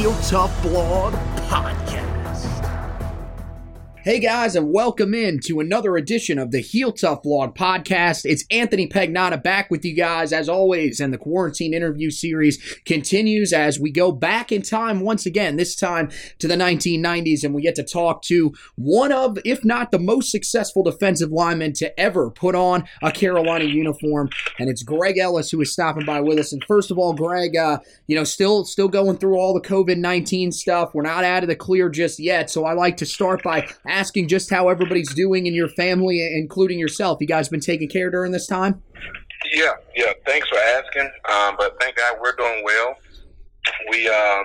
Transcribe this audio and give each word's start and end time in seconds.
Is 0.00 0.30
Tough 0.30 0.50
Vlog. 0.62 1.29
Hey 4.10 4.18
guys, 4.18 4.56
and 4.56 4.72
welcome 4.72 5.14
in 5.14 5.38
to 5.44 5.60
another 5.60 5.96
edition 5.96 6.36
of 6.36 6.50
the 6.50 6.58
Heel 6.58 6.90
Tough 6.90 7.22
Vlog 7.22 7.54
podcast. 7.54 8.22
It's 8.24 8.44
Anthony 8.50 8.88
Pagnotta 8.88 9.40
back 9.40 9.70
with 9.70 9.84
you 9.84 9.94
guys 9.94 10.32
as 10.32 10.48
always, 10.48 10.98
and 10.98 11.14
the 11.14 11.16
quarantine 11.16 11.72
interview 11.72 12.10
series 12.10 12.58
continues 12.84 13.52
as 13.52 13.78
we 13.78 13.92
go 13.92 14.10
back 14.10 14.50
in 14.50 14.62
time 14.62 14.98
once 14.98 15.26
again, 15.26 15.54
this 15.54 15.76
time 15.76 16.10
to 16.40 16.48
the 16.48 16.56
1990s, 16.56 17.44
and 17.44 17.54
we 17.54 17.62
get 17.62 17.76
to 17.76 17.84
talk 17.84 18.22
to 18.22 18.52
one 18.74 19.12
of, 19.12 19.38
if 19.44 19.64
not 19.64 19.92
the 19.92 19.98
most 20.00 20.32
successful 20.32 20.82
defensive 20.82 21.30
lineman 21.30 21.72
to 21.74 22.00
ever 22.00 22.32
put 22.32 22.56
on 22.56 22.88
a 23.04 23.12
Carolina 23.12 23.66
uniform, 23.66 24.28
and 24.58 24.68
it's 24.68 24.82
Greg 24.82 25.18
Ellis 25.18 25.52
who 25.52 25.60
is 25.60 25.72
stopping 25.72 26.04
by 26.04 26.20
with 26.20 26.40
us. 26.40 26.52
And 26.52 26.64
first 26.64 26.90
of 26.90 26.98
all, 26.98 27.12
Greg, 27.12 27.56
uh, 27.56 27.78
you 28.08 28.16
know, 28.16 28.24
still 28.24 28.64
still 28.64 28.88
going 28.88 29.18
through 29.18 29.36
all 29.36 29.54
the 29.54 29.60
COVID 29.60 29.98
19 29.98 30.50
stuff. 30.50 30.94
We're 30.94 31.02
not 31.02 31.22
out 31.22 31.44
of 31.44 31.48
the 31.48 31.54
clear 31.54 31.88
just 31.88 32.18
yet, 32.18 32.50
so 32.50 32.64
I 32.64 32.72
like 32.72 32.96
to 32.96 33.06
start 33.06 33.44
by 33.44 33.68
asking 33.86 33.99
just 34.28 34.50
how 34.50 34.68
everybody's 34.68 35.12
doing 35.14 35.46
in 35.46 35.54
your 35.54 35.68
family, 35.68 36.20
including 36.36 36.78
yourself. 36.78 37.18
You 37.20 37.26
guys 37.26 37.48
been 37.48 37.60
taking 37.60 37.88
care 37.88 38.10
during 38.10 38.32
this 38.32 38.46
time? 38.46 38.82
Yeah, 39.52 39.72
yeah. 39.96 40.12
Thanks 40.26 40.48
for 40.48 40.58
asking. 40.58 41.10
Um, 41.32 41.56
but 41.58 41.76
thank 41.80 41.96
God 41.96 42.16
we're 42.20 42.36
doing 42.36 42.62
well. 42.64 42.96
We, 43.90 44.08
um, 44.08 44.44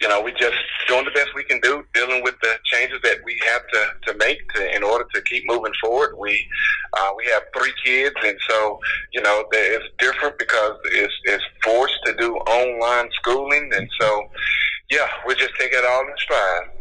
you 0.00 0.08
know, 0.08 0.20
we 0.20 0.32
just 0.32 0.56
doing 0.86 1.04
the 1.04 1.10
best 1.10 1.28
we 1.34 1.44
can 1.44 1.60
do, 1.60 1.84
dealing 1.92 2.22
with 2.22 2.34
the 2.40 2.54
changes 2.64 2.98
that 3.02 3.18
we 3.24 3.40
have 3.46 3.62
to, 3.72 4.12
to 4.12 4.18
make 4.18 4.38
to, 4.54 4.74
in 4.74 4.82
order 4.82 5.04
to 5.14 5.22
keep 5.22 5.44
moving 5.46 5.72
forward. 5.82 6.16
We 6.18 6.46
uh, 6.94 7.10
we 7.16 7.26
have 7.32 7.42
three 7.56 7.72
kids, 7.84 8.14
and 8.24 8.36
so 8.48 8.78
you 9.12 9.22
know 9.22 9.44
it's 9.52 9.84
different 9.98 10.38
because 10.38 10.72
it's, 10.92 11.12
it's 11.24 11.44
forced 11.62 11.98
to 12.06 12.14
do 12.16 12.36
online 12.36 13.10
schooling, 13.20 13.70
and 13.74 13.88
so 14.00 14.28
yeah, 14.90 15.08
we 15.26 15.34
just 15.34 15.52
take 15.58 15.72
it 15.72 15.84
all 15.84 16.00
in 16.00 16.14
stride. 16.16 16.77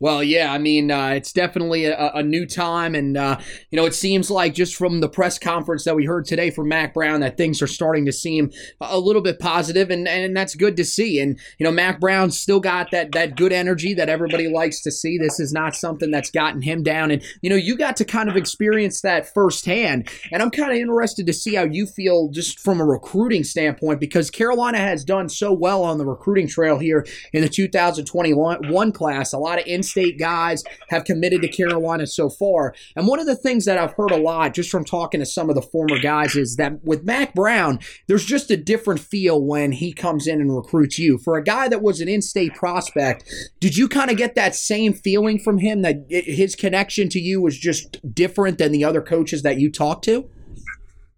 Well, 0.00 0.22
yeah, 0.22 0.52
I 0.52 0.58
mean, 0.58 0.92
uh, 0.92 1.08
it's 1.08 1.32
definitely 1.32 1.86
a, 1.86 2.12
a, 2.14 2.22
new 2.22 2.46
time, 2.46 2.94
and 2.94 3.16
uh, 3.16 3.40
you 3.70 3.76
know, 3.76 3.84
it 3.84 3.94
seems 3.94 4.30
like 4.30 4.54
just 4.54 4.76
from 4.76 5.00
the 5.00 5.08
press 5.08 5.40
conference 5.40 5.82
that 5.84 5.96
we 5.96 6.04
heard 6.04 6.24
today 6.24 6.50
from 6.50 6.68
Mack 6.68 6.94
Brown 6.94 7.18
that 7.20 7.36
things 7.36 7.60
are 7.62 7.66
starting 7.66 8.06
to 8.06 8.12
seem 8.12 8.52
a 8.80 8.98
little 8.98 9.22
bit 9.22 9.40
positive, 9.40 9.90
and 9.90 10.06
and 10.06 10.36
that's 10.36 10.54
good 10.54 10.76
to 10.76 10.84
see. 10.84 11.18
And 11.18 11.36
you 11.58 11.64
know, 11.64 11.72
Mack 11.72 11.98
Brown's 11.98 12.38
still 12.38 12.60
got 12.60 12.92
that 12.92 13.10
that 13.12 13.36
good 13.36 13.52
energy 13.52 13.92
that 13.94 14.08
everybody 14.08 14.46
likes 14.46 14.80
to 14.82 14.92
see. 14.92 15.18
This 15.18 15.40
is 15.40 15.52
not 15.52 15.74
something 15.74 16.12
that's 16.12 16.30
gotten 16.30 16.62
him 16.62 16.84
down, 16.84 17.10
and 17.10 17.20
you 17.42 17.50
know, 17.50 17.56
you 17.56 17.76
got 17.76 17.96
to 17.96 18.04
kind 18.04 18.28
of 18.28 18.36
experience 18.36 19.00
that 19.00 19.32
firsthand. 19.34 20.08
And 20.30 20.42
I'm 20.44 20.52
kind 20.52 20.70
of 20.70 20.78
interested 20.78 21.26
to 21.26 21.32
see 21.32 21.56
how 21.56 21.64
you 21.64 21.86
feel 21.86 22.28
just 22.28 22.60
from 22.60 22.80
a 22.80 22.84
recruiting 22.84 23.42
standpoint 23.42 23.98
because 23.98 24.30
Carolina 24.30 24.78
has 24.78 25.04
done 25.04 25.28
so 25.28 25.52
well 25.52 25.82
on 25.82 25.98
the 25.98 26.06
recruiting 26.06 26.46
trail 26.46 26.78
here 26.78 27.04
in 27.32 27.42
the 27.42 27.48
2021 27.48 28.92
class. 28.92 29.32
A 29.32 29.38
lot 29.38 29.58
of 29.58 29.66
in-state 29.88 30.18
guys 30.18 30.62
have 30.90 31.04
committed 31.04 31.42
to 31.42 31.48
Carolina 31.48 32.06
so 32.06 32.28
far. 32.28 32.74
And 32.94 33.06
one 33.06 33.18
of 33.18 33.26
the 33.26 33.36
things 33.36 33.64
that 33.64 33.78
I've 33.78 33.94
heard 33.94 34.10
a 34.10 34.16
lot 34.16 34.54
just 34.54 34.70
from 34.70 34.84
talking 34.84 35.20
to 35.20 35.26
some 35.26 35.48
of 35.48 35.54
the 35.54 35.62
former 35.62 35.98
guys 35.98 36.36
is 36.36 36.56
that 36.56 36.84
with 36.84 37.04
Mack 37.04 37.34
Brown, 37.34 37.78
there's 38.06 38.24
just 38.24 38.50
a 38.50 38.56
different 38.56 39.00
feel 39.00 39.42
when 39.42 39.72
he 39.72 39.92
comes 39.92 40.26
in 40.26 40.40
and 40.40 40.54
recruits 40.54 40.98
you. 40.98 41.18
For 41.18 41.36
a 41.36 41.44
guy 41.44 41.68
that 41.68 41.82
was 41.82 42.00
an 42.00 42.08
in-state 42.08 42.54
prospect, 42.54 43.24
did 43.60 43.76
you 43.76 43.88
kind 43.88 44.10
of 44.10 44.16
get 44.16 44.34
that 44.34 44.54
same 44.54 44.92
feeling 44.92 45.38
from 45.38 45.58
him 45.58 45.82
that 45.82 46.06
his 46.10 46.54
connection 46.54 47.08
to 47.10 47.20
you 47.20 47.40
was 47.40 47.58
just 47.58 48.14
different 48.14 48.58
than 48.58 48.72
the 48.72 48.84
other 48.84 49.00
coaches 49.00 49.42
that 49.42 49.58
you 49.58 49.70
talked 49.70 50.04
to? 50.04 50.28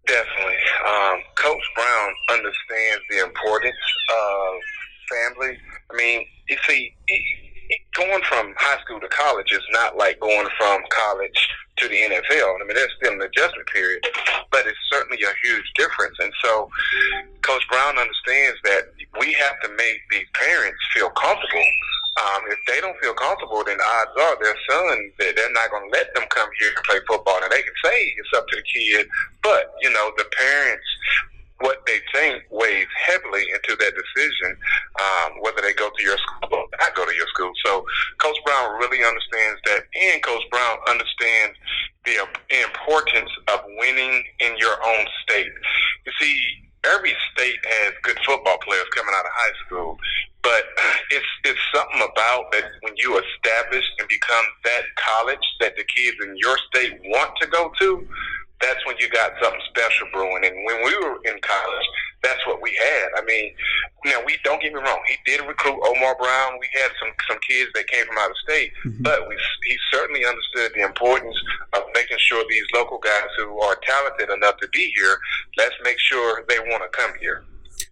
Definitely. 0.06 0.54
Um, 0.86 1.20
Coach 1.36 1.62
Brown 1.74 2.12
understands 2.30 3.02
the 3.10 3.24
importance 3.24 3.76
of 4.10 4.54
family. 5.10 5.58
I 5.90 5.96
mean, 5.96 6.24
you 6.48 6.56
see, 6.66 6.94
going 7.94 8.22
from 8.24 8.54
high 8.58 8.80
school 8.82 9.00
to 9.00 9.08
college 9.08 9.52
is 9.52 9.64
not 9.72 9.96
like 9.96 10.20
going 10.20 10.48
from 10.58 10.82
college 10.90 11.48
to 11.78 11.88
the 11.88 11.96
NFL. 11.96 12.60
I 12.60 12.64
mean, 12.66 12.74
there's 12.74 12.92
still 13.00 13.14
an 13.14 13.22
adjustment 13.22 13.66
period, 13.68 14.04
but 14.50 14.66
it's 14.66 14.78
certainly 14.92 15.22
a 15.22 15.32
huge 15.46 15.64
difference. 15.76 16.16
And 16.20 16.32
so, 16.44 16.68
Coach 17.42 17.66
Brown 17.70 17.98
understands 17.98 18.58
that 18.64 18.92
we 19.18 19.32
have 19.32 19.60
to 19.62 19.68
make 19.76 20.00
these 20.10 20.28
parents 20.34 20.78
feel 20.94 21.10
comfortable. 21.10 21.70
Um, 22.20 22.42
if 22.50 22.58
they 22.68 22.80
don't 22.80 22.98
feel 23.00 23.14
comfortable, 23.14 23.64
then 23.64 23.78
odds 23.80 24.12
are 24.20 24.36
their 24.42 24.56
son 24.68 25.12
that 25.18 25.36
they're 25.36 25.52
not 25.52 25.70
going 25.70 25.88
to 25.88 25.96
let 25.96 26.12
them 26.14 26.24
come 26.28 26.48
here 26.58 26.70
and 26.76 26.84
play 26.84 27.00
football. 27.08 27.40
And 27.42 27.50
they 27.50 27.62
can 27.62 27.78
say 27.84 27.96
it's 28.18 28.36
up 28.36 28.46
to 28.48 28.56
the 28.56 28.66
kid, 28.66 29.08
but 29.42 29.72
you 29.80 29.90
know 29.90 30.12
the 30.18 30.26
parents 30.36 30.84
what 31.60 31.84
they 31.86 31.98
think 32.12 32.42
weighs 32.50 32.86
heavily 33.06 33.44
into 33.54 33.76
that 33.76 33.92
decision, 33.94 34.56
um, 35.00 35.40
whether 35.40 35.60
they 35.62 35.74
go 35.74 35.90
to 35.90 36.02
your 36.02 36.16
school 36.18 36.48
or 36.52 36.64
not 36.80 36.94
go 36.94 37.04
to 37.04 37.14
your 37.14 37.26
school. 37.28 37.52
So 37.64 37.84
Coach 38.18 38.38
Brown 38.44 38.78
really 38.78 39.04
understands 39.04 39.60
that, 39.66 39.84
and 39.94 40.22
Coach 40.22 40.42
Brown 40.50 40.78
understands 40.88 41.56
the 42.04 42.16
importance 42.64 43.30
of 43.48 43.60
winning 43.78 44.24
in 44.40 44.56
your 44.56 44.76
own 44.84 45.06
state. 45.22 45.52
You 46.06 46.12
see, 46.20 46.40
every 46.84 47.14
state 47.32 47.60
has 47.64 47.92
good 48.02 48.18
football 48.24 48.58
players 48.64 48.86
coming 48.94 49.14
out 49.14 49.24
of 49.24 49.32
high 49.34 49.56
school, 49.66 49.98
but 50.42 50.64
it's 51.10 51.26
it's 51.44 51.60
something 51.74 52.00
about 52.00 52.50
that 52.52 52.64
when 52.80 52.94
you 52.96 53.20
establish 53.20 53.84
and 53.98 54.08
become 54.08 54.44
that 54.64 54.82
college 54.96 55.44
that 55.60 55.76
the 55.76 55.84
kids 55.94 56.16
in 56.22 56.36
your 56.36 56.56
state 56.72 56.98
want 57.04 57.32
to 57.40 57.46
go 57.48 57.70
to 57.80 58.06
that's 58.60 58.84
when 58.86 58.96
you 58.98 59.08
got 59.08 59.32
something 59.42 59.60
special 59.70 60.08
brewing. 60.12 60.44
And 60.44 60.54
when 60.64 60.84
we 60.84 60.94
were 60.98 61.18
in 61.24 61.40
college, 61.40 61.86
that's 62.22 62.44
what 62.46 62.60
we 62.60 62.76
had. 62.76 63.08
I 63.16 63.24
mean, 63.24 63.52
know, 64.04 64.22
we 64.24 64.36
don't 64.44 64.60
get 64.60 64.72
me 64.72 64.80
wrong. 64.80 65.00
He 65.08 65.16
did 65.24 65.46
recruit 65.46 65.80
Omar 65.82 66.16
Brown. 66.16 66.58
We 66.60 66.68
had 66.72 66.90
some 67.00 67.10
some 67.28 67.38
kids 67.46 67.70
that 67.74 67.86
came 67.88 68.06
from 68.06 68.18
out 68.18 68.30
of 68.30 68.36
state, 68.44 68.72
mm-hmm. 68.84 69.02
but 69.02 69.28
we 69.28 69.36
he 69.64 69.76
certainly 69.92 70.24
understood 70.24 70.72
the 70.74 70.84
importance 70.84 71.36
of 71.72 71.82
making 71.94 72.18
sure 72.20 72.44
these 72.48 72.64
local 72.74 72.98
guys 72.98 73.28
who 73.38 73.58
are 73.60 73.76
talented 73.82 74.30
enough 74.30 74.58
to 74.58 74.68
be 74.68 74.92
here. 74.96 75.16
Let's 75.56 75.74
make 75.82 75.98
sure 75.98 76.44
they 76.48 76.58
want 76.58 76.82
to 76.82 76.96
come 76.96 77.12
here. 77.20 77.44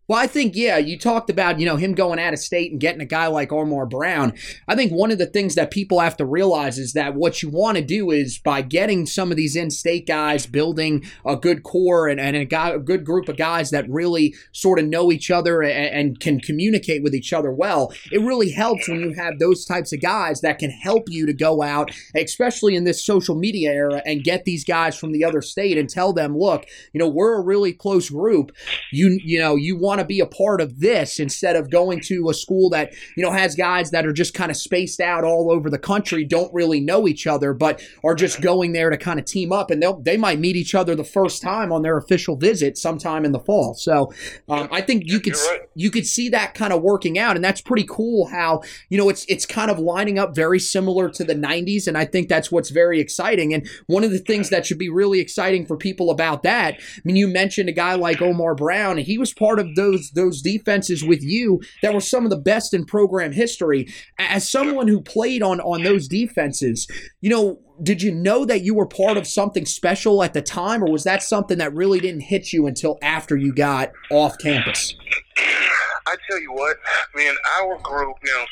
Well, 0.09 0.19
I 0.19 0.27
think, 0.27 0.57
yeah, 0.57 0.79
you 0.79 0.99
talked 0.99 1.29
about, 1.29 1.61
you 1.61 1.67
know, 1.67 1.77
him 1.77 1.93
going 1.93 2.19
out 2.19 2.33
of 2.33 2.39
state 2.39 2.73
and 2.73 2.81
getting 2.81 3.03
a 3.03 3.07
guy 3.07 3.27
like 3.27 3.53
Omar 3.53 3.85
Brown. 3.85 4.33
I 4.67 4.75
think 4.75 4.91
one 4.91 5.11
of 5.11 5.19
the 5.19 5.27
things 5.27 5.55
that 5.57 5.71
people 5.71 6.01
have 6.01 6.17
to 6.17 6.25
realize 6.25 6.79
is 6.79 6.95
that 6.95 7.15
what 7.15 7.43
you 7.43 7.51
want 7.51 7.77
to 7.77 7.85
do 7.85 8.11
is 8.11 8.39
by 8.39 8.63
getting 8.63 9.05
some 9.05 9.31
of 9.31 9.37
these 9.37 9.55
in 9.55 9.71
state 9.71 10.07
guys, 10.07 10.47
building 10.47 11.05
a 11.27 11.37
good 11.37 11.63
core 11.63 12.09
and, 12.09 12.19
and 12.19 12.35
a, 12.35 12.47
guy, 12.47 12.71
a 12.71 12.79
good 12.79 13.05
group 13.05 13.29
of 13.29 13.37
guys 13.37 13.69
that 13.69 13.87
really 13.91 14.35
sort 14.51 14.79
of 14.79 14.87
know 14.87 15.13
each 15.13 15.31
other 15.31 15.61
and, 15.61 15.95
and 15.95 16.21
can 16.21 16.41
communicate 16.41 17.03
with 17.03 17.15
each 17.15 17.35
other 17.35 17.53
well, 17.53 17.93
it 18.11 18.23
really 18.23 18.51
helps 18.51 18.89
when 18.89 19.01
you 19.01 19.13
have 19.13 19.39
those 19.39 19.67
types 19.67 19.93
of 19.93 20.01
guys 20.01 20.41
that 20.41 20.59
can 20.59 20.71
help 20.71 21.05
you 21.11 21.27
to 21.27 21.35
go 21.35 21.61
out, 21.61 21.91
especially 22.15 22.75
in 22.75 22.85
this 22.85 23.05
social 23.05 23.35
media 23.35 23.73
era, 23.73 24.01
and 24.07 24.25
get 24.25 24.47
these 24.47 24.65
guys 24.65 24.97
from 24.97 25.13
the 25.13 25.23
other 25.23 25.43
state 25.43 25.77
and 25.77 25.91
tell 25.91 26.15
them, 26.15 26.35
look, 26.35 26.65
you 26.95 26.99
know, 26.99 27.09
we're 27.09 27.39
a 27.39 27.45
really 27.45 27.75
close 27.75 28.09
group. 28.09 28.53
You, 28.91 29.21
you 29.23 29.39
know, 29.39 29.55
you 29.55 29.77
want 29.77 29.98
want 29.99 30.09
to 30.09 30.15
be 30.15 30.21
a 30.21 30.27
part 30.27 30.61
of 30.61 30.79
this 30.79 31.19
instead 31.19 31.57
of 31.57 31.71
going 31.71 32.01
to 32.01 32.29
a 32.31 32.35
school 32.35 32.71
that, 32.71 32.95
you 33.17 33.23
know, 33.23 33.33
has 33.33 33.55
guys 33.55 33.91
that 33.91 34.07
are 34.07 34.13
just 34.13 34.33
kind 34.33 34.51
of 34.51 34.57
spaced 34.57 35.01
out 35.01 35.25
all 35.25 35.51
over 35.51 35.69
the 35.69 35.79
country, 35.79 36.25
don't 36.25 36.53
really 36.55 36.81
know 36.81 37.09
each 37.09 37.27
other, 37.27 37.53
but 37.53 37.83
are 38.05 38.15
just 38.15 38.41
going 38.41 38.73
there 38.73 38.91
to 38.91 38.97
kind 38.97 39.19
of 39.19 39.25
team 39.25 39.53
up. 39.53 39.71
And 39.71 39.83
they'll, 39.83 40.01
they 40.01 40.17
might 40.17 40.39
meet 40.39 40.55
each 40.55 40.75
other 40.75 40.95
the 40.95 41.05
first 41.05 41.43
time 41.43 41.73
on 41.73 41.83
their 41.83 41.97
official 41.97 42.37
visit 42.37 42.79
sometime 42.79 43.25
in 43.25 43.33
the 43.33 43.41
fall. 43.41 43.75
So 43.75 44.13
um, 44.49 44.69
I 44.71 44.81
think 44.81 45.05
you 45.07 45.19
could, 45.19 45.35
right. 45.35 45.63
you 45.75 45.91
could 45.91 46.07
see 46.07 46.29
that 46.29 46.55
kind 46.55 46.73
of 46.73 46.83
working 46.83 47.19
out. 47.19 47.35
And 47.35 47.45
that's 47.45 47.61
pretty 47.61 47.87
cool 47.89 48.29
how, 48.29 48.63
you 48.89 48.99
know, 48.99 49.09
it's, 49.09 49.25
it's 49.29 49.47
kind 49.47 49.71
of 49.71 49.79
lining 49.79 50.19
up 50.19 50.35
very 50.35 50.61
similar 50.61 51.09
to 51.11 51.25
the 51.25 51.35
90s. 51.35 51.89
And 51.89 51.99
I 51.99 52.05
think 52.05 52.29
that's 52.29 52.53
what's 52.53 52.71
very 52.71 53.01
exciting. 53.01 53.53
And 53.53 53.69
one 53.87 54.05
of 54.05 54.13
the 54.13 54.19
things 54.19 54.51
that 54.51 54.65
should 54.65 54.79
be 54.79 54.89
really 54.89 55.19
exciting 55.19 55.67
for 55.67 55.77
people 55.77 56.11
about 56.11 56.45
that, 56.45 56.75
I 56.75 57.01
mean, 57.05 57.17
you 57.17 57.27
mentioned 57.27 57.69
a 57.69 57.73
guy 57.73 57.95
like 57.95 58.23
Omar 58.23 58.55
Brown, 58.55 58.99
and 58.99 59.07
he 59.07 59.19
was 59.19 59.33
part 59.33 59.59
of 59.59 59.75
those 59.91 60.11
those 60.11 60.43
defenses 60.43 61.05
with 61.05 61.23
you 61.23 61.61
that 61.83 61.95
were 61.95 62.01
some 62.01 62.25
of 62.25 62.31
the 62.31 62.37
best 62.37 62.75
in 62.75 62.85
program 62.85 63.33
history. 63.33 63.89
As 64.19 64.49
someone 64.49 64.89
who 64.89 65.01
played 65.01 65.43
on 65.43 65.61
on 65.61 65.83
those 65.83 66.09
defenses, 66.09 66.87
you 67.21 67.31
know, 67.31 67.61
did 67.83 68.03
you 68.03 68.13
know 68.13 68.45
that 68.45 68.63
you 68.63 68.75
were 68.75 68.87
part 68.87 69.17
of 69.17 69.27
something 69.27 69.67
special 69.67 70.23
at 70.23 70.35
the 70.35 70.43
time, 70.43 70.83
or 70.83 70.91
was 70.91 71.05
that 71.05 71.23
something 71.23 71.59
that 71.59 71.75
really 71.75 72.01
didn't 72.01 72.23
hit 72.23 72.53
you 72.53 72.67
until 72.67 72.99
after 73.03 73.37
you 73.37 73.53
got 73.53 73.91
off 74.11 74.39
campus? 74.39 74.95
I 76.07 76.17
tell 76.31 76.41
you 76.41 76.53
what, 76.53 76.77
man, 77.15 77.35
our 77.61 77.79
group, 77.83 78.17
you 78.25 78.45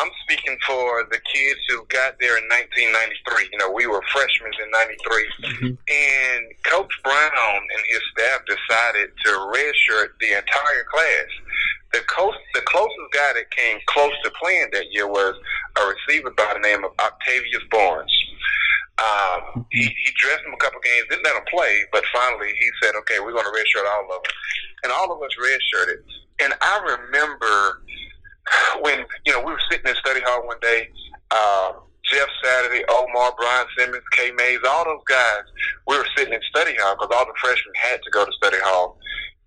I'm 0.00 0.10
speaking 0.24 0.56
for 0.66 1.04
the 1.12 1.20
kids 1.28 1.60
who 1.68 1.84
got 1.92 2.16
there 2.20 2.40
in 2.40 2.44
1993. 2.48 3.52
You 3.52 3.58
know, 3.58 3.70
we 3.70 3.86
were 3.86 4.00
freshmen 4.08 4.52
in 4.56 4.70
'93, 4.72 4.96
mm-hmm. 5.44 5.72
and 5.76 6.42
Coach 6.64 6.92
Brown 7.04 7.60
and 7.60 7.82
his 7.92 8.00
staff 8.16 8.40
decided 8.48 9.12
to 9.12 9.30
redshirt 9.52 10.16
the 10.20 10.40
entire 10.40 10.84
class. 10.88 11.28
The, 11.92 12.00
co- 12.08 12.32
the 12.54 12.62
closest 12.64 13.10
guy 13.12 13.32
that 13.34 13.50
came 13.50 13.78
close 13.86 14.14
to 14.24 14.30
playing 14.40 14.68
that 14.72 14.92
year 14.92 15.06
was 15.06 15.34
a 15.76 15.82
receiver 15.84 16.30
by 16.30 16.54
the 16.54 16.60
name 16.60 16.84
of 16.84 16.92
Octavius 16.98 17.66
Barnes. 17.70 18.14
Um, 19.00 19.66
he, 19.70 19.84
he 19.84 20.08
dressed 20.16 20.44
him 20.44 20.54
a 20.54 20.60
couple 20.62 20.80
games, 20.80 21.08
didn't 21.10 21.24
let 21.24 21.36
him 21.36 21.44
play, 21.50 21.84
but 21.92 22.04
finally 22.12 22.48
he 22.58 22.68
said, 22.80 22.94
"Okay, 23.04 23.20
we're 23.20 23.36
going 23.36 23.44
to 23.44 23.52
redshirt 23.52 23.84
all 23.84 24.04
of 24.04 24.22
them," 24.22 24.32
and 24.84 24.92
all 24.92 25.12
of 25.12 25.20
us 25.20 25.34
redshirted. 25.36 26.00
And 26.40 26.54
I 26.62 26.96
remember 26.96 27.82
when 28.80 29.04
you 29.24 29.32
know 29.32 29.40
we 29.40 29.52
were 29.52 29.60
sitting 29.70 29.86
in 29.86 29.94
study 29.96 30.20
hall 30.20 30.46
one 30.46 30.60
day, 30.60 30.88
uh, 31.30 31.72
Jeff 32.04 32.28
Saturday, 32.42 32.84
Omar, 32.90 33.32
Brian 33.36 33.66
Simmons, 33.78 34.02
K. 34.12 34.32
Mays, 34.32 34.58
all 34.68 34.84
those 34.84 35.04
guys, 35.08 35.42
we 35.86 35.96
were 35.96 36.06
sitting 36.16 36.34
in 36.34 36.40
study 36.50 36.74
hall 36.80 36.96
because 36.96 37.14
all 37.14 37.26
the 37.26 37.38
freshmen 37.40 37.74
had 37.76 38.02
to 38.02 38.10
go 38.10 38.24
to 38.24 38.32
study 38.32 38.58
hall, 38.60 38.98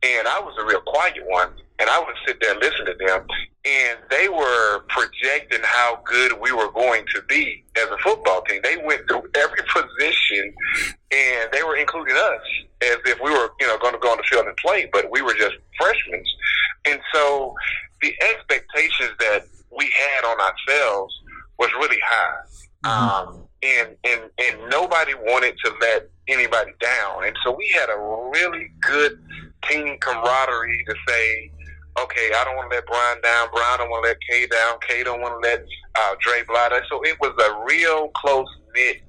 and 0.02 0.28
I 0.28 0.40
was 0.40 0.56
a 0.60 0.66
real 0.66 0.82
quiet 0.82 1.24
one, 1.26 1.50
and 1.80 1.90
I 1.90 2.00
would 2.00 2.16
sit 2.26 2.38
there 2.42 2.52
and 2.52 2.62
listen 2.62 2.86
to 2.86 2.96
them, 3.06 3.26
and 3.66 4.00
they 4.10 4.30
were 4.30 4.80
projecting 4.90 5.62
how 5.64 6.00
good 6.06 6.34
we 6.40 6.52
were 6.52 6.72
going 6.72 7.06
to 7.16 7.22
be 7.24 7.64
as 7.78 7.86
a 7.86 7.98
football 7.98 8.42
team. 8.44 8.62
They 8.64 8.78
went 8.78 9.08
through 9.08 9.24
every 9.36 9.60
position, 9.74 10.54
and 11.12 11.52
they 11.52 11.64
were 11.64 11.76
including 11.76 12.16
us 12.16 12.42
as 12.82 12.98
if 13.06 13.20
we 13.24 13.32
were, 13.32 13.50
you 13.60 13.68
know, 13.68 13.78
going 13.80 13.94
to 13.94 14.00
go 14.00 14.10
on 14.10 14.18
the 14.18 14.24
field 14.24 14.46
and 14.46 14.56
play, 14.58 14.90
but 14.92 15.10
we 15.12 15.22
were 15.22 15.34
just 15.34 15.56
freshmen. 15.80 16.24
And 16.86 17.00
so 17.14 17.56
the 18.04 18.14
expectations 18.22 19.12
that 19.20 19.46
we 19.76 19.86
had 19.86 20.26
on 20.26 20.38
ourselves 20.40 21.14
was 21.58 21.70
really 21.80 22.00
high. 22.04 22.44
Mm-hmm. 22.86 23.30
Um, 23.30 23.48
and, 23.64 23.96
and, 24.04 24.22
and 24.38 24.70
nobody 24.70 25.14
wanted 25.16 25.56
to 25.64 25.74
let 25.80 26.10
anybody 26.28 26.72
down. 26.82 27.24
And 27.24 27.36
so 27.44 27.56
we 27.58 27.70
had 27.70 27.90
a 27.90 27.98
really 28.32 28.70
good 28.82 29.24
team 29.70 29.98
camaraderie 30.00 30.84
to 30.86 30.96
say, 31.08 31.52
okay, 31.98 32.32
I 32.36 32.44
don't 32.44 32.58
want 32.58 32.72
to 32.72 32.76
let 32.76 32.86
Brian 32.86 33.22
down. 33.22 33.48
Brian 33.54 33.80
don't 33.80 33.90
want 33.90 34.04
to 34.04 34.10
let 34.10 34.18
Kay 34.30 34.48
down. 34.48 34.78
Kay 34.86 35.04
don't 35.04 35.22
want 35.22 35.42
to 35.42 35.50
let 35.50 35.66
uh, 35.98 36.16
Dre 36.20 36.44
Blatter. 36.46 36.84
So 36.90 37.02
it 37.04 37.18
was 37.22 37.32
a 37.40 37.66
real 37.66 38.10
close 38.10 38.50
knit 38.76 39.02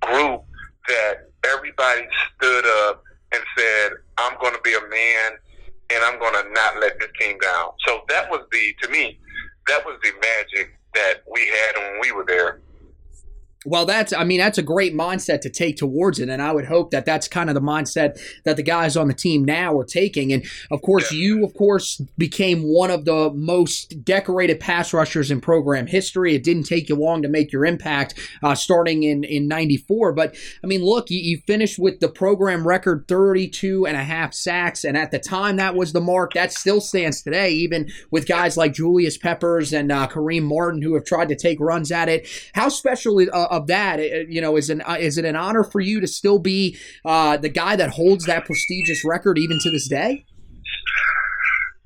group 0.00 0.42
that 0.88 1.30
everybody 1.44 2.08
stood 2.34 2.66
up 2.88 3.04
and 3.32 3.42
said, 3.56 3.92
I'm 4.18 4.36
going 4.40 4.54
to 4.54 4.60
be 4.62 4.74
a 4.74 4.88
man 4.90 5.38
and 5.92 6.04
I'm 6.04 6.18
going 6.18 6.34
to 6.34 6.52
not 6.52 6.80
let 6.80 6.98
this 7.00 7.10
team 7.18 7.38
down. 7.38 7.70
So 7.86 8.00
that 8.08 8.30
was 8.30 8.46
the, 8.52 8.74
to 8.82 8.88
me, 8.90 9.18
that 9.66 9.84
was 9.84 9.98
the 10.02 10.12
magic 10.20 10.72
that 10.94 11.22
we 11.30 11.46
had 11.46 11.76
when 11.76 12.00
we 12.00 12.12
were 12.12 12.24
there. 12.26 12.60
Well, 13.66 13.84
that's, 13.84 14.14
I 14.14 14.24
mean, 14.24 14.38
that's 14.38 14.56
a 14.56 14.62
great 14.62 14.94
mindset 14.94 15.42
to 15.42 15.50
take 15.50 15.76
towards 15.76 16.18
it. 16.18 16.30
And 16.30 16.40
I 16.40 16.50
would 16.50 16.64
hope 16.64 16.92
that 16.92 17.04
that's 17.04 17.28
kind 17.28 17.50
of 17.50 17.54
the 17.54 17.60
mindset 17.60 18.18
that 18.44 18.56
the 18.56 18.62
guys 18.62 18.96
on 18.96 19.08
the 19.08 19.14
team 19.14 19.44
now 19.44 19.78
are 19.78 19.84
taking. 19.84 20.32
And 20.32 20.46
of 20.70 20.80
course, 20.80 21.12
you, 21.12 21.44
of 21.44 21.52
course, 21.52 22.00
became 22.16 22.62
one 22.62 22.90
of 22.90 23.04
the 23.04 23.30
most 23.34 24.02
decorated 24.02 24.60
pass 24.60 24.94
rushers 24.94 25.30
in 25.30 25.42
program 25.42 25.86
history. 25.86 26.34
It 26.34 26.42
didn't 26.42 26.62
take 26.62 26.88
you 26.88 26.94
long 26.94 27.20
to 27.20 27.28
make 27.28 27.52
your 27.52 27.66
impact 27.66 28.18
uh, 28.42 28.54
starting 28.54 29.02
in, 29.02 29.24
in 29.24 29.46
94. 29.46 30.14
But 30.14 30.36
I 30.64 30.66
mean, 30.66 30.82
look, 30.82 31.10
you, 31.10 31.20
you 31.20 31.42
finished 31.46 31.78
with 31.78 32.00
the 32.00 32.08
program 32.08 32.66
record 32.66 33.04
32 33.08 33.86
and 33.86 33.94
a 33.94 34.04
half 34.04 34.32
sacks. 34.32 34.84
And 34.84 34.96
at 34.96 35.10
the 35.10 35.18
time, 35.18 35.56
that 35.56 35.74
was 35.74 35.92
the 35.92 36.00
mark. 36.00 36.32
That 36.32 36.54
still 36.54 36.80
stands 36.80 37.20
today, 37.20 37.50
even 37.50 37.90
with 38.10 38.26
guys 38.26 38.56
like 38.56 38.72
Julius 38.72 39.18
Peppers 39.18 39.74
and 39.74 39.92
uh, 39.92 40.08
Kareem 40.08 40.44
Martin 40.44 40.80
who 40.80 40.94
have 40.94 41.04
tried 41.04 41.28
to 41.28 41.36
take 41.36 41.60
runs 41.60 41.92
at 41.92 42.08
it. 42.08 42.26
How 42.54 42.70
special 42.70 43.18
is 43.18 43.28
uh, 43.34 43.48
of 43.50 43.66
that, 43.66 43.98
you 44.30 44.40
know, 44.40 44.56
is 44.56 44.70
an 44.70 44.80
uh, 44.82 44.96
is 44.98 45.18
it 45.18 45.24
an 45.24 45.36
honor 45.36 45.64
for 45.64 45.80
you 45.80 46.00
to 46.00 46.06
still 46.06 46.38
be 46.38 46.78
uh, 47.04 47.36
the 47.36 47.48
guy 47.48 47.76
that 47.76 47.90
holds 47.90 48.24
that 48.26 48.46
prestigious 48.46 49.04
record 49.04 49.38
even 49.38 49.58
to 49.60 49.70
this 49.70 49.88
day? 49.88 50.24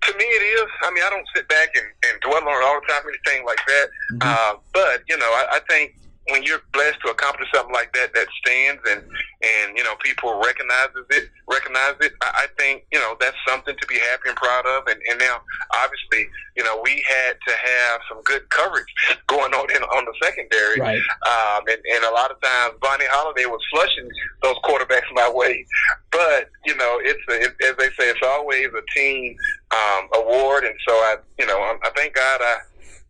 To 0.02 0.16
me, 0.18 0.24
it 0.24 0.60
is. 0.60 0.70
I 0.82 0.90
mean, 0.92 1.02
I 1.02 1.08
don't 1.08 1.26
sit 1.34 1.48
back 1.48 1.70
and, 1.74 1.86
and 2.10 2.20
dwell 2.20 2.36
on 2.36 2.62
it 2.62 2.64
all 2.64 2.80
the 2.80 2.92
time, 2.92 3.02
anything 3.08 3.46
like 3.46 3.60
that. 3.66 3.86
Mm-hmm. 4.12 4.22
Uh, 4.22 4.60
but 4.74 5.02
you 5.08 5.16
know, 5.16 5.26
I, 5.26 5.56
I 5.56 5.60
think 5.68 5.96
when 6.30 6.42
you're 6.42 6.62
blessed 6.72 7.00
to 7.04 7.10
accomplish 7.10 7.48
something 7.52 7.74
like 7.74 7.92
that 7.92 8.14
that 8.14 8.26
stands 8.40 8.80
and 8.88 9.02
and 9.42 9.76
you 9.76 9.84
know 9.84 9.94
people 10.02 10.40
recognizes 10.40 11.04
it 11.10 11.28
recognize 11.48 11.94
it 12.00 12.12
I, 12.22 12.44
I 12.44 12.46
think 12.58 12.86
you 12.92 12.98
know 12.98 13.16
that's 13.20 13.36
something 13.46 13.76
to 13.76 13.86
be 13.86 13.98
happy 13.98 14.28
and 14.28 14.36
proud 14.36 14.64
of. 14.66 14.86
And, 14.86 15.00
and 15.10 15.18
now 15.18 15.42
obviously 15.84 16.30
you 16.56 16.64
know 16.64 16.80
we 16.82 17.04
had 17.06 17.36
to 17.46 17.52
have 17.52 18.00
some 18.08 18.22
good 18.22 18.48
coverage 18.48 18.88
going 19.26 19.52
on 19.52 19.70
in 19.70 19.82
on 19.82 20.04
the 20.04 20.14
secondary. 20.22 20.80
Right. 20.80 21.02
um, 21.28 21.64
and, 21.68 21.80
and 21.92 22.04
a 22.04 22.12
lot 22.12 22.30
of 22.30 22.40
times 22.40 22.74
Vonnie 22.80 23.04
Holliday 23.08 23.46
was 23.46 23.60
flushing 23.70 24.08
those 24.42 24.56
quarterbacks 24.64 25.08
my 25.12 25.30
way. 25.30 25.66
But 26.10 26.48
you 26.64 26.76
know 26.76 27.00
it's 27.02 27.20
a, 27.28 27.34
it, 27.44 27.52
as 27.68 27.76
they 27.76 27.88
say 28.00 28.08
it's 28.08 28.24
always 28.24 28.68
a 28.68 28.84
team 28.96 29.36
um, 29.72 30.08
award. 30.14 30.64
And 30.64 30.74
so 30.88 30.94
I 30.94 31.16
you 31.38 31.46
know 31.46 31.58
I, 31.58 31.76
I 31.84 31.90
thank 31.94 32.14
God 32.14 32.40
I 32.40 32.56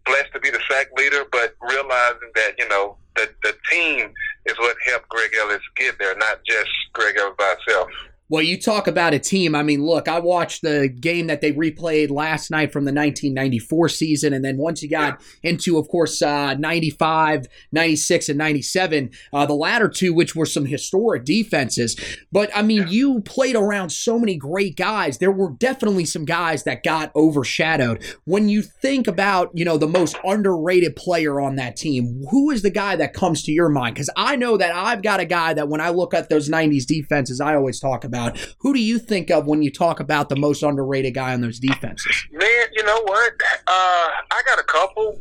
blessed 0.07 0.33
to 0.33 0.41
be 0.41 0.51
the 0.51 0.61
sack 0.71 0.89
leader, 0.97 1.25
but 1.31 1.57
realizing 1.61 2.31
that 2.35 2.53
you 2.59 2.69
know 2.69 2.97
the 3.17 3.29
the 3.43 3.55
team 3.71 4.13
is 4.47 4.59
what 4.59 4.77
helped 4.87 5.09
Greg 5.09 5.31
Ellis 5.41 5.63
get 5.77 5.99
there, 5.99 6.17
not 6.17 6.41
just 6.45 6.71
Greg 6.93 7.17
Ellis 7.19 7.35
by 7.39 7.55
himself. 7.59 7.89
Well, 8.35 8.43
you 8.43 8.61
talk 8.61 8.89
about 8.89 9.15
a 9.15 9.21
team. 9.21 9.55
I 9.55 9.63
mean, 9.63 9.87
look, 9.87 10.09
I 10.09 10.19
watched 10.19 10.63
the 10.63 10.89
game 10.89 11.29
that 11.29 11.41
they 11.41 11.53
replayed 11.53 12.11
last 12.11 12.51
night 12.51 12.73
from 12.73 12.85
the 12.85 12.93
1994 12.93 13.89
season. 13.91 14.33
And 14.33 14.45
then 14.45 14.57
once 14.57 14.83
you 14.83 14.91
got 14.91 15.21
yeah. 15.21 15.51
into, 15.51 15.79
of 15.79 15.87
course, 15.87 16.21
uh, 16.21 16.55
95, 16.55 17.47
96, 17.71 18.29
and 18.31 18.37
97, 18.37 19.11
uh, 19.33 19.47
the 19.47 19.55
latter 19.55 19.89
two, 19.89 20.13
which 20.13 20.35
were 20.35 20.47
some 20.47 20.67
historic 20.67 21.25
defenses. 21.25 21.95
But 22.33 22.51
I 22.57 22.63
mean, 22.63 22.79
yeah. 22.79 22.89
you 22.89 23.21
played 23.21 23.55
around 23.55 23.91
so 23.91 24.19
many 24.19 24.35
great 24.37 24.75
guys. 24.75 25.19
There 25.19 25.31
were 25.31 25.51
definitely 25.51 26.05
some 26.05 26.25
guys 26.25 26.65
that 26.65 26.83
got 26.83 27.15
overshadowed. 27.15 28.03
When 28.25 28.49
you 28.49 28.63
think 28.63 29.07
about, 29.07 29.53
you 29.55 29.65
know, 29.65 29.79
the 29.79 29.87
most 29.87 30.17
underrated 30.25 30.97
player 30.97 31.41
on 31.41 31.55
that 31.55 31.77
team, 31.77 32.25
who 32.33 32.51
is 32.51 32.63
the 32.63 32.71
guy 32.71 32.97
that 32.97 33.15
comes 33.15 33.45
to 33.45 33.53
your 33.53 33.69
mind? 33.69 33.95
Because 33.95 34.11
I 34.17 34.35
know 34.35 34.57
that 34.57 34.75
I've 34.75 35.03
got 35.03 35.21
a 35.21 35.25
guy 35.25 35.55
that 35.55 35.69
when 35.69 35.81
I 35.81 35.91
look 35.91 36.15
at 36.15 36.31
those 36.31 36.49
90s 36.51 36.85
defenses, 36.85 37.41
I 37.41 37.55
always 37.55 37.79
talk 37.79 38.03
about 38.03 38.24
about. 38.29 38.55
Who 38.59 38.75
do 38.75 38.81
you 38.81 38.99
think 38.99 39.31
of 39.31 39.47
when 39.47 39.63
you 39.63 39.71
talk 39.71 40.01
about 40.01 40.29
the 40.29 40.37
most 40.37 40.63
underrated 40.63 41.15
guy 41.15 41.33
on 41.35 41.41
those 41.41 41.59
defenses? 41.59 42.27
Man, 42.33 42.67
you 42.73 42.83
know 42.85 43.01
what? 43.03 43.33
Uh, 43.67 44.09
I 44.31 44.43
got 44.47 44.59
a 44.59 44.65
couple. 44.65 45.21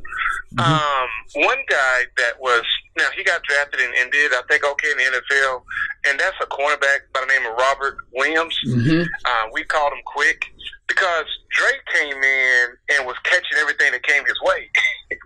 Mm-hmm. 0.55 0.71
Um, 0.71 1.47
one 1.47 1.57
guy 1.69 2.03
that 2.17 2.39
was 2.39 2.63
now 2.97 3.07
he 3.15 3.23
got 3.23 3.41
drafted 3.43 3.79
and, 3.79 3.93
and 3.95 4.11
did 4.11 4.33
I 4.33 4.41
think 4.49 4.63
okay 4.65 4.91
in 4.91 4.97
the 4.97 5.03
NFL, 5.03 5.63
and 6.07 6.19
that's 6.19 6.35
a 6.41 6.45
cornerback 6.45 7.09
by 7.13 7.21
the 7.21 7.27
name 7.27 7.51
of 7.51 7.57
Robert 7.57 7.97
Williams. 8.13 8.57
Mm-hmm. 8.67 9.01
Uh, 9.25 9.49
we 9.51 9.63
called 9.63 9.93
him 9.93 10.03
Quick 10.05 10.45
because 10.87 11.25
Drake 11.51 11.81
came 11.93 12.21
in 12.21 12.65
and 12.93 13.07
was 13.07 13.15
catching 13.23 13.57
everything 13.59 13.91
that 13.93 14.03
came 14.03 14.23
his 14.25 14.39
way 14.43 14.69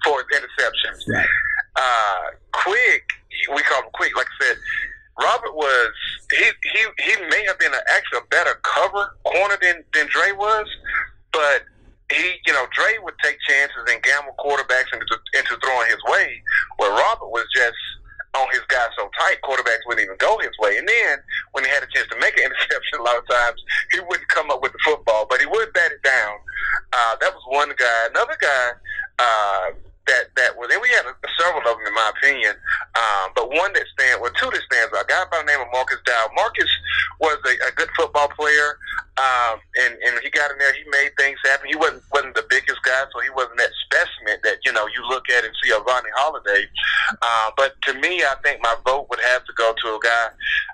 for 0.04 0.24
his 0.24 0.40
interceptions. 0.40 1.14
Right. 1.14 1.28
Uh, 1.76 2.38
Quick, 2.54 3.04
we 3.54 3.62
call 3.64 3.84
him 3.84 3.90
Quick. 3.94 4.16
Like 4.16 4.28
I 4.40 4.46
said, 4.46 4.58
Robert 5.20 5.56
was 5.56 5.92
he 6.32 6.46
he 6.46 6.82
he 7.00 7.14
may 7.30 7.44
have 7.46 7.58
been 7.60 7.74
a, 7.74 7.82
actually 7.90 8.20
a 8.20 8.28
better 8.30 8.54
cover 8.64 9.18
corner 9.26 9.58
than 9.62 9.84
than 9.94 10.08
Dre 10.08 10.32
was, 10.32 10.68
but 11.34 11.66
he 12.12 12.38
you 12.46 12.54
know 12.54 12.66
Dre 12.72 12.98
would 13.02 13.16
take 13.24 13.38
chances 13.48 13.82
and 13.90 14.02
gamble 14.04 14.36
quarterbacks 14.38 14.94
into 14.94 15.18
into 15.34 15.58
throwing 15.64 15.88
his 15.90 16.02
way, 16.08 16.42
where 16.78 16.92
Robert 16.92 17.30
was 17.30 17.46
just 17.56 17.78
on 18.36 18.48
his 18.52 18.62
guy 18.68 18.86
so 18.96 19.10
tight, 19.18 19.42
quarterbacks 19.42 19.82
wouldn't 19.88 20.06
even 20.06 20.18
go 20.20 20.38
his 20.38 20.54
way. 20.60 20.78
And 20.78 20.88
then 20.88 21.18
when 21.54 21.64
he 21.64 21.70
had 21.72 21.82
a 21.82 21.88
chance 21.88 22.08
to 22.10 22.20
make 22.20 22.38
an 22.38 22.46
interception, 22.46 23.00
a 23.00 23.04
lot 23.04 23.18
of 23.18 23.28
times 23.28 23.58
he 23.94 24.00
wouldn't 24.02 24.30
come 24.30 24.52
up 24.52 24.62
with 24.62 24.74
the 24.74 24.80
football, 24.86 25.26
but 25.28 25.40
he 25.40 25.48
would 25.48 25.74
bat 25.74 25.92
it 25.92 26.04
down. 26.04 26.38
Uh, 26.94 27.16
that 27.22 27.34
was 27.34 27.42
one 27.50 27.74
guy. 27.76 28.08
Another 28.12 28.38
guy 28.40 28.72
uh, 29.18 29.74
that 30.08 30.32
that 30.36 30.56
was, 30.56 30.72
and 30.72 30.82
we 30.82 30.90
had 30.90 31.06
a, 31.06 31.14
several 31.38 31.62
of 31.68 31.78
them 31.78 31.86
in 31.86 31.94
my 31.94 32.10
opinion, 32.16 32.56
um, 32.96 33.36
but 33.36 33.52
one 33.52 33.72
that 33.76 33.86
stands, 33.94 34.20
well, 34.24 34.32
two 34.40 34.50
that 34.50 34.64
stands 34.72 34.92
out. 34.96 35.04
A 35.04 35.08
guy 35.08 35.24
by 35.30 35.44
the 35.44 35.48
name 35.52 35.62
of 35.62 35.68
Marcus 35.72 36.00
Dow. 36.08 36.32
Marcus 36.34 36.72
was 37.20 37.38
a, 37.46 37.54
a 37.68 37.72
good 37.76 37.92
football 38.00 38.32
player, 38.32 38.80
um, 39.20 39.60
and 39.84 40.00
and 40.00 40.16
he 40.24 40.32
got 40.32 40.50
in 40.50 40.58
there. 40.58 40.74
He 40.74 40.88
made 40.90 41.12
things 41.20 41.38
happen. 41.44 41.68
He 41.68 41.76
wasn't 41.76 42.04
wasn't 42.12 42.36
the 42.36 42.48
biggest 42.50 42.80
guy, 42.88 43.04
so 43.12 43.20
he 43.20 43.30
wasn't 43.36 43.60
that 43.60 43.72
specimen 43.86 44.40
that 44.48 44.64
you 44.66 44.72
know 44.72 44.88
you 44.88 45.04
look 45.12 45.28
at 45.30 45.44
and 45.44 45.54
see 45.62 45.76
a 45.76 45.80
Vonnie 45.84 46.16
Holliday. 46.16 46.66
Uh, 47.22 47.52
but 47.60 47.76
to 47.92 47.94
me, 48.00 48.24
I 48.24 48.36
think 48.42 48.64
my 48.64 48.76
vote 48.88 49.08
would 49.12 49.22
have 49.22 49.44
to 49.46 49.54
go 49.54 49.76
to 49.76 49.88
a 49.92 50.00
guy 50.02 50.26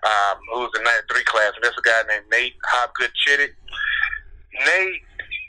um, 0.06 0.38
who's 0.54 0.72
in 0.78 0.86
'93 0.86 1.26
class, 1.26 1.52
and 1.58 1.66
that's 1.66 1.78
a 1.78 1.86
guy 1.86 2.02
named 2.08 2.30
Nate 2.30 2.56
Hopgood 2.64 3.12
Chittick. 3.26 3.58
Nate 4.54 5.02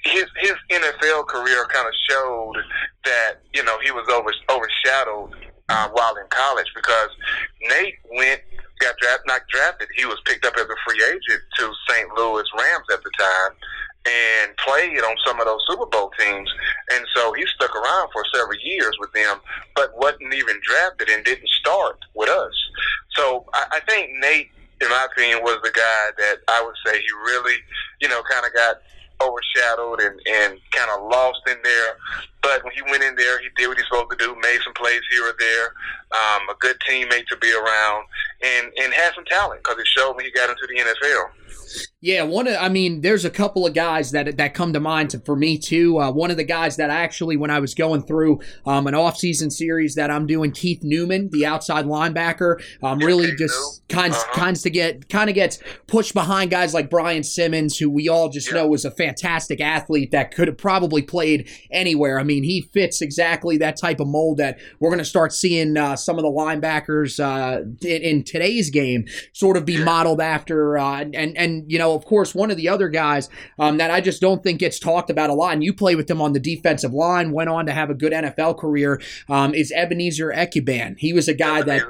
his 0.05 0.25
his 0.41 0.55
NFL 0.71 1.27
career 1.27 1.67
kind 1.73 1.89
of 1.89 1.95
showed 2.09 2.57
that 3.05 3.41
you 3.55 3.65
know 3.65 3.79
he 3.83 3.91
was 3.91 4.07
over 4.09 4.33
overshadowed 4.51 5.33
uh, 5.69 5.89
while 5.93 6.17
in 6.17 6.27
college 6.29 6.71
because 6.75 7.09
Nate 7.63 7.97
went 8.17 8.41
got 8.81 8.95
drafted 9.01 9.27
not 9.27 9.41
drafted 9.49 9.89
he 9.97 10.05
was 10.05 10.21
picked 10.27 10.45
up 10.45 10.55
as 10.57 10.65
a 10.65 10.79
free 10.87 11.03
agent 11.09 11.43
to 11.59 11.73
St. 11.89 12.09
Louis 12.17 12.45
Rams 12.59 12.87
at 12.93 13.03
the 13.03 13.11
time 13.19 13.53
and 14.05 14.57
played 14.59 15.01
on 15.01 15.17
some 15.25 15.33
of 15.45 15.53
those 15.53 15.67
Super 15.69 15.87
Bowl 15.87 16.11
teams 16.19 16.51
and 16.93 17.05
so 17.15 17.33
he 17.33 17.45
stuck 17.55 17.75
around 17.75 18.09
for 18.13 18.25
several 18.35 18.59
years 18.63 18.97
with 18.99 19.13
them 19.13 19.39
but 19.77 19.97
wasn't 19.99 20.33
even 20.35 20.61
drafted 20.63 21.09
and 21.11 21.25
didn't 21.25 21.49
start 21.61 21.99
with 22.15 22.29
us 22.29 22.55
so 23.17 23.45
I, 23.53 23.79
I 23.79 23.81
think 23.89 24.11
Nate 24.21 24.51
in 24.81 24.89
my 24.89 25.07
opinion 25.13 25.43
was 25.43 25.59
the 25.63 25.71
guy 25.71 26.11
that 26.19 26.37
I 26.49 26.63
would 26.65 26.77
say 26.85 26.99
he 26.99 27.13
really 27.27 27.57
you 28.01 28.09
know 28.09 28.23
kind 28.23 28.45
of 28.47 28.53
got 28.55 28.77
overshadowed 29.23 30.01
and, 30.01 30.21
and 30.27 30.61
kind 30.73 30.91
of 30.91 31.09
lost 31.09 31.41
in 31.47 31.57
there. 31.63 31.97
But 32.45 32.63
when 32.63 32.75
he 32.75 32.83
went 32.91 33.03
in 33.03 33.17
there, 33.17 33.41
he 33.41 33.49
did 33.57 33.69
what 33.69 33.79
he's 33.79 33.87
supposed 33.89 34.11
to 34.11 34.17
do, 34.17 34.37
made 34.43 34.59
some 34.63 34.75
plays 34.75 35.01
here 35.11 35.25
or 35.25 35.35
there, 35.41 35.67
um, 36.13 36.43
a 36.51 36.55
good 36.61 36.77
teammate 36.87 37.27
to 37.29 37.37
be 37.39 37.51
around, 37.53 38.05
and, 38.45 38.67
and 38.83 38.93
had 38.93 39.15
some 39.15 39.25
talent 39.25 39.63
because 39.65 39.79
it 39.81 39.87
showed 39.87 40.15
when 40.15 40.27
he 40.27 40.31
got 40.31 40.51
into 40.51 40.67
the 40.69 40.77
NFL. 40.79 41.25
Yeah, 42.03 42.23
one 42.25 42.47
of 42.47 42.57
I 42.61 42.69
mean, 42.69 43.01
there's 43.01 43.25
a 43.25 43.31
couple 43.31 43.67
of 43.67 43.73
guys 43.73 44.11
that 44.11 44.37
that 44.37 44.53
come 44.53 44.75
to 44.75 44.81
mind 44.81 45.15
for 45.25 45.35
me 45.35 45.57
too. 45.57 45.99
Uh, 45.99 46.11
one 46.13 46.31
of 46.31 46.37
the 46.37 46.45
guys 46.45 46.77
that 46.77 46.91
actually, 46.91 47.37
when 47.39 47.51
I 47.51 47.59
was 47.61 47.75
going 47.75 48.03
through 48.03 48.41
um, 48.67 48.87
an 48.87 48.95
off-season 48.95 49.51
series 49.51 49.95
that 49.95 50.11
I'm 50.11 50.27
doing, 50.27 50.53
Keith 50.53 50.81
Newman, 50.83 51.31
the 51.33 51.47
outside 51.47 51.87
linebacker, 51.87 52.63
um, 52.83 52.99
really 52.99 53.35
just 53.37 53.83
kinds 53.89 54.15
Uh-huh. 54.17 54.33
kinds 54.39 54.63
to 54.63 54.71
get 54.71 55.09
kind 55.09 55.31
of 55.31 55.35
gets 55.35 55.59
pushed 55.87 56.13
behind 56.13 56.51
guys 56.51 56.75
like 56.75 56.91
Brian 56.91 57.23
Simmons, 57.23 57.79
who 57.79 57.89
we 57.89 58.09
all 58.11 58.29
just 58.29 58.49
Yeah. 58.49 58.55
know 58.59 58.67
was 58.67 58.85
a 58.85 58.91
fantastic 58.91 59.61
athlete 59.63 60.11
that 60.11 60.35
could 60.35 60.49
have 60.49 60.59
probably 60.59 61.01
played 61.01 61.49
anywhere. 61.71 62.21
I 62.21 62.25
mean, 62.25 62.34
he 62.43 62.63
fits 62.73 63.01
exactly 63.01 63.57
that 63.59 63.77
type 63.77 64.01
of 64.01 64.09
mold 64.09 64.39
that 64.39 64.59
we're 64.81 64.89
going 64.89 64.99
to 64.99 65.05
start 65.05 65.33
seeing 65.33 65.77
uh, 65.77 65.95
some 65.95 66.19
of 66.19 66.23
the 66.23 66.31
linebackers 66.31 67.21
uh, 67.21 67.63
in, 67.83 68.03
in 68.03 68.25
today's 68.25 68.71
game 68.71 69.07
sort 69.33 69.57
of 69.57 69.65
be 69.65 69.83
modeled 69.85 70.21
after. 70.21 70.79
Uh, 70.79 71.05
and 71.15 71.37
and 71.37 71.71
you 71.71 71.79
know, 71.79 71.95
of 71.95 72.05
course, 72.05 72.35
one 72.35 72.51
of 72.51 72.57
the 72.57 72.69
other 72.69 72.89
guys 72.89 73.29
um, 73.59 73.77
that 73.77 73.91
I 73.91 74.01
just 74.01 74.21
don't 74.21 74.43
think 74.43 74.61
gets 74.61 74.79
talked 74.79 75.11
about 75.11 75.31
a 75.31 75.35
lot, 75.35 75.53
and 75.53 75.63
you 75.63 75.73
play 75.73 75.95
with 75.95 76.11
him 76.11 76.21
on 76.21 76.33
the 76.33 76.41
defensive 76.41 76.93
line, 76.93 77.33
went 77.33 77.51
on 77.51 77.67
to 77.67 77.73
have 77.73 77.91
a 77.91 77.95
good 77.95 78.13
NFL 78.13 78.59
career, 78.59 79.01
um, 79.29 79.55
is 79.55 79.73
Ebenezer 79.73 80.33
Ekuban. 80.33 80.99
He 80.99 81.13
was 81.13 81.29
a 81.29 81.35
guy 81.35 81.63
that 81.63 81.83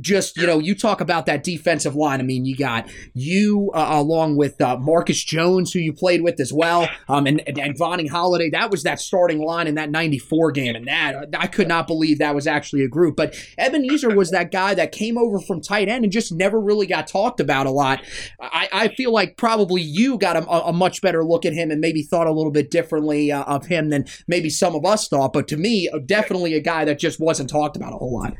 just 0.00 0.36
you 0.36 0.46
know 0.46 0.58
you 0.58 0.74
talk 0.74 1.00
about 1.00 1.26
that 1.26 1.44
defensive 1.44 1.94
line. 1.94 2.20
I 2.20 2.24
mean, 2.24 2.44
you 2.44 2.56
got 2.56 2.90
you 3.14 3.70
uh, 3.74 3.86
along 3.90 4.36
with 4.36 4.60
uh, 4.60 4.76
Marcus 4.76 5.22
Jones, 5.22 5.72
who 5.72 5.78
you 5.78 5.92
played 5.92 6.22
with 6.22 6.40
as 6.40 6.52
well, 6.52 6.88
um, 7.08 7.26
and 7.26 7.42
and, 7.46 7.58
and 7.58 7.78
Vonnie 7.78 8.08
Holliday. 8.08 8.50
That 8.50 8.70
was 8.70 8.82
that 8.82 9.00
starting 9.00 9.40
line 9.40 9.66
in 9.66 9.76
that 9.76 9.90
'94 9.90 10.52
game, 10.52 10.74
and 10.74 10.86
that 10.88 11.26
I 11.38 11.46
could 11.46 11.68
not 11.68 11.86
believe 11.86 12.18
that 12.18 12.34
was 12.34 12.46
actually 12.46 12.82
a 12.82 12.88
group. 12.88 13.16
But 13.16 13.36
Ebenezer 13.56 14.14
was 14.14 14.30
that 14.30 14.50
guy 14.50 14.74
that 14.74 14.92
came 14.92 15.16
over 15.16 15.38
from 15.40 15.60
tight 15.60 15.88
end 15.88 16.04
and 16.04 16.12
just 16.12 16.32
never 16.32 16.60
really 16.60 16.86
got 16.86 17.06
talked 17.06 17.40
about 17.40 17.66
a 17.66 17.70
lot. 17.70 18.02
I, 18.40 18.68
I 18.72 18.88
feel 18.88 19.12
like 19.12 19.36
probably 19.36 19.82
you 19.82 20.18
got 20.18 20.36
a, 20.36 20.48
a 20.48 20.72
much 20.72 21.00
better 21.02 21.24
look 21.24 21.44
at 21.44 21.52
him 21.52 21.70
and 21.70 21.80
maybe 21.80 22.02
thought 22.02 22.26
a 22.26 22.32
little 22.32 22.52
bit 22.52 22.70
differently 22.70 23.30
uh, 23.30 23.44
of 23.44 23.66
him 23.66 23.90
than 23.90 24.06
maybe 24.26 24.50
some 24.50 24.74
of 24.74 24.84
us 24.84 25.08
thought. 25.08 25.32
But 25.32 25.48
to 25.48 25.56
me, 25.56 25.88
uh, 25.88 25.98
definitely 26.04 26.54
a 26.54 26.60
guy 26.60 26.84
that 26.84 26.98
just 26.98 27.20
wasn't 27.20 27.50
talked 27.50 27.76
about 27.76 27.92
a 27.92 27.96
whole 27.96 28.14
lot. 28.14 28.34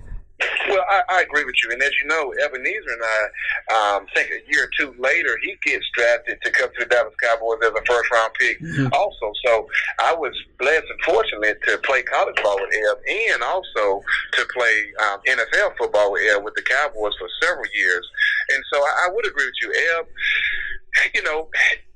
Well, 0.68 0.84
I, 0.88 1.02
I 1.10 1.22
agree 1.22 1.44
with 1.44 1.56
you. 1.64 1.72
And 1.72 1.82
as 1.82 1.90
you 2.00 2.08
know, 2.08 2.32
Ebenezer 2.44 2.94
and 2.94 3.02
I 3.02 3.96
um, 3.96 4.06
think 4.14 4.30
a 4.30 4.40
year 4.52 4.64
or 4.64 4.70
two 4.78 4.94
later, 4.98 5.36
he 5.42 5.56
gets 5.64 5.84
drafted 5.96 6.38
to 6.42 6.50
come 6.52 6.68
to 6.70 6.84
the 6.84 6.86
Dallas 6.86 7.14
Cowboys 7.22 7.58
as 7.64 7.70
a 7.70 7.84
first 7.86 8.10
round 8.12 8.32
pick 8.34 8.60
Mhm. 8.60 8.92
also. 8.92 9.32
So 9.44 9.68
I 9.98 10.14
was 10.14 10.32
blessed 10.58 10.84
and 10.88 11.00
fortunate 11.04 11.58
to 11.66 11.78
play 11.78 12.02
college 12.02 12.40
ball 12.42 12.56
with 12.60 12.70
Eb 12.72 12.98
and 13.32 13.42
also 13.42 14.02
to 14.32 14.46
play 14.54 14.76
um, 15.02 15.20
NFL 15.26 15.76
football 15.78 16.12
with 16.12 16.22
Eb 16.34 16.44
with 16.44 16.54
the 16.54 16.62
Cowboys 16.62 17.14
for 17.18 17.28
several 17.42 17.66
years. 17.74 18.06
And 18.50 18.62
so 18.72 18.78
I, 18.80 19.06
I 19.06 19.10
would 19.12 19.26
agree 19.26 19.46
with 19.46 19.54
you. 19.62 19.72
Eb, 19.98 20.06
you 21.14 21.22
know, 21.22 21.48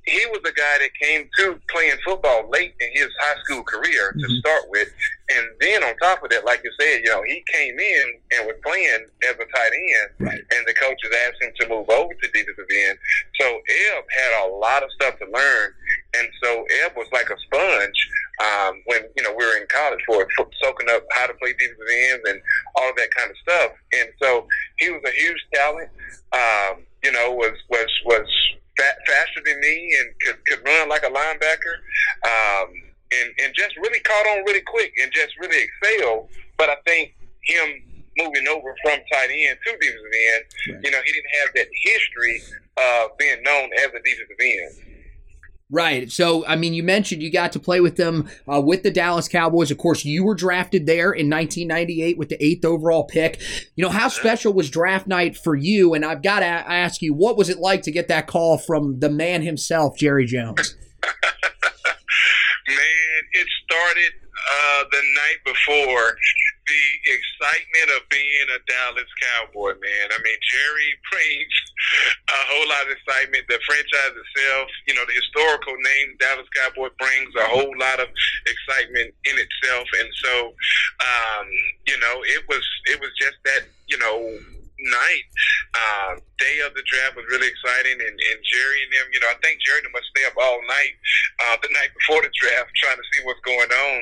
he 0.05 0.27
was 0.27 0.41
a 0.45 0.53
guy 0.53 0.79
that 0.79 0.91
came 1.01 1.29
to 1.39 1.61
playing 1.71 1.97
football 2.05 2.49
late 2.51 2.75
in 2.81 2.89
his 2.93 3.09
high 3.21 3.39
school 3.45 3.63
career 3.63 4.13
to 4.13 4.27
Mhm. 4.27 4.39
start 4.41 4.69
with. 4.69 4.93
And 5.31 5.47
then 5.61 5.85
on 5.85 5.97
top 5.99 6.23
of 6.25 6.31
that, 6.31 6.45
like 6.45 6.63
you 6.65 6.73
said, 6.79 7.03
you 7.05 7.11
know, 7.11 7.23
he 7.23 7.43
came 7.53 7.79
in 7.79 8.21
and 8.33 8.47
was 8.47 8.57
playing 8.65 9.07
as 9.25 9.35
a 9.39 9.45
tight 9.45 9.73
end, 9.73 10.11
Right. 10.19 10.45
and 10.51 10.67
the 10.67 10.75
coaches 10.75 11.11
asked 11.27 11.41
him 11.43 11.53
to 11.61 11.69
move 11.69 11.89
over 11.89 12.13
to 12.13 12.29
defensive 12.29 12.67
end. 12.71 12.99
So 13.41 13.63
Eb 13.69 14.05
had 14.11 14.45
a 14.45 14.47
lot 14.49 14.83
of 14.83 14.91
stuff 14.93 15.19
to 15.21 15.27
learn, 15.27 15.75
and 16.15 16.29
so 16.43 16.65
Eb 16.85 16.97
was 16.97 17.09
like 17.13 17.31
a 17.31 17.39
sponge 17.39 18.09
um, 18.41 18.83
when 18.87 19.09
you 19.17 19.23
know 19.23 19.33
we 19.33 19.45
were 19.45 19.57
in 19.57 19.67
college 19.69 20.03
for, 20.05 20.29
for 20.35 20.51
soaking 20.61 20.91
up 20.91 21.05
how 21.13 21.27
to 21.29 21.35
play 21.35 21.53
defensive 21.53 21.87
ends 21.89 22.29
and 22.29 22.43
all 22.75 22.91
of 22.91 22.97
that 22.97 23.15
kind 23.15 23.31
of 23.31 23.37
stuff. 23.39 23.73
And 23.93 24.13
so 24.21 24.49
he 24.79 24.91
was 24.91 25.03
a 25.05 25.13
huge 25.13 25.41
talent. 25.55 25.91
Um, 26.33 26.87
you 27.05 27.13
know, 27.13 27.31
was 27.33 27.57
was 27.69 27.91
was 28.05 28.29
fa- 28.76 28.99
faster 29.07 29.41
than 29.45 29.61
me 29.61 29.95
and 30.00 30.14
could, 30.21 30.47
could 30.47 30.67
run 30.67 30.88
like 30.88 31.02
a 31.02 31.11
linebacker. 31.11 31.76
Um, 32.25 32.93
and, 33.12 33.31
and 33.45 33.55
just 33.55 33.76
really 33.76 34.00
caught 34.00 34.26
on 34.29 34.45
really 34.45 34.62
quick 34.62 34.93
and 35.02 35.12
just 35.12 35.33
really 35.38 35.62
excelled. 35.62 36.29
But 36.57 36.71
I 36.71 36.76
think 36.87 37.14
him 37.45 37.83
moving 38.17 38.47
over 38.49 38.75
from 38.83 38.99
tight 39.12 39.31
end 39.31 39.59
to 39.67 39.76
defensive 39.76 40.17
end, 40.35 40.85
you 40.85 40.91
know, 40.91 41.00
he 41.05 41.12
didn't 41.12 41.35
have 41.41 41.55
that 41.55 41.69
history 41.85 42.43
of 42.76 43.17
being 43.19 43.43
known 43.43 43.71
as 43.79 43.88
a 43.88 44.00
defensive 44.02 44.41
end. 44.41 44.92
Right. 45.73 46.12
So, 46.12 46.45
I 46.47 46.57
mean, 46.57 46.75
you 46.75 46.83
mentioned 46.83 47.23
you 47.23 47.33
got 47.33 47.52
to 47.52 47.59
play 47.59 47.81
with 47.81 47.97
them 47.97 48.29
uh, 48.47 48.61
with 48.61 48.83
the 48.83 48.91
Dallas 48.91 49.26
Cowboys. 49.26 49.71
Of 49.71 49.79
course, 49.79 50.05
you 50.05 50.23
were 50.23 50.35
drafted 50.35 50.85
there 50.85 51.12
in 51.12 51.31
1998 51.31 52.19
with 52.19 52.29
the 52.29 52.45
eighth 52.45 52.67
overall 52.67 53.05
pick. 53.05 53.41
You 53.75 53.83
know, 53.83 53.88
how 53.88 54.09
special 54.09 54.52
was 54.52 54.69
draft 54.69 55.07
night 55.07 55.35
for 55.35 55.57
you? 55.57 55.95
And 55.95 56.05
I've 56.05 56.23
got 56.23 56.41
to 56.41 56.47
ask 56.47 57.00
you, 57.00 57.14
what 57.14 57.38
was 57.38 57.49
it 57.49 57.59
like 57.59 57.81
to 57.85 57.91
get 57.91 58.09
that 58.09 58.26
call 58.26 58.59
from 58.59 59.00
the 59.00 59.09
man 59.09 59.41
himself, 59.41 59.97
Jerry 59.97 60.26
Jones? 60.26 60.76
Man, 62.69 63.23
it 63.33 63.47
started 63.64 64.12
uh, 64.52 64.85
the 64.91 65.02
night 65.17 65.38
before. 65.45 66.17
The 66.73 67.12
excitement 67.12 68.00
of 68.00 68.09
being 68.09 68.49
a 68.49 68.61
Dallas 68.64 69.12
Cowboy, 69.21 69.76
man. 69.76 70.07
I 70.09 70.17
mean, 70.25 70.38
Jerry 70.41 70.93
brings 71.12 71.52
a 72.33 72.41
whole 72.49 72.69
lot 72.69 72.88
of 72.88 72.97
excitement. 72.97 73.45
The 73.45 73.61
franchise 73.69 74.17
itself, 74.17 74.73
you 74.88 74.95
know, 74.97 75.05
the 75.05 75.12
historical 75.12 75.76
name 75.76 76.17
Dallas 76.17 76.49
Cowboy 76.57 76.88
brings 76.97 77.29
a 77.37 77.45
whole 77.52 77.76
lot 77.76 78.00
of 78.00 78.09
excitement 78.49 79.12
in 79.29 79.37
itself. 79.37 79.85
And 80.00 80.09
so, 80.17 80.33
um, 81.05 81.47
you 81.85 82.00
know, 82.00 82.25
it 82.41 82.49
was 82.49 82.64
it 82.88 82.97
was 83.05 83.12
just 83.21 83.37
that, 83.45 83.69
you 83.88 83.99
know, 84.00 84.17
night, 84.91 85.27
uh, 85.75 86.11
day 86.39 86.59
of 86.67 86.75
the 86.75 86.83
draft 86.91 87.15
was 87.15 87.27
really 87.31 87.47
exciting, 87.47 87.99
and, 88.01 88.17
and 88.19 88.39
Jerry 88.43 88.83
and 88.83 88.91
them, 88.93 89.07
you 89.15 89.21
know, 89.23 89.31
I 89.31 89.39
think 89.41 89.62
Jerry 89.62 89.83
must 89.95 90.11
stay 90.11 90.27
up 90.27 90.35
all 90.35 90.59
night 90.67 90.95
uh, 91.47 91.57
the 91.62 91.71
night 91.75 91.95
before 91.95 92.23
the 92.23 92.33
draft 92.35 92.71
trying 92.77 92.99
to 92.99 93.07
see 93.15 93.23
what's 93.25 93.43
going 93.47 93.71
on. 93.71 94.01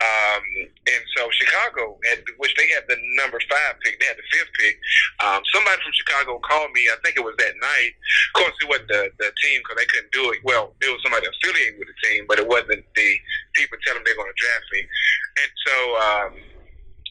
Um, 0.00 0.44
and 0.68 1.02
so 1.16 1.28
Chicago, 1.32 1.98
had, 2.08 2.22
which 2.38 2.54
they 2.56 2.68
had 2.72 2.84
the 2.88 2.96
number 3.20 3.40
five 3.48 3.80
pick, 3.82 4.00
they 4.00 4.08
had 4.08 4.18
the 4.20 4.28
fifth 4.32 4.52
pick. 4.56 4.76
Um, 5.24 5.40
somebody 5.52 5.80
from 5.82 5.94
Chicago 5.94 6.38
called 6.40 6.72
me. 6.72 6.88
I 6.88 6.98
think 7.02 7.16
it 7.16 7.24
was 7.24 7.36
that 7.38 7.54
night. 7.60 7.92
Of 8.32 8.44
course, 8.44 8.56
it 8.60 8.68
wasn't 8.68 8.88
the, 8.88 9.10
the 9.18 9.30
team 9.42 9.60
because 9.60 9.76
they 9.78 9.88
couldn't 9.90 10.12
do 10.12 10.30
it. 10.32 10.40
Well, 10.44 10.74
it 10.80 10.90
was 10.90 11.00
somebody 11.02 11.26
affiliated 11.26 11.78
with 11.78 11.88
the 11.88 11.98
team, 12.06 12.26
but 12.28 12.38
it 12.38 12.46
wasn't 12.46 12.84
the 12.84 13.10
people 13.54 13.78
telling 13.82 14.00
them 14.00 14.04
they're 14.06 14.18
going 14.18 14.30
to 14.30 14.40
draft 14.40 14.66
me. 14.72 14.80
And 14.82 15.50
so 15.66 15.76
um, 15.96 16.30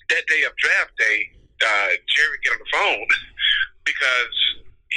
that 0.09 0.23
day 0.27 0.43
of 0.43 0.53
draft 0.57 0.93
day, 0.97 1.31
uh, 1.63 1.89
Jerry 2.11 2.37
get 2.43 2.53
on 2.53 2.61
the 2.61 2.71
phone 2.71 3.07
because 3.89 4.35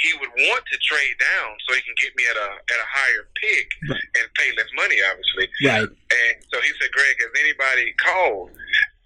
he 0.03 0.13
would 0.21 0.29
want 0.29 0.63
to 0.69 0.77
trade 0.77 1.17
down 1.17 1.57
so 1.65 1.73
he 1.73 1.81
can 1.81 1.97
get 1.97 2.13
me 2.13 2.23
at 2.29 2.37
a 2.37 2.49
at 2.61 2.79
a 2.79 2.87
higher 2.87 3.25
pick 3.41 3.67
right. 3.89 4.07
and 4.21 4.25
pay 4.37 4.53
less 4.53 4.69
money, 4.77 5.01
obviously. 5.01 5.49
Right. 5.65 5.89
And 5.89 6.33
so 6.53 6.61
he 6.61 6.69
said, 6.77 6.93
"Greg, 6.93 7.17
has 7.17 7.33
anybody 7.41 7.93
called?" 7.97 8.53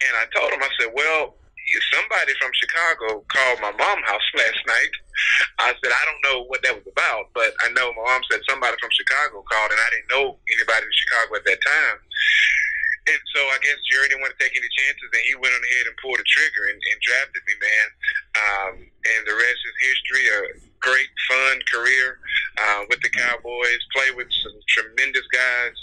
And 0.01 0.13
I 0.20 0.25
told 0.36 0.51
him, 0.53 0.62
I 0.62 0.72
said, 0.80 0.91
"Well." 0.94 1.38
Somebody 1.72 2.34
from 2.36 2.51
Chicago 2.51 3.24
called 3.32 3.62
my 3.63 3.72
mom 3.72 4.03
house 4.03 4.27
last 4.36 4.60
night. 4.68 4.94
I 5.60 5.72
said, 5.80 5.94
I 5.94 6.03
don't 6.03 6.24
know 6.27 6.44
what 6.51 6.60
that 6.63 6.75
was 6.75 6.84
about, 6.84 7.32
but 7.32 7.56
I 7.63 7.72
know 7.72 7.94
my 7.96 8.12
mom 8.12 8.22
said 8.27 8.41
somebody 8.44 8.75
from 8.82 8.91
Chicago 8.91 9.39
called, 9.39 9.72
and 9.72 9.80
I 9.80 9.89
didn't 9.96 10.12
know 10.12 10.36
anybody 10.51 10.84
in 10.84 10.91
Chicago 10.91 11.39
at 11.39 11.46
that 11.48 11.62
time. 11.63 11.98
And 13.12 13.24
so 13.36 13.41
I 13.51 13.60
guess 13.60 13.75
Jerry 13.91 14.08
didn't 14.08 14.24
want 14.24 14.32
to 14.32 14.39
take 14.39 14.56
any 14.56 14.72
chances, 14.72 15.10
and 15.12 15.24
he 15.27 15.36
went 15.36 15.51
on 15.51 15.60
ahead 15.60 15.86
and 15.91 15.96
pulled 16.00 16.15
the 16.15 16.27
trigger 16.32 16.72
and, 16.72 16.80
and 16.80 16.98
drafted 17.03 17.44
me, 17.44 17.56
man. 17.60 17.88
Um, 18.39 18.74
and 18.88 19.22
the 19.27 19.36
rest 19.36 19.60
is 19.68 19.75
history. 19.84 20.24
A 20.32 20.39
great, 20.80 21.12
fun 21.27 21.60
career 21.68 22.24
uh, 22.56 22.88
with 22.88 23.03
the 23.03 23.12
Cowboys. 23.12 23.82
Play 23.91 24.15
with 24.15 24.32
some 24.32 24.56
tremendous 24.72 25.27
guys, 25.27 25.75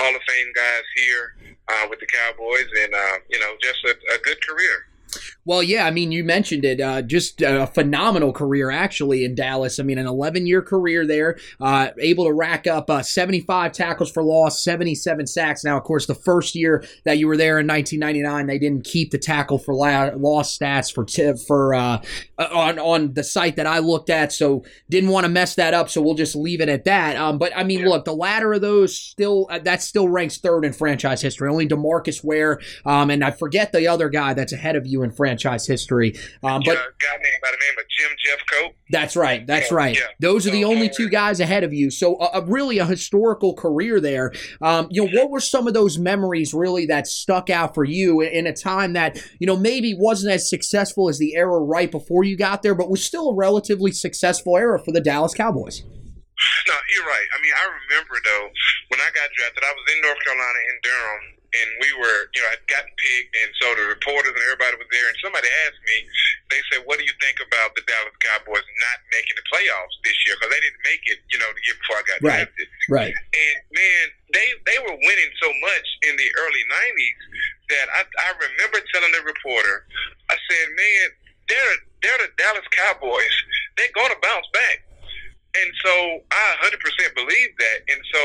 Hall 0.00 0.16
of 0.16 0.24
Fame 0.24 0.50
guys 0.56 0.86
here 0.96 1.36
uh, 1.68 1.84
with 1.92 2.00
the 2.00 2.08
Cowboys, 2.08 2.68
and 2.80 2.96
uh, 2.96 3.16
you 3.28 3.38
know, 3.38 3.52
just 3.60 3.84
a, 3.84 3.92
a 4.16 4.18
good 4.24 4.40
career. 4.40 4.88
Well, 5.44 5.62
yeah, 5.62 5.86
I 5.86 5.90
mean, 5.90 6.12
you 6.12 6.24
mentioned 6.24 6.64
it. 6.64 6.80
Uh, 6.80 7.02
just 7.02 7.42
a 7.42 7.66
phenomenal 7.66 8.32
career, 8.32 8.70
actually, 8.70 9.24
in 9.24 9.34
Dallas. 9.34 9.80
I 9.80 9.82
mean, 9.82 9.98
an 9.98 10.06
11 10.06 10.46
year 10.46 10.62
career 10.62 11.06
there, 11.06 11.38
uh, 11.60 11.88
able 11.98 12.24
to 12.24 12.32
rack 12.32 12.66
up 12.66 12.90
uh, 12.90 13.02
75 13.02 13.72
tackles 13.72 14.10
for 14.10 14.22
loss, 14.22 14.62
77 14.62 15.26
sacks. 15.26 15.64
Now, 15.64 15.76
of 15.76 15.84
course, 15.84 16.06
the 16.06 16.14
first 16.14 16.54
year 16.54 16.84
that 17.04 17.18
you 17.18 17.26
were 17.26 17.36
there 17.36 17.58
in 17.58 17.66
1999, 17.66 18.46
they 18.46 18.58
didn't 18.58 18.84
keep 18.84 19.10
the 19.10 19.18
tackle 19.18 19.58
for 19.58 19.74
la- 19.74 20.10
loss 20.16 20.56
stats 20.56 20.92
for 20.92 21.04
t- 21.04 21.34
for 21.46 21.74
uh, 21.74 22.02
uh, 22.38 22.48
on 22.52 22.78
on 22.78 23.14
the 23.14 23.24
site 23.24 23.56
that 23.56 23.66
I 23.66 23.78
looked 23.78 24.10
at, 24.10 24.32
so 24.32 24.64
didn't 24.88 25.10
want 25.10 25.24
to 25.24 25.28
mess 25.28 25.54
that 25.56 25.74
up. 25.74 25.88
So 25.90 26.00
we'll 26.00 26.14
just 26.14 26.36
leave 26.36 26.60
it 26.60 26.68
at 26.68 26.84
that. 26.84 27.16
Um, 27.16 27.38
but 27.38 27.56
I 27.56 27.64
mean, 27.64 27.84
look, 27.84 28.04
the 28.04 28.14
latter 28.14 28.52
of 28.52 28.60
those 28.60 28.96
still 28.96 29.46
uh, 29.50 29.58
that 29.60 29.82
still 29.82 30.08
ranks 30.08 30.38
third 30.38 30.64
in 30.64 30.72
franchise 30.72 31.22
history. 31.22 31.48
Only 31.48 31.68
DeMarcus 31.68 32.22
Ware, 32.22 32.60
um, 32.84 33.10
and 33.10 33.24
I 33.24 33.30
forget 33.30 33.72
the 33.72 33.88
other 33.88 34.08
guy 34.08 34.34
that's 34.34 34.52
ahead 34.52 34.76
of 34.76 34.86
you 34.86 34.99
in 35.02 35.10
franchise 35.10 35.66
history. 35.66 36.14
Um, 36.42 36.62
but 36.64 36.76
a 36.76 36.92
guy 36.98 37.16
named 37.16 37.40
by 37.42 37.50
the 37.50 37.58
name 37.58 37.78
of 37.78 37.84
Jim 37.88 38.10
Jeffcoat. 38.26 38.74
That's 38.90 39.16
right. 39.16 39.46
That's 39.46 39.70
yeah, 39.70 39.76
right. 39.76 39.96
Yeah. 39.96 40.06
Those 40.20 40.46
are 40.46 40.50
the 40.50 40.64
only 40.64 40.88
two 40.88 41.08
guys 41.08 41.40
ahead 41.40 41.64
of 41.64 41.72
you. 41.72 41.90
So 41.90 42.16
a, 42.20 42.40
a 42.40 42.44
really 42.44 42.78
a 42.78 42.86
historical 42.86 43.54
career 43.54 44.00
there. 44.00 44.32
Um, 44.60 44.88
you 44.90 45.04
know, 45.04 45.20
what 45.20 45.30
were 45.30 45.40
some 45.40 45.66
of 45.66 45.74
those 45.74 45.98
memories 45.98 46.52
really 46.52 46.86
that 46.86 47.06
stuck 47.06 47.50
out 47.50 47.74
for 47.74 47.84
you 47.84 48.20
in 48.20 48.46
a 48.46 48.52
time 48.52 48.94
that 48.94 49.22
you 49.38 49.46
know 49.46 49.56
maybe 49.56 49.94
wasn't 49.96 50.32
as 50.32 50.48
successful 50.48 51.08
as 51.08 51.18
the 51.18 51.34
era 51.34 51.58
right 51.58 51.90
before 51.90 52.24
you 52.24 52.36
got 52.36 52.62
there, 52.62 52.74
but 52.74 52.90
was 52.90 53.04
still 53.04 53.30
a 53.30 53.34
relatively 53.34 53.92
successful 53.92 54.56
era 54.56 54.78
for 54.78 54.92
the 54.92 55.00
Dallas 55.00 55.34
Cowboys? 55.34 55.82
No, 56.66 56.74
you're 56.96 57.06
right. 57.06 57.28
I 57.36 57.42
mean, 57.42 57.52
I 57.52 57.64
remember 57.68 58.16
though 58.24 58.48
when 58.88 59.00
I 59.00 59.10
got 59.12 59.28
drafted, 59.36 59.62
I 59.62 59.72
was 59.72 59.86
in 59.92 60.00
North 60.02 60.20
Carolina 60.24 60.60
in 60.72 60.76
Durham, 60.82 61.39
and 61.50 61.68
we 61.82 61.90
were, 61.98 62.18
you 62.30 62.40
know, 62.42 62.54
I'd 62.54 62.62
gotten 62.70 62.90
picked, 62.94 63.34
and 63.34 63.50
so 63.58 63.74
the 63.74 63.90
reporters 63.90 64.30
and 64.30 64.44
everybody 64.46 64.78
was 64.78 64.86
there, 64.94 65.06
and 65.10 65.18
somebody 65.18 65.50
asked 65.66 65.82
me, 65.82 65.96
they 66.46 66.62
said, 66.70 66.86
"What 66.86 67.02
do 67.02 67.04
you 67.04 67.14
think 67.18 67.42
about 67.42 67.74
the 67.74 67.82
Dallas 67.90 68.14
Cowboys 68.22 68.62
not 68.62 68.98
making 69.10 69.34
the 69.34 69.46
playoffs 69.50 69.96
this 70.06 70.14
year? 70.26 70.38
Because 70.38 70.54
they 70.54 70.62
didn't 70.62 70.84
make 70.86 71.02
it, 71.10 71.18
you 71.26 71.38
know, 71.42 71.50
the 71.50 71.62
year 71.66 71.76
before 71.82 71.98
I 71.98 72.04
got 72.06 72.18
right. 72.22 72.46
drafted." 72.46 72.68
Right. 72.86 73.14
And 73.14 73.56
man, 73.74 74.04
they 74.30 74.48
they 74.66 74.78
were 74.78 74.94
winning 74.94 75.32
so 75.42 75.50
much 75.50 75.86
in 76.06 76.14
the 76.14 76.28
early 76.38 76.64
'90s 76.70 77.20
that 77.74 77.86
I 77.98 78.00
I 78.06 78.30
remember 78.38 78.78
telling 78.94 79.10
the 79.10 79.22
reporter, 79.26 79.90
I 80.30 80.36
said, 80.46 80.64
"Man, 80.70 81.06
they're 81.50 81.76
they're 82.06 82.20
the 82.22 82.30
Dallas 82.38 82.66
Cowboys. 82.70 83.36
They're 83.74 83.94
going 83.98 84.14
to 84.14 84.20
bounce 84.22 84.46
back." 84.54 84.86
And 85.50 85.70
so 85.82 86.22
I 86.30 86.56
100% 86.62 86.78
believe 87.18 87.50
that. 87.58 87.78
And 87.90 88.00
so 88.14 88.22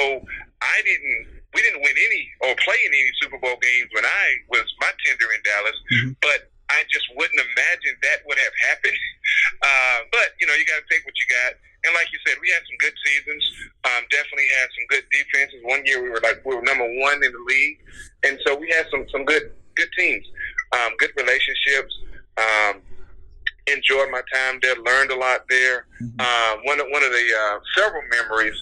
I 0.62 0.78
didn't 0.86 1.26
we 1.56 1.64
didn't 1.64 1.80
win 1.80 1.96
any 1.96 2.24
or 2.44 2.52
play 2.60 2.76
in 2.84 2.92
any 2.92 3.12
Super 3.24 3.40
Bowl 3.40 3.56
games 3.64 3.90
when 3.96 4.04
I 4.04 4.26
was 4.52 4.68
my 4.84 4.92
tender 5.08 5.32
in 5.32 5.42
Dallas, 5.48 5.78
mm-hmm. 5.88 6.12
but 6.20 6.52
I 6.68 6.84
just 6.92 7.08
wouldn't 7.16 7.40
imagine 7.40 7.96
that 8.04 8.28
would 8.28 8.38
have 8.38 8.56
happened. 8.70 9.00
Uh, 9.62 10.00
but 10.12 10.38
you 10.40 10.46
know, 10.46 10.54
you 10.54 10.66
got 10.66 10.78
to 10.78 10.88
take 10.90 11.02
what 11.06 11.14
you 11.18 11.26
got. 11.30 11.58
And 11.86 11.94
like 11.94 12.12
you 12.14 12.20
said, 12.26 12.38
we 12.42 12.50
had 12.50 12.62
some 12.66 12.78
good 12.78 12.94
seasons. 13.06 13.44
Um, 13.86 14.04
definitely 14.12 14.46
had 14.62 14.70
some 14.74 14.86
good 14.90 15.06
defenses. 15.10 15.62
One 15.64 15.86
year 15.86 16.02
we 16.02 16.10
were 16.10 16.22
like 16.22 16.46
we 16.46 16.54
were 16.54 16.62
number 16.62 16.86
one 17.02 17.24
in 17.24 17.32
the 17.32 17.44
league, 17.48 17.78
and 18.26 18.38
so 18.46 18.56
we 18.56 18.70
had 18.70 18.86
some 18.92 19.06
some 19.10 19.26
good 19.26 19.54
good 19.76 19.90
teams, 19.98 20.26
um, 20.74 20.94
good 20.98 21.12
relationships. 21.18 21.94
Um, 22.38 22.82
enjoyed 23.68 24.10
my 24.12 24.22
time 24.34 24.60
there. 24.62 24.76
Learned 24.76 25.12
a 25.12 25.18
lot 25.18 25.46
there. 25.50 25.88
Mm-hmm. 26.02 26.20
Uh, 26.20 26.54
one 26.64 26.80
of 26.80 26.86
one 26.90 27.04
of 27.04 27.12
the 27.12 27.26
uh, 27.34 27.58
several 27.78 28.04
memories. 28.12 28.58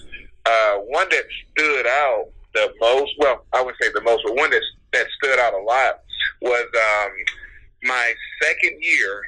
Uh, 0.46 0.76
one 0.88 1.08
that 1.08 1.24
stood 1.52 1.86
out 1.86 2.28
the 2.54 2.72
most, 2.80 3.12
well, 3.18 3.44
I 3.52 3.62
would 3.62 3.74
say 3.80 3.88
the 3.92 4.00
most, 4.00 4.22
but 4.24 4.36
one 4.36 4.50
that 4.50 4.62
that 4.92 5.06
stood 5.22 5.38
out 5.38 5.54
a 5.54 5.58
lot 5.58 6.02
was 6.40 6.64
um, 6.64 7.10
my 7.82 8.14
second 8.42 8.80
year, 8.80 9.22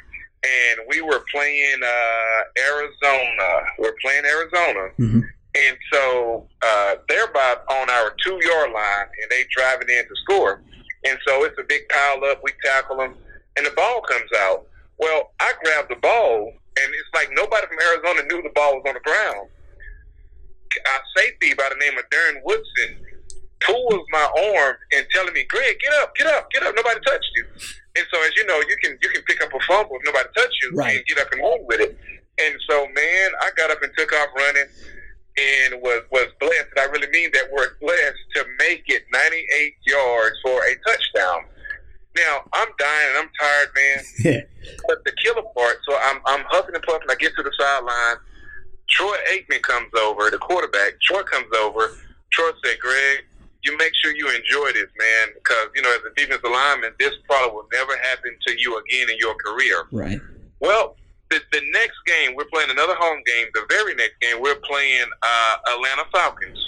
and 0.44 0.86
we 0.88 1.00
were 1.00 1.22
playing 1.30 1.80
uh, 1.82 2.70
Arizona. 2.70 3.66
We 3.78 3.88
are 3.88 3.96
playing 4.00 4.24
Arizona, 4.24 4.90
mm-hmm. 4.98 5.20
and 5.54 5.76
so 5.92 6.46
uh, 6.62 6.94
they're 7.08 7.26
about 7.26 7.68
on 7.68 7.90
our 7.90 8.14
two 8.24 8.38
yard 8.46 8.72
line, 8.72 9.08
and 9.22 9.30
they 9.30 9.44
driving 9.50 9.88
in 9.88 10.04
to 10.04 10.14
score, 10.22 10.62
and 11.04 11.18
so 11.26 11.44
it's 11.44 11.58
a 11.58 11.64
big 11.64 11.88
pile 11.88 12.24
up. 12.30 12.40
We 12.44 12.52
tackle 12.64 12.98
them, 12.98 13.14
and 13.56 13.66
the 13.66 13.72
ball 13.72 14.02
comes 14.02 14.30
out. 14.38 14.66
Well, 14.98 15.32
I 15.40 15.52
grabbed 15.62 15.90
the 15.90 15.96
ball, 15.96 16.52
and 16.52 16.94
it's 16.94 17.10
like 17.14 17.28
nobody 17.32 17.66
from 17.66 17.78
Arizona 17.80 18.22
knew 18.28 18.42
the 18.42 18.54
ball 18.54 18.74
was 18.74 18.84
on 18.86 18.94
the 18.94 19.00
ground. 19.00 19.48
Our 20.92 21.02
safety 21.16 21.54
by 21.54 21.70
the 21.70 21.76
name 21.76 21.98
of 21.98 22.04
Darren 22.10 22.42
Woodson 22.44 23.05
pulls 23.60 24.04
my 24.10 24.54
arm 24.54 24.76
and 24.92 25.06
telling 25.12 25.32
me, 25.32 25.44
"Greg, 25.44 25.78
get 25.80 25.92
up, 26.02 26.14
get 26.14 26.26
up, 26.26 26.50
get 26.50 26.62
up. 26.62 26.74
Nobody 26.74 27.00
touched 27.00 27.30
you." 27.36 27.44
And 27.96 28.06
so, 28.12 28.22
as 28.22 28.36
you 28.36 28.44
know, 28.46 28.60
you 28.68 28.76
can 28.82 28.98
you 29.02 29.08
can 29.08 29.22
pick 29.22 29.42
up 29.42 29.52
a 29.54 29.60
fumble 29.66 29.96
if 29.96 30.02
nobody 30.04 30.28
touched 30.36 30.56
you 30.62 30.70
right. 30.76 30.96
and 30.96 31.06
get 31.06 31.18
up 31.18 31.32
and 31.32 31.40
run 31.40 31.64
with 31.66 31.80
it. 31.80 31.98
And 32.38 32.54
so, 32.68 32.86
man, 32.88 33.30
I 33.40 33.50
got 33.56 33.70
up 33.70 33.82
and 33.82 33.90
took 33.96 34.12
off 34.12 34.28
running 34.36 34.68
and 35.36 35.82
was 35.82 36.02
was 36.10 36.28
blessed. 36.40 36.68
And 36.76 36.80
I 36.80 36.84
really 36.92 37.08
mean 37.08 37.30
that 37.32 37.50
word 37.52 37.76
blessed 37.80 38.20
to 38.36 38.44
make 38.58 38.84
it 38.88 39.04
98 39.12 39.74
yards 39.86 40.36
for 40.42 40.60
a 40.64 40.74
touchdown. 40.86 41.44
Now 42.16 42.42
I'm 42.52 42.68
dying 42.78 43.08
and 43.10 43.18
I'm 43.18 43.30
tired, 43.40 43.68
man. 43.74 44.46
but 44.88 45.04
the 45.04 45.12
killer 45.22 45.44
part, 45.56 45.78
so 45.88 45.96
I'm 45.96 46.20
I'm 46.26 46.44
huffing 46.48 46.74
and 46.74 46.84
puffing. 46.84 47.08
I 47.10 47.14
get 47.16 47.32
to 47.36 47.42
the 47.42 47.52
sideline. 47.58 48.16
Troy 48.88 49.16
Aikman 49.32 49.62
comes 49.62 49.90
over, 50.00 50.30
the 50.30 50.38
quarterback. 50.38 51.00
Troy 51.02 51.22
comes 51.22 51.52
over. 51.56 51.90
Troy 52.32 52.50
said, 52.64 52.78
"Greg, 52.78 53.24
you 53.66 53.76
make 53.76 53.92
sure 54.02 54.14
you 54.14 54.28
enjoy 54.28 54.72
this, 54.72 54.90
man, 54.98 55.34
because 55.34 55.68
you 55.74 55.82
know 55.82 55.90
as 55.90 56.00
a 56.10 56.14
defensive 56.14 56.50
lineman, 56.50 56.92
this 56.98 57.12
probably 57.28 57.54
will 57.54 57.68
never 57.72 57.96
happen 57.96 58.36
to 58.46 58.58
you 58.58 58.78
again 58.78 59.10
in 59.10 59.16
your 59.18 59.34
career. 59.34 59.84
Right. 59.92 60.20
Well, 60.60 60.96
the, 61.30 61.40
the 61.52 61.60
next 61.72 61.98
game 62.06 62.34
we're 62.36 62.50
playing 62.52 62.70
another 62.70 62.94
home 62.94 63.20
game. 63.26 63.46
The 63.54 63.66
very 63.68 63.94
next 63.94 64.20
game 64.20 64.40
we're 64.40 64.60
playing 64.60 65.06
uh, 65.22 65.56
Atlanta 65.74 66.04
Falcons, 66.12 66.58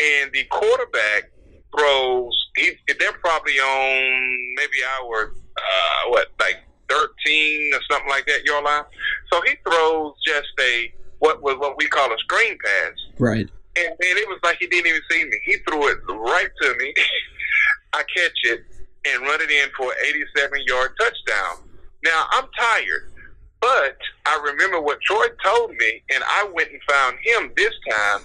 and 0.00 0.32
the 0.32 0.44
quarterback 0.50 1.30
throws. 1.76 2.36
He, 2.56 2.72
they're 2.98 3.12
probably 3.12 3.54
on 3.54 4.54
maybe 4.56 4.78
our 5.00 5.32
uh, 5.56 6.10
what 6.10 6.28
like 6.40 6.64
thirteen 6.88 7.72
or 7.74 7.80
something 7.90 8.10
like 8.10 8.26
that 8.26 8.44
yard 8.44 8.64
line. 8.64 8.84
So 9.32 9.40
he 9.42 9.54
throws 9.64 10.14
just 10.26 10.48
a 10.60 10.92
what 11.20 11.42
was 11.42 11.56
what 11.58 11.76
we 11.76 11.86
call 11.86 12.12
a 12.12 12.18
screen 12.18 12.58
pass. 12.64 12.92
Right. 13.18 13.48
And 13.86 14.18
it 14.18 14.28
was 14.28 14.38
like 14.42 14.58
he 14.58 14.66
didn't 14.66 14.86
even 14.86 15.00
see 15.10 15.24
me. 15.24 15.38
He 15.44 15.56
threw 15.68 15.88
it 15.88 15.98
right 16.08 16.50
to 16.62 16.74
me. 16.78 16.94
I 17.92 18.02
catch 18.14 18.38
it 18.44 18.60
and 19.06 19.22
run 19.22 19.40
it 19.40 19.50
in 19.50 19.68
for 19.76 19.90
an 19.90 19.98
87 20.06 20.60
yard 20.66 20.92
touchdown. 21.00 21.68
Now 22.04 22.26
I'm 22.30 22.46
tired, 22.58 23.12
but 23.60 23.96
I 24.26 24.40
remember 24.44 24.80
what 24.80 25.00
Troy 25.02 25.26
told 25.44 25.70
me, 25.72 26.02
and 26.14 26.22
I 26.24 26.48
went 26.54 26.70
and 26.70 26.80
found 26.88 27.16
him 27.24 27.52
this 27.56 27.72
time, 27.90 28.22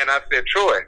and 0.00 0.10
I 0.10 0.20
said, 0.32 0.44
Troy, 0.46 0.78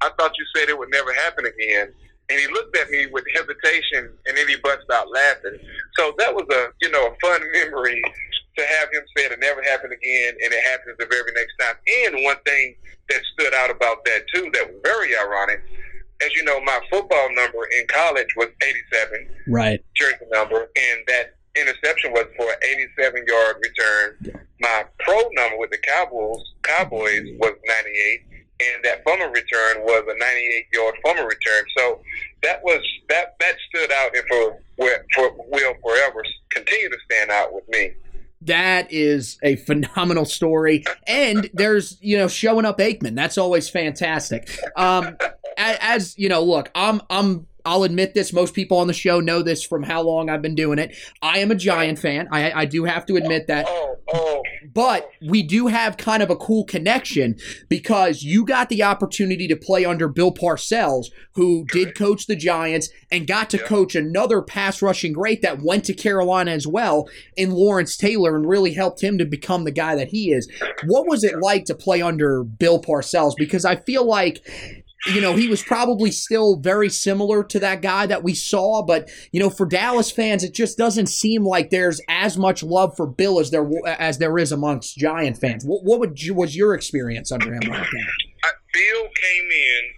I 0.00 0.10
thought 0.18 0.32
you 0.38 0.44
said 0.54 0.68
it 0.68 0.78
would 0.78 0.90
never 0.90 1.12
happen 1.14 1.46
again. 1.46 1.92
And 2.28 2.38
he 2.38 2.46
looked 2.46 2.76
at 2.76 2.90
me 2.90 3.06
with 3.06 3.24
hesitation, 3.34 4.10
and 4.26 4.36
then 4.36 4.46
he 4.46 4.56
busted 4.56 4.90
out 4.92 5.10
laughing. 5.10 5.58
So 5.98 6.14
that 6.18 6.34
was 6.34 6.46
a 6.50 6.68
you 6.80 6.90
know 6.90 7.08
a 7.08 7.14
fun 7.20 7.40
memory 7.52 8.02
to 8.60 8.66
have 8.78 8.88
him 8.92 9.02
say 9.16 9.24
it 9.24 9.38
never 9.40 9.62
happen 9.62 9.90
again, 9.92 10.34
and 10.44 10.52
it 10.52 10.62
happens 10.64 10.96
the 10.98 11.06
very 11.06 11.32
next 11.34 11.54
time. 11.58 11.76
And 12.04 12.22
one 12.24 12.36
thing 12.44 12.76
that 13.08 13.20
stood 13.32 13.54
out 13.54 13.70
about 13.70 14.04
that 14.04 14.28
too, 14.32 14.50
that 14.54 14.68
was 14.68 14.76
very 14.84 15.16
ironic. 15.16 15.62
as 16.22 16.34
you 16.36 16.44
know, 16.44 16.60
my 16.60 16.78
football 16.90 17.28
number 17.34 17.64
in 17.80 17.86
college 17.88 18.28
was 18.36 18.48
87, 18.62 19.26
Right. 19.48 19.80
jersey 19.96 20.26
number, 20.30 20.68
and 20.76 20.98
that 21.08 21.34
interception 21.56 22.12
was 22.12 22.26
for 22.36 22.44
an 22.44 22.58
87 22.62 23.24
yard 23.26 23.56
return. 23.64 24.44
My 24.60 24.84
pro 24.98 25.16
number 25.32 25.56
with 25.56 25.70
the 25.70 25.78
Cowboys 25.78 26.42
Cowboys 26.62 27.24
was 27.40 27.54
98, 27.66 28.20
and 28.60 28.84
that 28.84 29.02
fumble 29.02 29.28
return 29.28 29.80
was 29.82 30.04
a 30.08 30.18
98 30.18 30.66
yard 30.74 30.94
fumble 31.02 31.24
return. 31.24 31.64
So 31.76 32.02
that 32.42 32.62
was 32.62 32.80
that 33.08 33.36
that 33.40 33.56
stood 33.68 33.90
out 33.90 34.14
and 34.14 34.24
for 34.28 34.60
for 35.14 35.32
will 35.48 35.74
forever 35.82 36.22
continue 36.50 36.90
to 36.90 36.98
stand 37.10 37.30
out 37.30 37.52
with 37.54 37.66
me. 37.70 37.92
That 38.42 38.90
is 38.90 39.38
a 39.42 39.56
phenomenal 39.56 40.24
story, 40.24 40.84
and 41.06 41.50
there's 41.52 41.98
you 42.00 42.16
know 42.16 42.28
showing 42.28 42.64
up 42.64 42.78
Aikman. 42.78 43.14
That's 43.14 43.36
always 43.36 43.68
fantastic. 43.68 44.48
Um, 44.76 45.16
as, 45.60 46.16
you 46.18 46.28
know, 46.28 46.42
look, 46.42 46.70
I'm 46.74 47.02
I'm 47.10 47.46
I'll 47.64 47.82
admit 47.82 48.14
this. 48.14 48.32
Most 48.32 48.54
people 48.54 48.78
on 48.78 48.86
the 48.86 48.94
show 48.94 49.20
know 49.20 49.42
this 49.42 49.62
from 49.62 49.82
how 49.82 50.02
long 50.02 50.30
I've 50.30 50.42
been 50.42 50.54
doing 50.54 50.78
it. 50.78 50.96
I 51.20 51.38
am 51.38 51.50
a 51.50 51.54
Giant 51.54 51.98
fan. 51.98 52.28
I, 52.32 52.52
I 52.52 52.64
do 52.64 52.84
have 52.84 53.06
to 53.06 53.16
admit 53.16 53.46
that. 53.48 53.66
Oh, 53.68 53.96
oh, 54.12 54.39
But 54.74 55.10
we 55.26 55.42
do 55.42 55.66
have 55.68 55.96
kind 55.96 56.22
of 56.22 56.30
a 56.30 56.36
cool 56.36 56.64
connection 56.64 57.36
because 57.68 58.22
you 58.22 58.44
got 58.44 58.68
the 58.68 58.82
opportunity 58.82 59.48
to 59.48 59.56
play 59.56 59.84
under 59.84 60.08
Bill 60.08 60.32
Parcells, 60.32 61.06
who 61.34 61.64
did 61.72 61.94
coach 61.94 62.26
the 62.26 62.36
Giants 62.36 62.88
and 63.10 63.26
got 63.26 63.50
to 63.50 63.56
Yeah. 63.58 63.64
coach 63.64 63.94
another 63.94 64.42
pass 64.42 64.82
rushing 64.82 65.12
great 65.12 65.42
that 65.42 65.62
went 65.62 65.84
to 65.84 65.94
Carolina 65.94 66.50
as 66.50 66.66
well 66.66 67.08
in 67.36 67.50
Lawrence 67.50 67.96
Taylor 67.96 68.36
and 68.36 68.48
really 68.48 68.74
helped 68.74 69.02
him 69.02 69.18
to 69.18 69.24
become 69.24 69.64
the 69.64 69.70
guy 69.70 69.94
that 69.96 70.08
he 70.08 70.32
is. 70.32 70.48
What 70.86 71.06
was 71.08 71.24
it 71.24 71.40
like 71.40 71.64
to 71.66 71.74
play 71.74 72.02
under 72.02 72.42
Bill 72.44 72.80
Parcells? 72.80 73.34
Because 73.36 73.64
I 73.64 73.76
feel 73.76 74.04
like 74.04 74.40
you 75.06 75.20
know, 75.20 75.34
he 75.34 75.48
was 75.48 75.62
probably 75.62 76.10
still 76.10 76.56
very 76.56 76.90
similar 76.90 77.42
to 77.44 77.58
that 77.60 77.80
guy 77.80 78.06
that 78.06 78.22
we 78.22 78.34
saw, 78.34 78.82
but 78.82 79.08
you 79.32 79.40
know, 79.40 79.48
for 79.48 79.66
Dallas 79.66 80.10
fans, 80.10 80.44
it 80.44 80.52
just 80.52 80.76
doesn't 80.76 81.06
seem 81.06 81.44
like 81.44 81.70
there's 81.70 82.00
as 82.08 82.36
much 82.36 82.62
love 82.62 82.96
for 82.96 83.06
Bill 83.06 83.40
as 83.40 83.50
there 83.50 83.68
as 83.86 84.18
there 84.18 84.38
is 84.38 84.52
amongst 84.52 84.96
Giant 84.98 85.38
fans. 85.38 85.64
What, 85.64 85.84
what 85.84 86.00
would 86.00 86.22
you, 86.22 86.34
was 86.34 86.54
your 86.54 86.74
experience 86.74 87.32
under 87.32 87.52
him 87.52 87.62
like 87.68 87.86
that? 87.90 88.52
Bill 88.72 89.02
came 89.02 89.50
in 89.50 89.90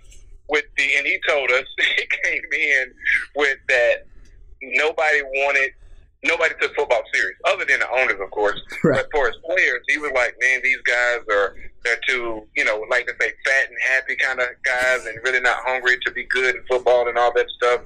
with 0.49 0.65
the, 0.77 0.97
and 0.97 1.07
he 1.07 1.19
told 1.29 1.51
us 1.51 1.65
he 1.79 2.07
came 2.25 2.43
in 2.53 2.93
with 3.37 3.59
that 3.69 4.07
nobody 4.63 5.23
wanted, 5.23 5.73
nobody 6.23 6.55
took 6.61 6.75
football 6.75 7.03
serious, 7.13 7.39
other 7.45 7.65
than 7.65 7.81
the 7.81 7.91
owners, 7.91 8.21
of 8.21 8.31
course. 8.31 8.61
Right. 8.85 8.97
But 8.97 9.09
for 9.13 9.27
his 9.27 9.37
players, 9.45 9.83
he 9.89 9.99
was 9.99 10.13
like, 10.15 10.37
man, 10.41 10.61
these 10.63 10.81
guys 10.83 11.21
are 11.31 11.57
they're 11.85 12.01
too, 12.09 12.47
you 12.57 12.65
know, 12.65 12.85
like 12.91 13.07
to 13.07 13.13
say, 13.21 13.33
fat 13.45 13.69
and 13.69 13.79
happy 13.91 14.17
kind 14.17 14.41
of 14.41 14.49
guys, 14.65 15.07
and 15.07 15.19
really 15.25 15.41
not 15.41 15.59
hungry 15.67 15.99
to 16.07 16.13
be 16.13 16.25
good 16.25 16.55
in 16.55 16.63
football 16.69 17.09
and 17.09 17.19
all 17.19 17.33
that 17.35 17.49
stuff. 17.51 17.83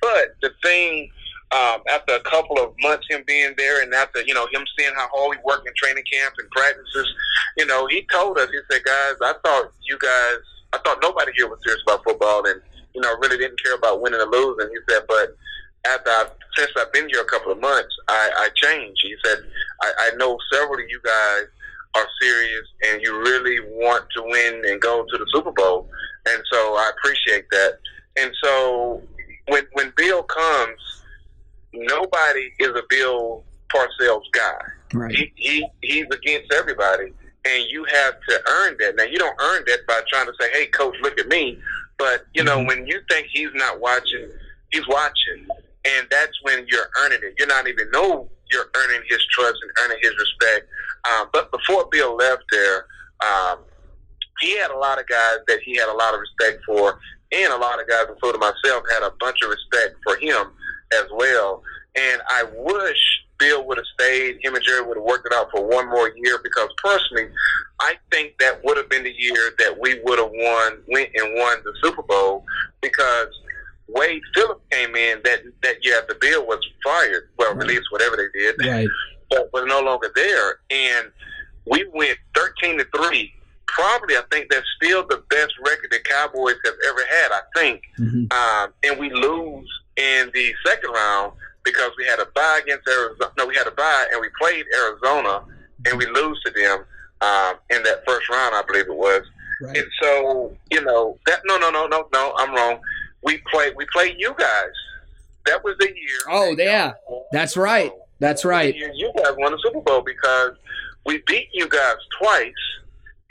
But 0.00 0.36
the 0.42 0.50
thing. 0.62 1.10
Um, 1.52 1.82
after 1.90 2.14
a 2.14 2.20
couple 2.20 2.60
of 2.60 2.72
months 2.78 3.08
him 3.10 3.24
being 3.26 3.54
there 3.56 3.82
and 3.82 3.92
after, 3.92 4.22
you 4.22 4.34
know, 4.34 4.46
him 4.52 4.62
seeing 4.78 4.94
how 4.94 5.08
hard 5.12 5.36
we 5.36 5.42
work 5.44 5.66
in 5.66 5.72
training 5.74 6.04
camp 6.06 6.32
and 6.38 6.48
practices, 6.52 7.12
you 7.56 7.66
know, 7.66 7.88
he 7.88 8.06
told 8.12 8.38
us, 8.38 8.48
he 8.52 8.58
said, 8.70 8.84
guys, 8.84 9.14
I 9.20 9.34
thought 9.42 9.72
you 9.82 9.98
guys, 9.98 10.38
I 10.72 10.78
thought 10.78 11.02
nobody 11.02 11.32
here 11.34 11.48
was 11.48 11.58
serious 11.64 11.82
about 11.84 12.04
football 12.04 12.46
and, 12.46 12.62
you 12.94 13.00
know, 13.00 13.16
really 13.18 13.36
didn't 13.36 13.60
care 13.64 13.74
about 13.74 14.00
winning 14.00 14.20
or 14.20 14.26
losing. 14.26 14.70
He 14.70 14.78
said, 14.88 15.02
but 15.08 15.36
after 15.86 16.10
I've, 16.10 16.30
since 16.56 16.70
I've 16.78 16.92
been 16.92 17.08
here 17.08 17.22
a 17.22 17.26
couple 17.26 17.52
of 17.52 17.60
months, 17.60 17.94
I, 18.08 18.30
I 18.36 18.48
changed. 18.54 19.00
He 19.02 19.14
said, 19.24 19.38
I, 19.82 19.92
I 19.98 20.16
know 20.16 20.38
several 20.52 20.74
of 20.74 20.88
you 20.88 21.00
guys 21.04 21.44
are 21.94 22.06
serious 22.20 22.66
and 22.88 23.02
you 23.02 23.18
really 23.18 23.60
want 23.60 24.04
to 24.16 24.22
win 24.22 24.62
and 24.66 24.80
go 24.80 25.04
to 25.04 25.18
the 25.18 25.26
Super 25.32 25.52
Bowl. 25.52 25.88
And 26.26 26.42
so 26.52 26.74
I 26.74 26.90
appreciate 26.96 27.46
that. 27.50 27.78
And 28.18 28.32
so 28.42 29.02
when, 29.48 29.64
when 29.72 29.92
Bill 29.96 30.22
comes, 30.22 31.02
nobody 31.72 32.52
is 32.58 32.68
a 32.68 32.82
Bill 32.88 33.44
Parcells 33.72 34.24
guy 34.32 34.60
Right. 34.92 35.14
he, 35.14 35.32
he 35.36 35.66
he's 35.82 36.06
against 36.06 36.52
everybody, 36.52 37.12
and 37.44 37.64
you 37.68 37.84
have 37.84 38.14
to 38.28 38.40
earn 38.48 38.76
that. 38.80 38.96
Now 38.96 39.04
you 39.04 39.18
don't 39.18 39.36
earn 39.40 39.62
that 39.66 39.86
by 39.86 40.00
trying 40.08 40.26
to 40.26 40.32
say, 40.40 40.50
"Hey, 40.52 40.66
coach, 40.66 40.96
look 41.00 41.18
at 41.18 41.28
me." 41.28 41.58
But 41.96 42.26
you 42.34 42.42
know, 42.42 42.58
mm-hmm. 42.58 42.66
when 42.66 42.86
you 42.86 43.00
think 43.08 43.28
he's 43.30 43.50
not 43.54 43.80
watching, 43.80 44.28
he's 44.72 44.86
watching, 44.88 45.46
and 45.84 46.06
that's 46.10 46.36
when 46.42 46.66
you're 46.68 46.90
earning 47.02 47.20
it. 47.22 47.34
You're 47.38 47.48
not 47.48 47.66
even 47.68 47.90
know 47.90 48.28
you're 48.50 48.70
earning 48.76 49.02
his 49.08 49.24
trust 49.30 49.56
and 49.62 49.70
earning 49.84 49.98
his 50.02 50.12
respect. 50.18 50.68
Um, 51.04 51.28
but 51.32 51.50
before 51.50 51.88
Bill 51.90 52.16
left 52.16 52.44
there, 52.50 52.86
um, 53.24 53.58
he 54.40 54.56
had 54.58 54.70
a 54.70 54.78
lot 54.78 54.98
of 54.98 55.06
guys 55.06 55.38
that 55.48 55.60
he 55.64 55.76
had 55.76 55.88
a 55.88 55.96
lot 55.96 56.14
of 56.14 56.20
respect 56.20 56.62
for, 56.64 56.98
and 57.32 57.52
a 57.52 57.56
lot 57.56 57.80
of 57.80 57.88
guys, 57.88 58.06
including 58.08 58.40
myself, 58.40 58.82
had 58.92 59.02
a 59.02 59.12
bunch 59.20 59.38
of 59.42 59.50
respect 59.50 59.96
for 60.02 60.16
him 60.16 60.52
as 60.92 61.04
well. 61.12 61.62
And 61.96 62.22
I 62.28 62.44
wish 62.56 62.98
Bill 63.38 63.66
would 63.66 63.78
have 63.78 63.86
stayed. 63.98 64.38
Him 64.42 64.54
and 64.54 64.64
Jerry 64.64 64.86
would 64.86 64.96
have 64.96 65.04
worked 65.04 65.26
it 65.26 65.32
out 65.34 65.50
for 65.50 65.66
one 65.66 65.88
more 65.88 66.12
year 66.16 66.38
because 66.42 66.68
personally, 66.82 67.28
I 67.80 67.94
think 68.10 68.34
that 68.38 68.62
would 68.64 68.76
have 68.76 68.88
been 68.88 69.04
the 69.04 69.14
year 69.16 69.52
that 69.58 69.78
we 69.80 70.00
would 70.04 70.18
have 70.18 70.30
won, 70.32 70.82
went 70.88 71.10
and 71.14 71.34
won 71.34 71.58
the 71.64 71.72
Super 71.82 72.02
Bowl 72.02 72.44
because 72.80 73.28
Wade 73.94 74.22
Phillips 74.34 74.60
came 74.70 74.94
in 74.94 75.20
that 75.24 75.40
that 75.62 75.84
year 75.84 75.98
after 76.00 76.14
Bill 76.14 76.46
was 76.46 76.58
fired, 76.84 77.28
well, 77.38 77.54
released, 77.54 77.90
whatever 77.90 78.16
they 78.16 78.38
did, 78.38 78.56
Right. 78.64 78.88
but 79.30 79.52
was 79.52 79.64
no 79.66 79.80
longer 79.80 80.10
there, 80.14 80.60
and 80.70 81.10
we 81.66 81.84
went 81.92 82.18
thirteen 82.34 82.78
to 82.78 82.86
three. 82.96 83.32
Probably, 83.66 84.16
I 84.16 84.22
think 84.32 84.50
that's 84.50 84.66
still 84.82 85.06
the 85.06 85.22
best 85.30 85.52
record 85.64 85.90
the 85.92 86.00
Cowboys 86.00 86.56
have 86.64 86.74
ever 86.88 87.04
had. 87.08 87.32
I 87.32 87.40
think 87.56 87.82
Mhm. 88.00 88.32
um, 88.32 88.74
and 88.82 88.98
we 88.98 89.10
lose 89.10 89.68
in 89.96 90.30
the 90.34 90.54
second 90.66 90.90
round 90.90 91.32
because 91.64 91.90
we 91.96 92.04
had 92.06 92.18
a 92.18 92.26
bye 92.26 92.60
against 92.62 92.88
Arizona. 92.88 93.30
No, 93.38 93.46
we 93.46 93.54
had 93.54 93.66
a 93.68 93.70
bye 93.70 94.06
and 94.12 94.20
we 94.20 94.28
played 94.40 94.64
Arizona 94.74 95.44
and 95.86 95.96
we 95.98 96.06
lose 96.06 96.40
to 96.44 96.50
them 96.50 96.84
um, 97.20 97.56
in 97.70 97.82
that 97.84 98.02
first 98.06 98.28
round, 98.30 98.54
I 98.54 98.62
believe 98.66 98.86
it 98.88 98.94
was. 98.94 99.22
Right. 99.60 99.76
And 99.76 99.86
so, 100.02 100.56
you 100.70 100.80
know, 100.80 101.18
that 101.26 101.42
no, 101.44 101.58
no, 101.58 101.70
no, 101.70 101.86
no, 101.86 102.08
no, 102.12 102.34
I'm 102.38 102.52
wrong. 102.54 102.80
We 103.22 103.38
played, 103.52 103.74
we 103.76 103.86
played 103.92 104.16
you 104.18 104.34
guys. 104.38 104.70
That 105.46 105.64
was 105.64 105.76
the 105.78 105.86
year. 105.86 106.18
Oh, 106.28 106.54
that 106.56 106.64
yeah. 106.64 106.86
y'all 106.86 106.94
won 107.08 107.22
the 107.30 107.38
That's 107.38 107.56
right. 107.56 107.92
That's 108.18 108.44
right. 108.44 108.74
You 108.74 109.12
guys 109.16 109.34
won 109.38 109.52
the 109.52 109.58
Super 109.62 109.80
Bowl 109.80 110.02
because 110.02 110.52
we 111.06 111.22
beat 111.26 111.48
you 111.52 111.68
guys 111.68 111.96
twice. 112.20 112.52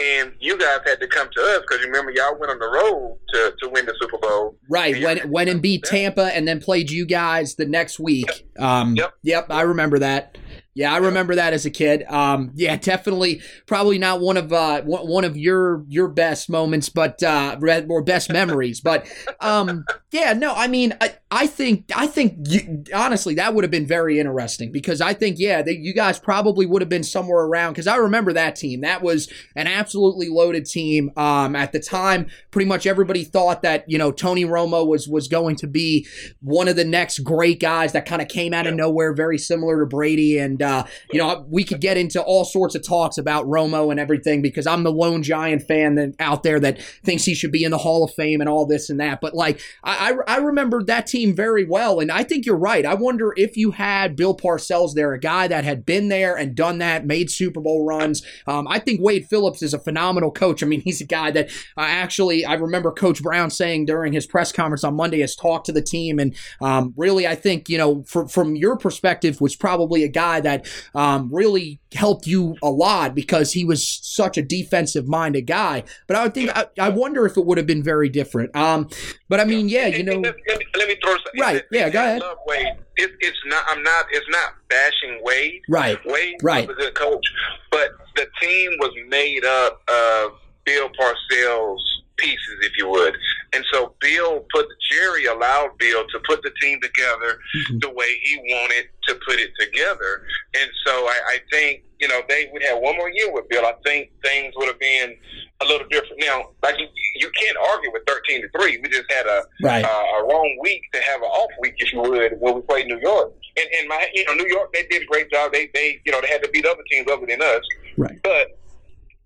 And 0.01 0.31
you 0.39 0.57
guys 0.57 0.79
had 0.85 1.01
to 1.01 1.07
come 1.07 1.27
to 1.35 1.41
us 1.41 1.59
because 1.61 1.81
you 1.81 1.87
remember 1.87 2.11
y'all 2.11 2.37
went 2.39 2.49
on 2.49 2.57
the 2.57 2.69
road 2.69 3.19
to, 3.33 3.53
to 3.61 3.69
win 3.69 3.85
the 3.85 3.93
Super 3.99 4.17
Bowl. 4.17 4.55
Right. 4.69 5.03
When 5.03 5.29
went 5.29 5.49
and 5.49 5.61
beat 5.61 5.83
Tampa 5.83 6.33
and 6.33 6.47
then 6.47 6.61
played 6.61 6.89
you 6.89 7.05
guys 7.05 7.55
the 7.55 7.65
next 7.65 7.99
week. 7.99 8.47
Um, 8.57 8.95
Yep. 8.95 9.13
Yep. 9.23 9.51
I 9.51 9.61
remember 9.63 9.99
that. 9.99 10.37
Yeah, 10.79 10.93
I 10.93 10.97
remember 10.99 11.35
that 11.35 11.51
as 11.51 11.65
a 11.65 11.69
kid. 11.69 12.05
Um, 12.07 12.51
yeah, 12.55 12.77
definitely, 12.77 13.41
probably 13.65 13.97
not 13.97 14.21
one 14.21 14.37
of 14.37 14.53
uh, 14.53 14.81
one 14.83 15.25
of 15.25 15.35
your 15.35 15.83
your 15.89 16.07
best 16.07 16.49
moments, 16.49 16.87
but 16.87 17.21
uh, 17.21 17.57
or 17.89 18.01
best 18.01 18.31
memories. 18.31 18.79
But 18.79 19.05
um, 19.41 19.83
yeah, 20.11 20.31
no, 20.31 20.53
I 20.53 20.67
mean, 20.67 20.95
I, 21.01 21.15
I 21.31 21.45
think 21.45 21.91
I 21.95 22.07
think 22.07 22.37
you, 22.47 22.83
honestly 22.93 23.35
that 23.35 23.53
would 23.53 23.63
have 23.63 23.69
been 23.69 23.85
very 23.85 24.19
interesting 24.19 24.71
because 24.71 24.99
I 24.99 25.13
think 25.13 25.37
yeah, 25.37 25.61
that 25.61 25.77
you 25.77 25.93
guys 25.93 26.17
probably 26.17 26.65
would 26.65 26.81
have 26.81 26.89
been 26.89 27.03
somewhere 27.03 27.43
around 27.43 27.73
because 27.73 27.85
I 27.85 27.97
remember 27.97 28.33
that 28.33 28.55
team. 28.55 28.81
That 28.81 29.03
was 29.03 29.31
an 29.55 29.67
absolutely 29.67 30.27
loaded 30.29 30.65
team. 30.65 31.11
Um, 31.17 31.55
at 31.55 31.71
the 31.71 31.79
time, 31.79 32.27
pretty 32.49 32.67
much 32.67 32.87
everybody 32.87 33.23
thought 33.23 33.61
that 33.61 33.85
you 33.87 33.99
know 33.99 34.11
Tony 34.11 34.43
Romo 34.43 34.87
was 34.87 35.07
was 35.07 35.27
going 35.27 35.55
to 35.57 35.67
be 35.67 36.07
one 36.41 36.67
of 36.67 36.75
the 36.75 36.85
next 36.85 37.19
great 37.19 37.59
guys 37.59 37.93
that 37.93 38.07
kind 38.07 38.23
of 38.23 38.27
came 38.27 38.51
out 38.51 38.65
of 38.65 38.73
nowhere, 38.73 39.13
very 39.13 39.37
similar 39.37 39.79
to 39.79 39.85
Brady. 39.85 40.39
And 40.39 40.63
uh, 40.63 40.85
you 41.11 41.19
know, 41.19 41.45
we 41.47 41.63
could 41.63 41.79
get 41.79 41.95
into 41.95 42.19
all 42.23 42.43
sorts 42.43 42.73
of 42.73 42.83
talks 42.83 43.19
about 43.19 43.45
Romo 43.45 43.91
and 43.91 43.99
everything 43.99 44.41
because 44.41 44.65
I'm 44.65 44.81
the 44.81 44.91
lone 44.91 45.21
Giant 45.21 45.61
fan 45.61 45.93
that 45.95 46.15
out 46.17 46.41
there 46.41 46.59
that 46.59 46.81
thinks 46.81 47.25
he 47.25 47.35
should 47.35 47.51
be 47.51 47.63
in 47.63 47.69
the 47.69 47.77
Hall 47.77 48.03
of 48.03 48.11
Fame 48.15 48.41
and 48.41 48.49
all 48.49 48.65
this 48.65 48.89
and 48.89 48.99
that. 48.99 49.21
But 49.21 49.35
like, 49.35 49.61
I 49.83 49.99
I, 50.09 50.35
I 50.35 50.37
remember 50.37 50.81
that 50.85 51.05
team 51.05 51.18
very 51.27 51.65
well, 51.65 51.99
and 51.99 52.11
I 52.11 52.23
think 52.23 52.45
you're 52.45 52.57
right. 52.57 52.85
I 52.85 52.93
wonder 52.93 53.33
if 53.35 53.57
you 53.57 53.71
had 53.71 54.15
Bill 54.15 54.35
Parcells 54.35 54.93
there, 54.93 55.13
a 55.13 55.19
guy 55.19 55.47
that 55.47 55.63
had 55.63 55.85
been 55.85 56.09
there 56.09 56.35
and 56.35 56.55
done 56.55 56.79
that, 56.79 57.05
made 57.05 57.29
Super 57.29 57.59
Bowl 57.59 57.85
runs. 57.85 58.23
Um, 58.47 58.67
I 58.67 58.79
think 58.79 59.01
Wade 59.01 59.27
Phillips 59.27 59.61
is 59.61 59.73
a 59.73 59.79
phenomenal 59.79 60.31
coach. 60.31 60.63
I 60.63 60.65
mean, 60.65 60.81
he's 60.85 61.01
a 61.01 61.05
guy 61.05 61.31
that 61.31 61.49
uh, 61.77 61.81
actually 61.81 62.45
I 62.45 62.53
remember 62.53 62.91
Coach 62.91 63.21
Brown 63.21 63.49
saying 63.49 63.85
during 63.85 64.13
his 64.13 64.25
press 64.25 64.51
conference 64.51 64.83
on 64.83 64.95
Monday 64.95 65.19
has 65.19 65.35
talked 65.35 65.65
to 65.67 65.71
the 65.71 65.81
team, 65.81 66.19
and 66.19 66.35
um, 66.61 66.93
really, 66.97 67.27
I 67.27 67.35
think 67.35 67.69
you 67.69 67.77
know, 67.77 68.03
from 68.03 68.27
from 68.27 68.55
your 68.55 68.77
perspective, 68.77 69.41
was 69.41 69.55
probably 69.55 70.03
a 70.03 70.09
guy 70.09 70.39
that 70.41 70.67
um, 70.95 71.29
really 71.31 71.79
helped 71.93 72.27
you 72.27 72.55
a 72.61 72.69
lot 72.69 73.15
because 73.15 73.53
he 73.53 73.65
was 73.65 73.87
such 74.01 74.37
a 74.37 74.41
defensive 74.41 75.07
minded 75.07 75.47
guy. 75.47 75.83
But 76.07 76.17
I 76.17 76.23
would 76.23 76.33
think 76.33 76.51
I, 76.55 76.67
I 76.79 76.89
wonder 76.89 77.25
if 77.25 77.37
it 77.37 77.45
would 77.45 77.57
have 77.57 77.67
been 77.67 77.83
very 77.83 78.09
different. 78.09 78.55
Um, 78.55 78.89
but 79.27 79.39
I 79.39 79.45
mean, 79.45 79.69
yeah, 79.69 79.87
you 79.87 80.03
know, 80.03 80.19
let 80.19 80.35
me, 80.35 80.65
let 80.77 80.87
me 80.87 80.95
something. 81.17 81.41
Right, 81.41 81.63
yeah, 81.71 81.89
go 81.89 81.99
ahead. 81.99 82.21
I 82.21 82.27
love 82.27 82.37
Wade. 82.45 82.67
It, 82.97 83.11
it's 83.19 83.37
not. 83.45 83.63
I'm 83.69 83.81
not. 83.83 84.05
It's 84.11 84.25
not 84.29 84.53
bashing 84.69 85.19
Wade. 85.23 85.61
right, 85.69 85.97
Wade 86.05 86.35
Right. 86.41 86.67
was 86.67 86.77
a 86.77 86.79
good 86.81 86.95
coach, 86.95 87.25
but 87.71 87.91
the 88.15 88.27
team 88.41 88.71
was 88.79 88.91
made 89.07 89.45
up 89.45 89.81
of 89.89 90.31
Bill 90.65 90.89
Parcells 90.99 91.79
pieces, 92.17 92.57
if 92.63 92.73
you 92.77 92.89
would. 92.89 93.15
And 93.53 93.63
so 93.71 93.93
Bill 94.01 94.45
put 94.53 94.67
Jerry 94.91 95.25
allowed 95.25 95.77
Bill 95.79 96.03
to 96.07 96.19
put 96.27 96.43
the 96.43 96.51
team 96.61 96.79
together 96.81 97.39
Mhm. 97.71 97.81
the 97.81 97.89
way 97.89 98.13
he 98.23 98.37
wanted 98.37 98.89
to 99.07 99.15
put 99.25 99.39
it 99.39 99.51
together. 99.57 100.25
And 100.61 100.69
so 100.85 100.91
I, 100.91 101.17
I 101.27 101.37
think 101.51 101.83
you 101.99 102.07
know 102.07 102.21
they 102.27 102.49
would 102.51 102.63
have 102.63 102.79
one 102.79 102.97
more 102.97 103.09
year 103.09 103.31
with 103.31 103.47
Bill. 103.49 103.65
I 103.65 103.73
think 103.83 104.11
things 104.23 104.53
would 104.57 104.67
have 104.67 104.79
been 104.79 105.15
a 105.61 105.65
little 105.65 105.87
different. 105.89 106.21
Now, 106.21 106.49
like 106.63 106.79
you, 106.79 106.87
you 107.15 107.29
can't 107.39 107.57
argue 107.71 107.91
with 107.93 108.03
thirteen 108.07 108.41
to 108.41 108.49
three. 108.57 108.79
We 108.81 108.89
just 108.89 109.11
had 109.11 109.25
a 109.25 109.43
Right. 109.61 109.83
uh, 109.83 109.87
a 109.87 110.23
wrong 110.27 110.57
week 110.61 110.81
to 110.93 111.01
have 111.01 111.21
an 111.21 111.27
off 111.27 111.51
week, 111.61 111.75
if 111.77 111.91
you 111.93 112.01
would, 112.01 112.33
when 112.39 112.55
we 112.55 112.61
played 112.61 112.87
New 112.87 112.99
York. 112.99 113.33
And, 113.57 113.67
and 113.79 113.89
my, 113.89 114.07
you 114.13 114.23
know, 114.25 114.33
New 114.35 114.47
York, 114.47 114.71
they 114.73 114.83
did 114.83 115.01
a 115.01 115.05
great 115.05 115.29
job. 115.29 115.51
They, 115.51 115.69
they, 115.73 115.99
you 116.05 116.11
know, 116.13 116.21
they 116.21 116.27
had 116.27 116.41
to 116.43 116.49
beat 116.49 116.65
other 116.65 116.83
teams 116.89 117.11
other 117.11 117.25
than 117.25 117.41
us. 117.41 117.61
Right. 117.97 118.17
But 118.23 118.57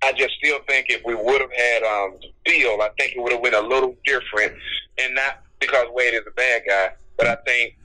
I 0.01 0.11
just 0.13 0.33
still 0.43 0.57
think 0.67 0.87
if 0.89 1.01
we 1.05 1.13
would 1.13 1.39
have 1.39 1.51
had 1.55 1.83
um, 1.83 2.17
Bill, 2.43 2.81
I 2.81 2.89
think 2.97 3.13
it 3.15 3.21
would 3.21 3.31
have 3.31 3.41
went 3.41 3.53
a 3.53 3.61
little 3.61 3.95
different, 4.05 4.53
and 4.99 5.13
not 5.13 5.43
because 5.59 5.85
Wade 5.91 6.15
is 6.15 6.21
a 6.27 6.31
bad 6.31 6.63
guy, 6.67 6.89
but 7.17 7.27
I 7.27 7.35
think 7.45 7.75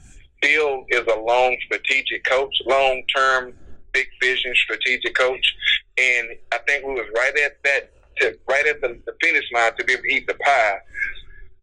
Bill 0.41 0.85
is 0.89 1.03
a 1.07 1.21
long 1.21 1.57
strategic 1.65 2.25
coach, 2.25 2.55
long 2.67 3.03
term, 3.15 3.53
big 3.93 4.07
vision 4.21 4.55
strategic 4.55 5.15
coach, 5.15 5.55
and 5.99 6.29
I 6.53 6.59
think 6.67 6.87
we 6.87 6.95
was 6.95 7.07
right 7.17 7.37
at 7.45 7.63
that, 7.65 7.91
to, 8.19 8.39
right 8.49 8.67
at 8.67 8.81
the, 8.81 9.01
the 9.07 9.15
finish 9.23 9.45
line 9.55 9.73
to 9.79 9.85
be 9.85 9.95
able 9.95 10.03
to 10.03 10.09
eat 10.09 10.27
the 10.27 10.35
pie 10.35 10.79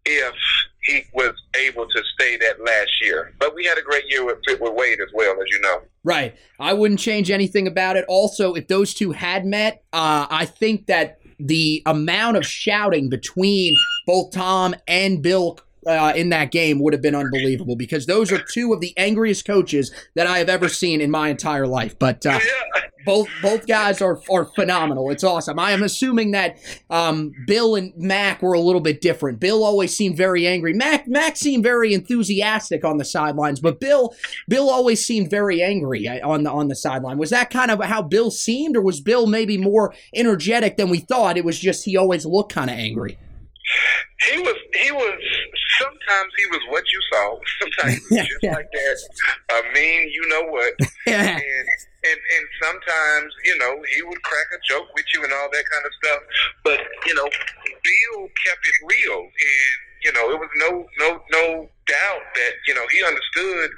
if 0.05 0.33
he 0.83 1.03
was 1.13 1.33
able 1.57 1.87
to 1.87 2.03
stay 2.13 2.37
that 2.37 2.63
last 2.63 2.91
year. 3.01 3.33
But 3.39 3.55
we 3.55 3.65
had 3.65 3.77
a 3.77 3.81
great 3.81 4.03
year 4.07 4.25
with 4.25 4.37
with 4.47 4.73
Wade 4.73 4.99
as 4.99 5.09
well, 5.13 5.33
as 5.33 5.47
you 5.49 5.59
know. 5.61 5.81
Right. 6.03 6.35
I 6.59 6.73
wouldn't 6.73 6.99
change 6.99 7.31
anything 7.31 7.67
about 7.67 7.97
it. 7.97 8.05
Also, 8.07 8.53
if 8.53 8.67
those 8.67 8.93
two 8.93 9.11
had 9.11 9.45
met, 9.45 9.83
uh, 9.91 10.27
I 10.29 10.45
think 10.45 10.85
that 10.85 11.19
the 11.39 11.81
amount 11.85 12.37
of 12.37 12.45
shouting 12.45 13.09
between 13.09 13.75
both 14.05 14.31
Tom 14.31 14.75
and 14.87 15.21
Bill 15.21 15.59
uh, 15.87 16.13
in 16.15 16.29
that 16.29 16.51
game 16.51 16.79
would 16.79 16.93
have 16.93 17.01
been 17.01 17.15
unbelievable 17.15 17.75
because 17.75 18.05
those 18.05 18.31
are 18.31 18.41
two 18.51 18.73
of 18.73 18.79
the 18.81 18.93
angriest 18.97 19.45
coaches 19.45 19.91
that 20.15 20.27
I 20.27 20.37
have 20.39 20.49
ever 20.49 20.67
seen 20.69 21.01
in 21.01 21.11
my 21.11 21.29
entire 21.29 21.67
life. 21.67 21.97
But 21.99 22.25
uh, 22.25 22.39
Yeah. 22.43 22.81
both 23.05 23.27
both 23.41 23.67
guys 23.67 24.01
are 24.01 24.19
are 24.31 24.45
phenomenal. 24.45 25.11
It's 25.11 25.23
awesome. 25.23 25.59
I 25.59 25.71
am 25.71 25.83
assuming 25.83 26.31
that 26.31 26.57
um, 26.89 27.31
Bill 27.45 27.75
and 27.75 27.93
Mack 27.95 28.41
were 28.41 28.53
a 28.53 28.59
little 28.59 28.81
bit 28.81 28.99
different. 29.01 29.39
Bill 29.39 29.63
always 29.63 29.95
seemed 29.95 30.17
very 30.17 30.47
angry. 30.47 30.73
Mack 30.73 31.07
Mack 31.07 31.37
seemed 31.37 31.63
very 31.63 31.93
enthusiastic 31.93 32.83
on 32.83 32.97
the 32.97 33.05
sidelines, 33.05 33.59
but 33.59 33.79
Bill 33.79 34.13
Bill 34.47 34.69
always 34.69 35.05
seemed 35.05 35.29
very 35.29 35.61
angry 35.61 36.07
uh, 36.07 36.27
on 36.27 36.43
the 36.43 36.51
on 36.51 36.67
the 36.67 36.75
sideline. 36.75 37.17
Was 37.19 37.29
that 37.29 37.49
kind 37.51 37.69
of 37.69 37.83
how 37.83 38.01
Bill 38.01 38.31
seemed, 38.31 38.75
or 38.75 38.81
was 38.81 38.99
Bill 39.01 39.27
maybe 39.27 39.57
more 39.57 39.93
energetic 40.15 40.77
than 40.77 40.89
we 40.89 40.97
thought? 40.99 41.37
It 41.37 41.45
was 41.45 41.59
just 41.59 41.85
he 41.85 41.95
always 41.97 42.25
looked 42.25 42.53
kind 42.53 42.69
of 42.71 42.77
angry. 42.77 43.17
He 44.31 44.37
was. 44.39 44.55
He 44.75 44.91
was. 44.91 45.19
Sometimes 45.79 46.31
he 46.37 46.45
was 46.47 46.61
what 46.69 46.83
you 46.91 46.99
saw. 47.11 47.39
Sometimes 47.61 47.93
he 48.09 48.15
was 48.15 48.27
just 48.29 48.43
Yeah. 48.43 48.53
like 48.55 48.71
that. 48.71 48.97
I 49.51 49.61
mean, 49.73 50.09
you 50.11 50.27
know 50.29 50.43
what? 50.51 50.73
Yeah. 51.07 51.21
and 51.37 51.67
and 52.05 52.19
and 52.37 52.45
sometimes 52.63 53.31
you 53.45 53.57
know 53.59 53.77
he 53.95 54.01
would 54.03 54.21
crack 54.23 54.47
a 54.53 54.59
joke 54.67 54.87
with 54.95 55.05
you 55.13 55.23
and 55.23 55.31
all 55.33 55.49
that 55.51 55.65
kind 55.71 55.85
of 55.85 55.91
stuff. 56.03 56.21
But 56.63 56.79
you 57.05 57.13
know, 57.13 57.25
Bill 57.29 58.21
kept 58.45 58.65
it 58.65 58.77
real, 58.89 59.21
and 59.21 59.73
you 60.05 60.13
know 60.13 60.29
it 60.29 60.37
was 60.37 60.53
no 60.61 60.85
no 61.01 61.09
no 61.33 61.43
doubt 61.89 62.25
that 62.37 62.53
you 62.69 62.73
know 62.77 62.85
he 62.93 63.01
understood 63.01 63.69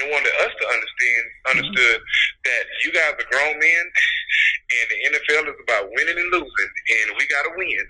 and 0.00 0.10
wanted 0.10 0.32
us 0.40 0.52
to 0.56 0.64
understand 0.64 1.22
mm-hmm. 1.28 1.50
understood 1.52 2.00
that 2.48 2.64
you 2.84 2.90
guys 2.92 3.12
are 3.12 3.28
grown 3.28 3.60
men, 3.60 3.84
and 4.80 4.86
the 4.88 4.98
NFL 5.12 5.44
is 5.52 5.60
about 5.60 5.92
winning 5.92 6.16
and 6.16 6.30
losing, 6.32 6.72
and 7.04 7.16
we 7.20 7.28
got 7.28 7.44
to 7.44 7.52
win. 7.56 7.84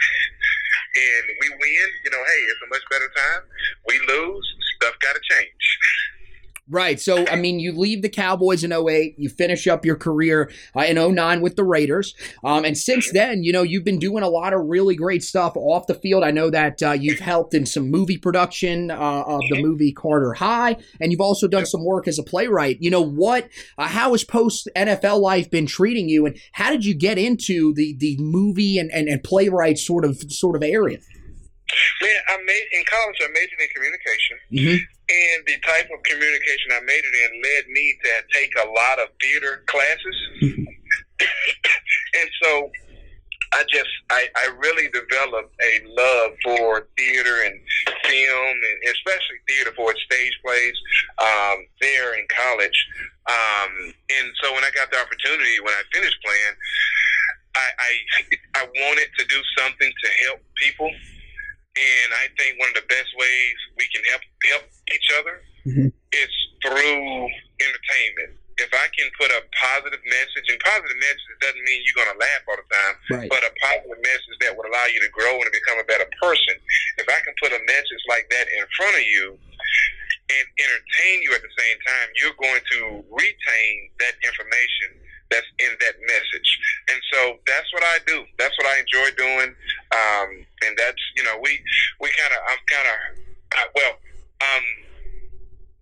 And 0.94 1.26
we 1.42 1.48
win, 1.50 1.88
you 2.06 2.10
know, 2.14 2.22
hey, 2.22 2.40
it's 2.54 2.62
a 2.62 2.70
much 2.70 2.86
better 2.88 3.10
time. 3.16 3.42
We 3.88 3.98
lose, 4.06 4.46
stuff 4.78 4.94
got 5.02 5.18
to 5.18 5.22
change. 5.26 5.64
Right. 6.70 6.98
So, 6.98 7.26
I 7.26 7.36
mean, 7.36 7.60
you 7.60 7.72
leave 7.72 8.00
the 8.00 8.08
Cowboys 8.08 8.64
in 8.64 8.72
08, 8.72 9.16
you 9.18 9.28
finish 9.28 9.66
up 9.66 9.84
your 9.84 9.96
career 9.96 10.50
uh, 10.74 10.80
in 10.80 10.96
09 10.96 11.42
with 11.42 11.56
the 11.56 11.64
Raiders. 11.64 12.14
Um, 12.42 12.64
and 12.64 12.76
since 12.76 13.12
then, 13.12 13.42
you 13.44 13.52
know, 13.52 13.62
you've 13.62 13.84
been 13.84 13.98
doing 13.98 14.22
a 14.22 14.28
lot 14.28 14.54
of 14.54 14.62
really 14.64 14.96
great 14.96 15.22
stuff 15.22 15.52
off 15.56 15.86
the 15.86 15.94
field. 15.94 16.24
I 16.24 16.30
know 16.30 16.48
that 16.48 16.82
uh, 16.82 16.92
you've 16.92 17.18
helped 17.18 17.52
in 17.52 17.66
some 17.66 17.90
movie 17.90 18.16
production 18.16 18.90
uh, 18.90 19.24
of 19.26 19.42
the 19.50 19.60
movie 19.60 19.92
Carter 19.92 20.32
High, 20.32 20.76
and 21.02 21.12
you've 21.12 21.20
also 21.20 21.46
done 21.46 21.66
some 21.66 21.84
work 21.84 22.08
as 22.08 22.18
a 22.18 22.22
playwright. 22.22 22.78
You 22.80 22.90
know, 22.90 23.02
what, 23.02 23.50
uh, 23.76 23.88
how 23.88 24.12
has 24.12 24.24
post 24.24 24.66
NFL 24.74 25.20
life 25.20 25.50
been 25.50 25.66
treating 25.66 26.08
you, 26.08 26.24
and 26.24 26.38
how 26.52 26.70
did 26.70 26.86
you 26.86 26.94
get 26.94 27.18
into 27.18 27.74
the, 27.74 27.94
the 27.98 28.16
movie 28.18 28.78
and, 28.78 28.90
and, 28.90 29.06
and 29.06 29.22
playwright 29.22 29.76
sort 29.76 30.06
of 30.06 30.16
sort 30.32 30.56
of 30.56 30.62
area? 30.62 30.98
Man, 32.00 32.16
I 32.28 32.38
made 32.44 32.64
in 32.72 32.84
college. 32.86 33.16
I 33.20 33.28
majored 33.28 33.60
in 33.60 33.68
communication, 33.74 34.36
Mm-hmm. 34.52 34.93
And 35.08 35.46
the 35.46 35.58
type 35.66 35.88
of 35.92 36.02
communication 36.02 36.72
I 36.72 36.80
majored 36.80 37.14
in 37.14 37.42
led 37.42 37.68
me 37.68 37.96
to 38.04 38.12
take 38.32 38.52
a 38.56 38.68
lot 38.70 38.98
of 38.98 39.08
theater 39.20 39.64
classes. 39.66 40.16
and 41.20 42.30
so, 42.42 42.70
I 43.54 43.62
just 43.70 43.90
I, 44.10 44.26
I 44.34 44.50
really 44.58 44.88
developed 44.88 45.54
a 45.62 45.72
love 45.86 46.32
for 46.42 46.88
theater 46.98 47.36
and 47.44 47.54
film, 48.02 48.56
and 48.56 48.78
especially 48.90 49.38
theater 49.46 49.70
for 49.76 49.94
stage 50.10 50.34
plays 50.44 50.74
um, 51.18 51.58
there 51.80 52.18
in 52.18 52.26
college. 52.28 52.78
Um, 53.28 53.94
and 54.10 54.26
so, 54.42 54.52
when 54.54 54.64
I 54.64 54.70
got 54.74 54.90
the 54.90 54.98
opportunity, 54.98 55.60
when 55.62 55.74
I 55.74 55.82
finished 55.92 56.18
playing, 56.24 56.54
I, 57.54 57.68
I 57.78 57.92
I 58.54 58.62
wanted 58.64 59.08
to 59.18 59.24
do 59.26 59.40
something 59.58 59.92
to 59.92 60.08
help 60.26 60.40
people. 60.56 60.90
And 61.74 62.08
I 62.14 62.30
think 62.38 62.58
one 62.62 62.70
of 62.70 62.78
the 62.78 62.86
best 62.86 63.10
ways 63.18 63.56
we 63.76 63.86
can 63.90 64.02
help 64.06 64.22
help 64.46 64.64
each 64.94 65.08
other 65.18 65.42
Mhm. 65.66 65.90
is 66.12 66.30
through 66.62 67.28
entertainment. 67.60 68.38
If 68.58 68.70
I 68.72 68.86
can 68.94 69.10
put 69.18 69.32
a 69.32 69.42
positive 69.58 70.04
message, 70.06 70.46
and 70.48 70.60
positive 70.60 70.96
message 70.98 71.34
doesn't 71.40 71.64
mean 71.64 71.82
you're 71.82 71.98
going 72.04 72.14
to 72.14 72.18
laugh 72.22 72.42
all 72.46 72.56
the 72.56 72.74
time, 72.74 72.96
Right. 73.10 73.28
but 73.28 73.42
a 73.42 73.50
positive 73.60 73.98
message 73.98 74.38
that 74.40 74.54
would 74.56 74.66
allow 74.66 74.86
you 74.86 75.00
to 75.00 75.08
grow 75.08 75.34
and 75.34 75.44
to 75.46 75.50
become 75.50 75.78
a 75.80 75.84
better 75.84 76.06
person. 76.22 76.54
If 76.98 77.08
I 77.08 77.20
can 77.22 77.34
put 77.42 77.52
a 77.52 77.58
message 77.66 78.02
like 78.06 78.30
that 78.30 78.48
in 78.48 78.64
front 78.76 78.94
of 78.94 79.02
you 79.02 79.40
and 80.30 80.46
entertain 80.58 81.22
you 81.22 81.34
at 81.34 81.42
the 81.42 81.50
same 81.58 81.80
time, 81.80 82.08
you're 82.14 82.34
going 82.34 82.62
to 82.70 83.04
retain 83.10 83.90
that 83.98 84.14
information 84.22 85.00
that's 85.34 85.50
in 85.58 85.72
that 85.82 85.96
message. 86.06 86.50
And 86.94 87.00
so 87.12 87.20
that's 87.50 87.66
what 87.74 87.82
I 87.82 87.98
do. 88.06 88.22
That's 88.38 88.54
what 88.58 88.70
I 88.70 88.78
enjoy 88.78 89.08
doing. 89.18 89.50
Um, 89.90 90.28
and 90.62 90.72
that's, 90.78 91.02
you 91.18 91.24
know, 91.26 91.34
we, 91.42 91.58
we 91.98 92.06
kind 92.14 92.32
of, 92.38 92.40
I'm 92.46 92.62
kind 92.70 92.86
of, 92.86 92.96
uh, 93.58 93.68
well, 93.74 93.94
um, 94.46 94.64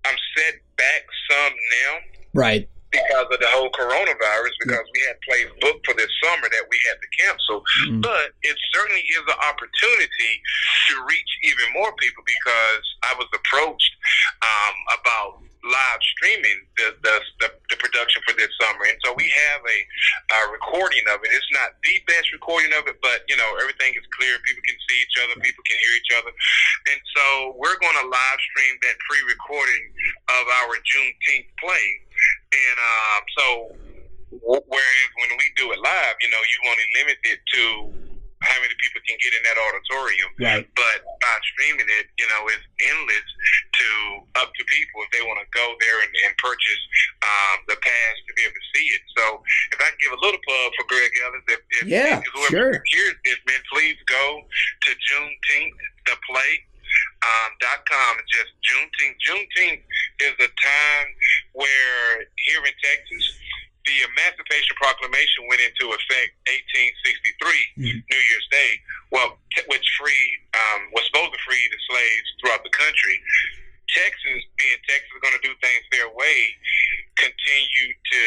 I'm 0.08 0.18
set 0.36 0.54
back 0.80 1.02
some 1.28 1.52
now 1.84 1.92
Right. 2.34 2.64
because 2.90 3.28
of 3.30 3.38
the 3.40 3.48
whole 3.52 3.70
coronavirus 3.76 4.54
because 4.64 4.86
we 4.96 5.00
had 5.06 5.16
plays 5.28 5.48
booked 5.60 5.84
for 5.84 5.94
this 5.94 6.08
summer 6.24 6.48
that 6.48 6.64
we 6.72 6.80
had 6.88 6.96
to 6.96 7.08
cancel. 7.20 7.62
Mhm. 7.86 8.02
But 8.02 8.32
it 8.42 8.56
certainly 8.72 9.04
is 9.12 9.24
an 9.28 9.38
opportunity 9.48 10.32
to 10.88 10.94
reach 11.04 11.32
even 11.44 11.72
more 11.76 11.92
people 11.96 12.24
because 12.24 12.84
I 13.04 13.14
was 13.20 13.28
approached 13.36 13.92
um, 14.42 14.74
about 14.98 15.42
live 15.62 16.02
streaming 16.16 16.58
the, 16.76 16.96
the, 17.06 17.14
the, 17.40 17.48
the 17.70 17.76
production 17.76 18.20
for 18.26 18.34
this 18.34 18.50
summer. 18.60 18.82
And 18.84 18.98
so 19.04 19.14
we 19.14 19.30
have 19.52 19.62
a, 19.62 19.78
a 19.78 20.40
recording 20.56 21.04
of 21.12 21.20
it. 21.20 21.30
It's 21.30 21.52
not 21.52 21.76
the 21.84 21.96
best 22.08 22.32
recording 22.32 22.72
of 22.72 22.88
it, 22.88 22.96
but, 23.04 23.28
you 23.28 23.36
know, 23.36 23.48
everything 23.60 23.92
is 23.92 24.06
clear. 24.16 24.40
People 24.42 24.64
can 24.64 24.78
see 24.88 24.98
each 25.04 25.16
other. 25.20 25.36
People 25.44 25.62
can 25.68 25.76
hear 25.76 25.94
each 26.00 26.12
other. 26.16 26.32
And 26.32 27.00
so 27.12 27.24
we're 27.60 27.78
going 27.78 27.98
to 28.00 28.08
live 28.08 28.38
stream 28.52 28.74
that 28.88 28.96
pre-recording 29.04 29.84
of 30.40 30.44
our 30.64 30.74
Juneteenth 30.80 31.50
play. 31.60 31.86
And 32.52 32.76
um, 32.80 33.22
so, 33.36 33.46
whereas 34.64 35.10
when 35.20 35.32
we 35.36 35.46
do 35.60 35.72
it 35.72 35.78
live, 35.80 36.16
you 36.24 36.30
know, 36.32 36.40
you 36.40 36.58
only 36.70 36.86
limit 36.96 37.18
it 37.28 37.40
to 37.56 37.64
how 38.42 38.58
many 38.58 38.74
people 38.82 38.98
can 39.06 39.14
get 39.22 39.32
in 39.38 39.42
that 39.46 39.54
auditorium. 39.54 40.30
Right. 40.42 40.66
But 40.74 40.98
by 41.22 41.34
streaming 41.54 41.86
it, 41.86 42.10
you 42.18 42.26
know, 42.26 42.42
it's 42.50 42.66
endless 42.90 43.28
to 43.78 43.88
up 44.42 44.50
to 44.50 44.62
people 44.66 44.98
if 45.06 45.10
they 45.14 45.22
want 45.22 45.38
to 45.38 45.48
go 45.54 45.66
there 45.78 45.98
and, 46.02 46.12
and 46.26 46.32
purchase 46.42 46.82
um, 47.22 47.56
the 47.70 47.78
pass 47.78 48.14
to 48.26 48.30
be 48.34 48.42
able 48.42 48.58
to 48.58 48.66
see 48.74 48.86
it. 48.92 49.02
So, 49.14 49.24
if 49.72 49.78
I 49.78 49.88
can 49.91 49.91
give 50.02 50.12
a 50.12 50.20
little 50.20 50.40
plug 50.42 50.68
for 50.76 50.84
Greg 50.90 51.10
Ellis, 51.24 51.44
if, 51.48 51.60
if 51.80 51.84
Yeah, 51.88 52.18
if 52.20 52.50
sure. 52.50 52.82
hears 52.90 53.14
this, 53.24 53.38
man, 53.46 53.62
please 53.72 53.96
go 54.06 54.42
to 54.42 54.90
Juneteenth 54.90 55.78
the 56.06 56.16
play. 56.28 56.52
Um, 57.24 57.50
dot 57.62 57.80
com. 57.88 58.18
It's 58.20 58.28
just 58.36 58.52
Juneteenth. 58.66 59.16
Juneteenth 59.24 59.80
is 60.20 60.34
a 60.44 60.50
time 60.60 61.08
where 61.54 62.26
here 62.44 62.60
in 62.60 62.74
Texas, 62.84 63.24
the 63.86 63.96
Emancipation 64.12 64.76
Proclamation 64.76 65.46
went 65.48 65.62
into 65.64 65.88
effect 65.94 66.36
1863, 66.50 67.72
Mhm. 67.80 68.02
New 68.10 68.22
Year's 68.28 68.48
Day. 68.50 68.72
Well, 69.10 69.38
t- 69.56 69.62
which 69.72 69.86
freed 69.96 70.38
um, 70.52 70.90
was 70.92 71.06
supposed 71.06 71.32
to 71.32 71.40
free 71.46 71.64
the 71.72 71.80
slaves 71.88 72.28
throughout 72.42 72.62
the 72.62 72.74
country. 72.74 73.16
Texas, 73.88 74.42
being 74.58 74.80
Texas, 74.88 75.08
is 75.16 75.20
going 75.22 75.34
to 75.38 75.44
do 75.48 75.54
things 75.64 75.84
their 75.92 76.08
way, 76.10 76.38
continue 77.16 77.88
to 78.12 78.22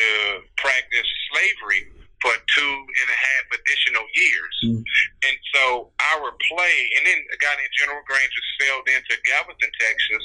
practice 0.58 1.08
slavery 1.32 1.92
for 2.22 2.32
two 2.58 2.74
and 2.74 3.08
a 3.12 3.18
half 3.18 3.46
additional 3.54 4.06
years. 4.16 4.56
Mm. 4.66 4.82
And 5.30 5.38
so 5.54 5.92
our 6.16 6.32
play, 6.50 6.78
and 6.98 7.06
then 7.06 7.20
a 7.34 7.38
guy 7.38 7.54
named 7.58 7.74
General 7.78 8.02
Granger 8.08 8.44
sailed 8.62 8.88
into 8.90 9.14
Galveston, 9.26 9.70
Texas, 9.96 10.24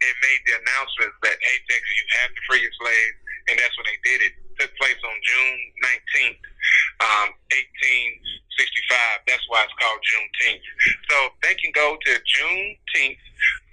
and 0.00 0.14
made 0.24 0.40
the 0.48 0.54
announcement 0.64 1.12
that, 1.28 1.36
hey, 1.36 1.58
Texas, 1.68 1.92
you 1.92 2.06
have 2.24 2.32
to 2.32 2.40
free 2.48 2.62
your 2.64 2.72
slaves. 2.80 3.16
And 3.52 3.58
that's 3.58 3.76
when 3.76 3.86
they 3.88 4.00
did 4.04 4.20
it. 4.24 4.32
it 4.32 4.52
took 4.56 4.72
place 4.80 5.00
on 5.04 5.16
June 5.20 5.60
19th, 5.84 6.42
um, 7.04 7.28
1865. 7.52 9.28
That's 9.28 9.44
why 9.48 9.64
it's 9.64 9.76
called 9.80 10.00
Juneteenth. 10.00 10.64
So 11.10 11.16
they 11.42 11.54
can 11.56 11.72
go 11.74 11.96
to 11.96 12.10
Juneteenth 12.24 13.20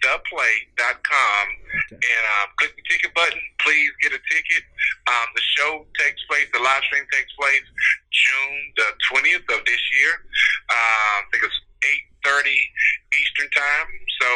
theplay.com 0.04 1.46
and 1.92 2.24
um, 2.40 2.48
click 2.58 2.74
the 2.76 2.86
ticket 2.88 3.14
button. 3.14 3.42
Please 3.60 3.92
get 4.02 4.14
a 4.14 4.22
ticket. 4.30 4.64
Um, 5.08 5.28
the 5.36 5.42
show 5.58 5.86
takes 6.00 6.22
place, 6.30 6.48
the 6.54 6.62
live 6.62 6.84
stream 6.86 7.04
takes 7.12 7.34
place 7.36 7.66
June 8.12 8.58
the 8.78 8.90
20th 9.12 9.48
of 9.52 9.66
this 9.66 9.84
year. 10.00 10.14
Um, 10.70 11.20
I 11.26 11.28
think 11.32 11.44
it's 11.44 11.60
8.30 12.26 12.52
Eastern 13.16 13.50
Time. 13.56 13.88
So 14.22 14.28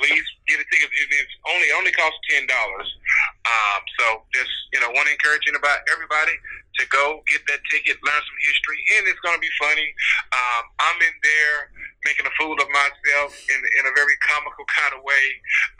please 0.00 0.24
get 0.48 0.60
a 0.60 0.66
ticket. 0.70 0.90
It's 0.90 1.36
only 1.50 1.68
only 1.76 1.92
costs 1.92 2.18
$10. 2.30 2.46
Um, 2.48 3.80
so 3.98 4.22
just, 4.32 4.50
you 4.72 4.80
know, 4.80 4.90
want 4.90 5.06
to 5.06 5.12
encourage 5.12 5.44
about 5.56 5.80
everybody 5.92 6.32
to 6.78 6.84
go 6.88 7.22
get 7.28 7.42
that 7.48 7.60
ticket, 7.70 7.96
learn 8.02 8.22
some 8.22 8.40
history, 8.42 8.80
and 8.98 9.08
it's 9.08 9.20
going 9.20 9.36
to 9.36 9.40
be 9.40 9.52
funny. 9.60 9.88
Um, 10.32 10.62
I'm 10.80 10.98
in 11.00 11.16
there 11.22 11.70
making 12.04 12.26
a 12.26 12.34
fool 12.38 12.54
of 12.54 12.68
myself 12.70 13.30
in, 13.48 13.58
in 13.58 13.84
a 13.86 13.94
very 13.94 14.16
comical 14.26 14.64
kind 14.68 14.94
of 14.98 15.04
way, 15.04 15.24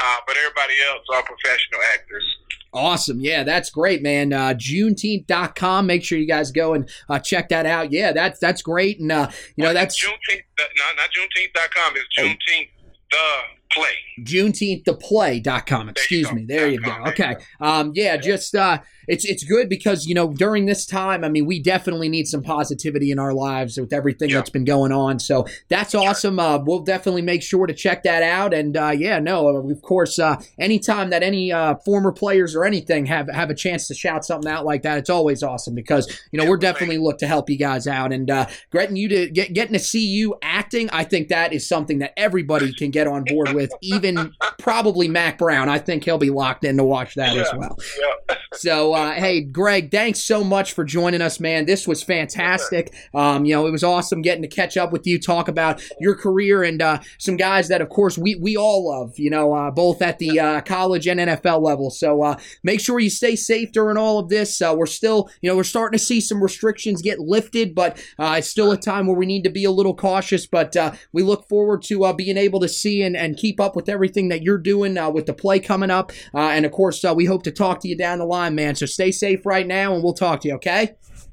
uh, 0.00 0.18
but 0.26 0.36
everybody 0.36 0.74
else 0.88 1.04
are 1.12 1.22
professional 1.22 1.80
actors. 1.94 2.24
Awesome. 2.72 3.20
Yeah, 3.20 3.44
that's 3.44 3.70
great, 3.70 4.02
man. 4.02 4.32
Uh, 4.32 4.54
Juneteenth.com. 4.54 5.86
Make 5.86 6.02
sure 6.02 6.18
you 6.18 6.26
guys 6.26 6.50
go 6.50 6.74
and 6.74 6.88
uh, 7.08 7.20
check 7.20 7.48
that 7.50 7.66
out. 7.66 7.92
Yeah, 7.92 8.10
that's 8.12 8.40
that's 8.40 8.62
great. 8.62 8.98
And, 8.98 9.12
uh, 9.12 9.30
you 9.54 9.64
know, 9.64 9.72
that's. 9.72 10.02
Juneteenth, 10.02 10.42
not, 10.58 10.96
not 10.96 11.10
Juneteenth.com. 11.10 11.94
It's 11.96 12.18
Juneteenth 12.18 12.68
the 13.10 13.54
play. 13.70 13.94
Juneteenththeplay.com. 14.20 15.88
Excuse 15.88 16.32
me. 16.32 16.44
There 16.44 16.68
you 16.68 16.80
go. 16.80 16.92
Okay. 17.08 17.36
Um, 17.60 17.92
yeah, 17.94 18.16
just 18.16 18.54
uh, 18.54 18.78
it's 19.08 19.24
it's 19.24 19.44
good 19.44 19.68
because 19.68 20.06
you 20.06 20.14
know 20.14 20.32
during 20.32 20.66
this 20.66 20.86
time, 20.86 21.24
I 21.24 21.28
mean, 21.28 21.46
we 21.46 21.60
definitely 21.60 22.08
need 22.08 22.26
some 22.26 22.42
positivity 22.42 23.10
in 23.10 23.18
our 23.18 23.32
lives 23.32 23.78
with 23.78 23.92
everything 23.92 24.30
that's 24.30 24.50
been 24.50 24.64
going 24.64 24.92
on. 24.92 25.18
So 25.18 25.46
that's 25.68 25.94
awesome. 25.94 26.38
Uh, 26.38 26.58
we'll 26.58 26.80
definitely 26.80 27.22
make 27.22 27.42
sure 27.42 27.66
to 27.66 27.74
check 27.74 28.02
that 28.04 28.22
out. 28.22 28.54
And 28.54 28.76
uh, 28.76 28.92
yeah, 28.96 29.18
no, 29.18 29.48
of 29.48 29.82
course, 29.82 30.18
uh, 30.18 30.36
anytime 30.58 31.10
that 31.10 31.22
any 31.22 31.52
uh, 31.52 31.76
former 31.84 32.12
players 32.12 32.54
or 32.54 32.64
anything 32.64 33.06
have 33.06 33.28
have 33.28 33.50
a 33.50 33.54
chance 33.54 33.86
to 33.88 33.94
shout 33.94 34.24
something 34.24 34.50
out 34.50 34.64
like 34.64 34.82
that, 34.82 34.98
it's 34.98 35.10
always 35.10 35.42
awesome 35.42 35.74
because 35.74 36.20
you 36.32 36.38
know 36.38 36.48
we're 36.48 36.56
definitely 36.56 36.98
look 36.98 37.18
to 37.18 37.26
help 37.26 37.50
you 37.50 37.58
guys 37.58 37.86
out. 37.86 38.12
And 38.12 38.30
uh, 38.30 38.46
Gretton, 38.70 38.96
you 38.96 39.08
to 39.08 39.28
get 39.30 39.52
getting 39.52 39.74
to 39.74 39.78
see 39.78 40.06
you 40.06 40.36
acting, 40.42 40.90
I 40.90 41.04
think 41.04 41.28
that 41.28 41.52
is 41.52 41.68
something 41.68 41.98
that 41.98 42.12
everybody 42.16 42.72
can 42.72 42.90
get 42.90 43.06
on 43.06 43.24
board 43.24 43.52
with. 43.52 43.72
Even 43.80 44.32
probably 44.58 45.08
Mack 45.08 45.38
Brown, 45.38 45.68
I 45.68 45.78
think 45.78 46.04
he'll 46.04 46.18
be 46.18 46.30
locked 46.30 46.64
in 46.64 46.76
to 46.76 46.84
watch 46.84 47.14
that 47.14 47.34
yeah. 47.34 47.42
as 47.42 47.52
well. 47.54 47.78
Yeah. 48.00 48.36
So 48.54 48.93
uh, 48.94 49.12
hey, 49.12 49.40
Greg, 49.40 49.90
thanks 49.90 50.20
so 50.20 50.44
much 50.44 50.72
for 50.72 50.84
joining 50.84 51.20
us, 51.20 51.40
man. 51.40 51.66
This 51.66 51.86
was 51.86 52.02
fantastic. 52.02 52.94
Um, 53.12 53.44
you 53.44 53.54
know, 53.54 53.66
it 53.66 53.70
was 53.70 53.84
awesome 53.84 54.22
getting 54.22 54.42
to 54.42 54.48
catch 54.48 54.76
up 54.76 54.92
with 54.92 55.06
you, 55.06 55.20
talk 55.20 55.48
about 55.48 55.82
your 56.00 56.14
career 56.14 56.62
and 56.62 56.80
uh, 56.80 57.00
some 57.18 57.36
guys 57.36 57.68
that, 57.68 57.80
of 57.80 57.88
course, 57.88 58.16
we 58.16 58.34
we 58.36 58.56
all 58.56 58.88
love. 58.90 59.18
You 59.18 59.30
know, 59.30 59.52
uh, 59.52 59.70
both 59.70 60.02
at 60.02 60.18
the 60.18 60.38
uh, 60.38 60.60
college 60.62 61.06
and 61.06 61.20
NFL 61.20 61.62
level. 61.62 61.90
So 61.90 62.22
uh, 62.22 62.38
make 62.62 62.80
sure 62.80 62.98
you 63.00 63.10
stay 63.10 63.36
safe 63.36 63.72
during 63.72 63.96
all 63.96 64.18
of 64.18 64.28
this. 64.28 64.62
Uh, 64.62 64.74
we're 64.76 64.86
still, 64.86 65.28
you 65.40 65.50
know, 65.50 65.56
we're 65.56 65.64
starting 65.64 65.98
to 65.98 66.04
see 66.04 66.20
some 66.20 66.42
restrictions 66.42 67.02
get 67.02 67.18
lifted, 67.18 67.74
but 67.74 68.02
it's 68.18 68.48
still 68.48 68.72
a 68.72 68.76
time 68.76 69.06
where 69.06 69.16
we 69.16 69.26
need 69.26 69.44
to 69.44 69.50
be 69.50 69.64
a 69.64 69.70
little 69.70 69.94
cautious. 69.94 70.46
But 70.46 70.76
we 71.12 71.22
look 71.22 71.48
forward 71.48 71.82
to 71.82 72.12
being 72.14 72.36
able 72.36 72.60
to 72.60 72.68
see 72.68 73.02
and, 73.02 73.16
and 73.16 73.36
keep 73.36 73.60
up 73.60 73.76
with 73.76 73.88
everything 73.88 74.28
that 74.28 74.42
you're 74.42 74.58
doing 74.58 74.94
with 75.12 75.26
the 75.26 75.34
play 75.34 75.60
coming 75.60 75.90
up. 75.90 76.12
and 76.32 76.64
of 76.64 76.72
course, 76.72 77.04
we 77.14 77.24
hope 77.24 77.42
to 77.44 77.52
talk 77.52 77.80
to 77.80 77.88
you 77.88 77.96
down 77.96 78.18
the 78.18 78.24
line, 78.24 78.54
man. 78.54 78.74
So 78.74 78.83
stay 78.86 79.10
safe 79.12 79.44
right 79.46 79.66
now, 79.66 79.94
and 79.94 80.02
we'll 80.02 80.14
talk 80.14 80.40
to 80.42 80.48
you, 80.48 80.54
okay? 80.54 80.82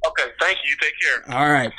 Okay, 0.07 0.31
thank 0.39 0.57
you. 0.65 0.75
Take 0.81 0.93
care. 1.01 1.35
All 1.37 1.49
right. 1.49 1.71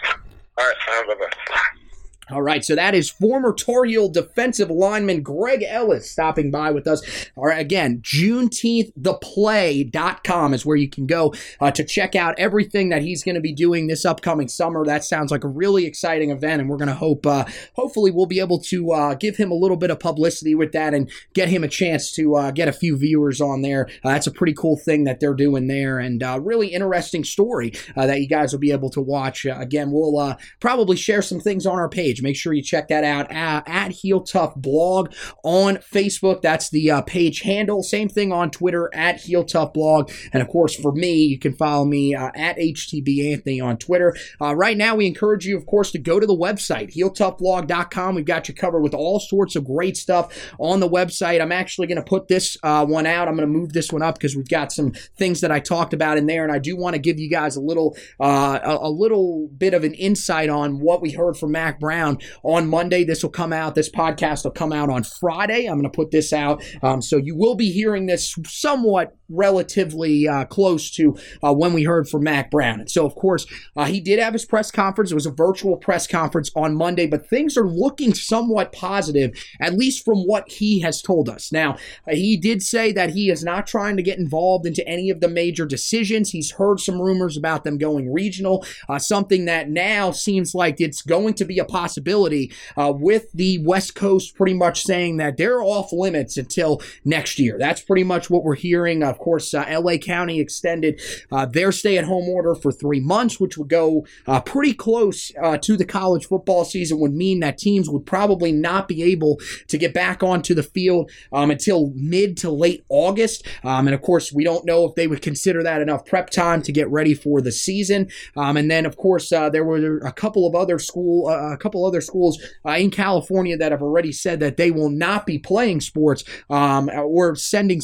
All 0.58 0.64
right, 0.64 0.76
uh, 0.88 1.06
bye 1.06 1.14
bye. 1.14 1.82
All 2.30 2.40
right, 2.40 2.64
so 2.64 2.76
that 2.76 2.94
is 2.94 3.11
former 3.11 3.52
Tar 3.52 3.85
Heel 3.85 4.08
defensive 4.08 4.70
lineman 4.70 5.22
Greg 5.22 5.64
Ellis 5.66 6.08
stopping 6.08 6.52
by 6.52 6.70
with 6.70 6.87
us. 6.87 7.02
All 7.35 7.46
right, 7.46 7.58
again, 7.58 8.00
JuneteenthThePlay.com 8.02 10.54
is 10.54 10.64
where 10.64 10.76
you 10.76 10.88
can 10.88 11.08
go 11.08 11.35
uh, 11.61 11.72
to 11.72 11.82
check 11.82 12.14
out 12.14 12.38
everything 12.38 12.90
that 12.90 13.02
he's 13.02 13.24
going 13.24 13.35
to 13.35 13.40
be 13.40 13.52
doing 13.52 13.88
this 13.88 14.04
upcoming 14.04 14.46
summer. 14.46 14.85
That 14.85 15.02
sounds 15.02 15.32
like 15.32 15.42
a 15.42 15.48
really 15.48 15.85
exciting 15.85 16.30
event, 16.30 16.61
and 16.61 16.70
we're 16.70 16.76
going 16.76 16.87
to 16.87 16.94
hope, 16.94 17.26
uh, 17.26 17.44
hopefully, 17.74 18.12
we'll 18.12 18.26
be 18.26 18.38
able 18.38 18.61
to 18.61 18.92
uh, 18.92 19.14
give 19.14 19.37
him 19.37 19.50
a 19.50 19.56
little 19.56 19.76
bit 19.76 19.90
of 19.90 19.98
publicity 19.98 20.54
with 20.54 20.70
that 20.72 20.94
and 20.94 21.11
get 21.35 21.48
him 21.48 21.64
a 21.64 21.68
chance 21.68 22.12
to 22.12 22.37
uh, 22.37 22.52
get 22.52 22.68
a 22.68 22.72
few 22.72 22.96
viewers 22.96 23.40
on 23.40 23.62
there. 23.62 23.88
Uh, 24.04 24.11
that's 24.11 24.28
a 24.28 24.32
pretty 24.32 24.54
cool 24.54 24.76
thing 24.76 25.02
that 25.04 25.18
they're 25.18 25.35
doing 25.35 25.66
there, 25.66 25.98
and 25.98 26.22
uh, 26.22 26.38
really 26.40 26.68
interesting 26.68 27.24
story 27.24 27.72
that 27.96 28.20
you 28.20 28.28
guys 28.28 28.52
will 28.52 28.61
be 28.61 28.70
able 28.70 28.90
to 28.90 29.00
watch. 29.00 29.44
again, 29.44 29.90
we'll 29.90 30.37
probably 30.61 30.96
share 30.96 31.20
some 31.20 31.40
things 31.40 31.66
on 31.66 31.80
our 31.80 31.88
page 31.88 32.12
Make 32.20 32.37
sure 32.37 32.53
you 32.53 32.62
check 32.62 32.88
that 32.88 33.05
out 33.05 33.31
at, 33.31 33.68
at 33.68 33.92
Heel 33.92 34.20
Tough 34.20 34.55
Blog 34.57 35.12
on 35.44 35.77
Facebook. 35.77 36.42
That's 36.42 36.68
the 36.70 36.90
uh, 36.90 37.03
page 37.03 37.42
handle. 37.42 37.83
Same 37.83 38.09
thing 38.09 38.33
on 38.33 38.51
Twitter 38.51 38.90
at 38.92 39.20
Heel 39.20 39.44
Tough 39.44 39.72
Blog. 39.72 40.11
And 40.33 40.42
of 40.42 40.48
course, 40.48 40.75
for 40.75 40.92
me, 40.92 41.25
you 41.25 41.38
can 41.38 41.55
follow 41.55 41.85
me 41.85 42.14
uh, 42.14 42.31
at 42.35 42.57
HTB 42.57 43.33
Anthony 43.33 43.61
on 43.61 43.77
Twitter. 43.77 44.16
Uh, 44.40 44.55
right 44.55 44.77
now, 44.77 44.96
we 44.96 45.07
encourage 45.07 45.46
you, 45.46 45.57
of 45.57 45.66
course, 45.66 45.92
to 45.92 45.98
go 45.98 46.18
to 46.18 46.27
the 46.27 46.37
website, 46.37 46.94
HeelToughBlog.com. 46.94 48.14
We've 48.14 48.25
got 48.25 48.48
you 48.48 48.55
covered 48.55 48.83
with 48.83 48.94
all 48.94 49.20
sorts 49.20 49.57
of 49.57 49.64
great 49.64 49.96
stuff 49.96 50.37
on 50.59 50.81
the 50.81 50.88
website. 50.88 51.40
I'm 51.40 51.53
actually 51.53 51.87
going 51.87 51.96
to 51.96 52.03
put 52.03 52.29
this 52.29 52.57
uh, 52.62 52.85
one 52.85 53.07
out. 53.07 53.29
I'm 53.29 53.37
going 53.37 53.48
to 53.48 53.59
move 53.59 53.72
this 53.72 53.92
one 53.92 54.03
up 54.03 54.16
because 54.16 54.37
we've 54.37 54.48
got 54.48 54.72
some 54.72 54.92
things 55.16 55.40
that 55.40 55.53
I 55.53 55.61
talked 55.61 55.94
about 55.94 56.18
in 56.18 56.27
there, 56.27 56.42
and 56.42 56.53
I 56.53 56.59
do 56.59 56.77
want 56.77 56.94
to 56.94 56.98
give 56.98 57.18
you 57.18 57.29
guys 57.29 57.57
a 57.57 57.61
little 57.61 57.96
uh, 58.20 58.59
a, 58.62 58.88
a 58.88 58.90
little 58.90 59.48
bit 59.48 59.75
of 59.75 59.85
an 59.85 59.94
insight 59.94 60.48
on 60.48 60.81
what 60.81 61.01
we 61.01 61.12
heard 61.12 61.37
from 61.37 61.53
Mack 61.53 61.79
Brown 61.79 62.02
on 62.43 62.69
Monday. 62.69 63.05
This 63.05 63.23
will 63.23 63.31
come 63.31 63.53
out. 63.53 63.75
This 63.75 63.91
podcast 63.91 64.45
will 64.45 64.51
come 64.53 64.73
out 64.73 64.91
on 64.91 65.05
Friday. 65.05 65.67
I'm 65.67 65.79
going 65.81 65.91
to 65.91 65.97
put 65.97 66.11
this 66.11 66.33
out. 66.33 66.62
Um, 66.83 67.03
so 67.03 67.17
you 67.17 67.37
will 67.37 67.55
be 67.55 67.71
hearing 67.71 68.07
this 68.07 68.37
somewhat 68.47 69.17
relatively 69.33 70.29
uh, 70.29 70.45
close 70.45 70.91
to 70.91 71.17
uh, 71.43 71.53
when 71.53 71.73
we 71.73 71.85
heard 71.85 72.09
from 72.09 72.25
Mack 72.25 72.51
Brown. 72.51 72.81
And 72.81 72.91
so, 72.91 73.07
of 73.07 73.15
course, 73.15 73.47
uh, 73.77 73.87
he 73.87 74.01
did 74.01 74.19
have 74.19 74.33
his 74.33 74.45
press 74.45 74.71
conference. 74.71 75.11
It 75.11 75.15
was 75.15 75.27
a 75.27 75.31
virtual 75.31 75.77
press 75.77 76.07
conference 76.07 76.51
on 76.55 76.77
Monday, 76.77 77.07
but 77.07 77.29
things 77.29 77.57
are 77.57 77.67
looking 77.67 78.15
somewhat 78.15 78.73
positive, 78.73 79.33
at 79.61 79.75
least 79.75 80.05
from 80.05 80.19
what 80.27 80.51
he 80.51 80.81
has 80.81 81.03
told 81.03 81.29
us. 81.29 81.51
Now, 81.51 81.77
uh, 82.07 82.15
he 82.15 82.37
did 82.37 82.62
say 82.62 82.93
that 82.93 83.11
he 83.11 83.31
is 83.31 83.43
not 83.43 83.67
trying 83.67 83.97
to 83.97 84.03
get 84.03 84.19
involved 84.19 84.67
into 84.67 84.87
any 84.87 85.11
of 85.11 85.21
the 85.21 85.29
major 85.29 85.67
decisions. 85.67 86.31
He's 86.31 86.53
heard 86.53 86.81
some 86.81 87.01
rumors 87.01 87.37
about 87.37 87.65
them 87.65 87.79
going 87.79 88.12
regional, 88.12 88.65
uh, 88.88 88.99
something 88.99 89.47
that 89.47 89.71
now 89.71 90.11
seems 90.11 90.55
like 90.55 90.81
it's 90.81 91.03
going 91.03 91.35
to 91.35 91.45
be 91.45 91.59
a 91.59 91.65
possibility 91.65 91.91
uh, 91.98 92.92
with 92.94 93.31
the 93.33 93.59
West 93.59 93.94
Coast 93.94 94.35
pretty 94.35 94.55
much 94.55 94.85
saying 94.85 95.18
that 95.18 95.37
they're 95.37 95.62
off 95.62 95.92
limits 95.92 96.37
until 96.37 96.81
next 97.05 97.38
year. 97.38 97.57
That's 97.59 97.81
pretty 97.81 98.05
much 98.05 98.31
what 98.31 98.44
we're 98.44 98.55
hearing. 98.55 99.02
Of 99.02 99.18
course, 99.18 99.52
uh, 99.55 99.64
LA 99.68 99.96
County 99.96 100.40
extended 100.40 101.00
uh, 101.31 101.46
their 101.46 101.72
stay 101.72 101.98
at 101.98 102.05
home 102.05 102.28
order 102.28 102.55
for 102.55 102.72
three 102.72 103.00
months, 103.00 103.40
which 103.40 103.57
would 103.57 103.68
go 103.68 104.07
uh, 104.26 104.40
pretty 104.40 104.74
close 104.74 105.33
uh, 105.42 105.59
to 105.59 105.76
the 105.76 105.85
college 105.85 106.26
football 106.26 106.64
season, 106.64 106.98
would 106.98 107.14
mean 107.14 107.40
that 107.40 107.59
teams 107.59 107.88
would 107.88 108.07
probably 108.07 108.52
not 108.52 108.88
be 108.88 109.02
able 109.02 109.38
to 109.68 109.78
get 109.78 109.94
back 109.94 110.22
onto 110.22 110.55
the 110.55 110.62
field 110.62 111.11
um, 111.33 111.50
until 111.50 111.92
mid 111.94 112.37
to 112.38 112.50
late 112.50 112.85
August. 112.88 113.46
Um, 113.64 113.87
and 113.87 113.94
of 113.94 114.02
course, 114.02 114.33
we 114.33 114.44
don't 114.44 114.64
know 114.64 114.85
if 114.85 114.94
they 114.94 115.07
would 115.07 115.22
consider 115.22 115.62
that 115.62 115.83
enough 115.83 116.05
prep 116.05 116.31
time 116.31 116.62
to 116.62 116.72
get 116.72 116.90
ready 116.90 117.14
for 117.14 117.40
the 117.40 117.52
season. 117.52 118.09
Um, 118.37 118.57
and 118.57 118.70
then, 118.70 118.87
of 118.87 118.96
course, 118.96 119.28
there 119.31 119.64
were 119.64 119.98
a 119.98 120.12
couple 120.12 120.46
of 120.46 120.55
other 120.55 120.78
school, 120.78 121.28
a 121.28 121.57
couple 121.57 121.82
other 121.85 122.01
schools 122.01 122.42
in 122.64 122.90
California 122.90 123.57
that 123.57 123.73
have 123.73 123.83
already 123.83 124.12
said 124.12 124.40
that 124.40 124.57
they 124.57 124.71
will 124.71 124.90
not 124.90 125.27
be 125.27 125.38
playing 125.38 125.81
sports 125.81 126.25
um, 126.51 126.88
or 126.90 127.35
sending 127.35 127.81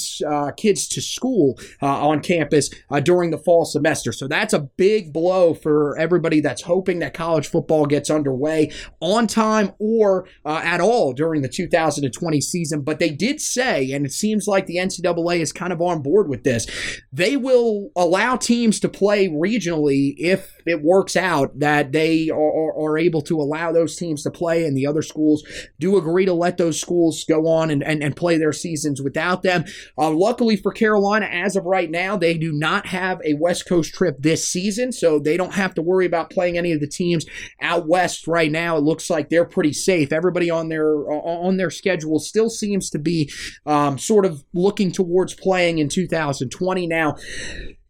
kids 0.56 0.88
to 0.88 1.00
school 1.00 1.58
uh, 1.82 2.08
on 2.08 2.20
campus 2.20 2.70
uh, 2.90 3.00
during 3.00 3.30
the 3.30 3.38
fall 3.38 3.64
semester. 3.64 4.12
So 4.12 4.28
that's 4.28 4.52
a 4.52 4.60
big 4.60 5.12
blow 5.12 5.54
for 5.54 5.96
everybody 5.98 6.40
that's 6.40 6.62
hoping 6.62 6.98
that 7.00 7.14
college 7.14 7.48
football 7.48 7.86
gets 7.86 8.10
underway 8.10 8.70
on 9.00 9.26
time 9.26 9.72
or 9.78 10.26
uh, 10.44 10.60
at 10.62 10.80
all 10.80 11.12
during 11.12 11.42
the 11.42 11.48
2020 11.48 12.40
season. 12.40 12.82
But 12.82 12.98
they 12.98 13.10
did 13.10 13.40
say, 13.40 13.92
and 13.92 14.04
it 14.06 14.12
seems 14.12 14.46
like 14.46 14.66
the 14.66 14.76
NCAA 14.76 15.40
is 15.40 15.52
kind 15.52 15.72
of 15.72 15.80
on 15.80 16.02
board 16.02 16.28
with 16.28 16.44
this, 16.44 16.66
they 17.12 17.36
will 17.36 17.90
allow 17.96 18.36
teams 18.36 18.80
to 18.80 18.88
play 18.88 19.28
regionally 19.28 20.14
if 20.18 20.52
it 20.66 20.82
works 20.82 21.16
out 21.16 21.58
that 21.58 21.92
they 21.92 22.30
are, 22.30 22.78
are 22.78 22.98
able 22.98 23.22
to 23.22 23.40
allow 23.40 23.72
those 23.72 23.87
Coast 23.88 23.98
teams 23.98 24.22
to 24.22 24.30
play, 24.30 24.64
and 24.64 24.76
the 24.76 24.86
other 24.86 25.02
schools 25.02 25.42
do 25.78 25.96
agree 25.96 26.26
to 26.26 26.32
let 26.32 26.56
those 26.58 26.80
schools 26.80 27.24
go 27.24 27.46
on 27.46 27.70
and, 27.70 27.82
and, 27.82 28.02
and 28.02 28.16
play 28.16 28.36
their 28.36 28.52
seasons 28.52 29.00
without 29.00 29.42
them. 29.42 29.64
Uh, 29.96 30.10
luckily 30.10 30.56
for 30.56 30.72
Carolina, 30.72 31.26
as 31.26 31.56
of 31.56 31.64
right 31.64 31.90
now, 31.90 32.16
they 32.16 32.36
do 32.36 32.52
not 32.52 32.86
have 32.86 33.20
a 33.24 33.34
West 33.34 33.66
Coast 33.66 33.94
trip 33.94 34.16
this 34.18 34.46
season, 34.46 34.92
so 34.92 35.18
they 35.18 35.36
don't 35.36 35.54
have 35.54 35.74
to 35.74 35.82
worry 35.82 36.06
about 36.06 36.30
playing 36.30 36.58
any 36.58 36.72
of 36.72 36.80
the 36.80 36.86
teams 36.86 37.24
out 37.60 37.86
west 37.86 38.26
right 38.26 38.52
now. 38.52 38.76
It 38.76 38.84
looks 38.84 39.08
like 39.08 39.30
they're 39.30 39.44
pretty 39.44 39.72
safe. 39.72 40.12
Everybody 40.12 40.50
on 40.50 40.68
their 40.68 40.88
on 41.10 41.56
their 41.56 41.70
schedule 41.70 42.18
still 42.18 42.50
seems 42.50 42.90
to 42.90 42.98
be 42.98 43.30
um, 43.64 43.98
sort 43.98 44.26
of 44.26 44.44
looking 44.52 44.92
towards 44.92 45.34
playing 45.34 45.78
in 45.78 45.88
2020 45.88 46.86
now 46.86 47.16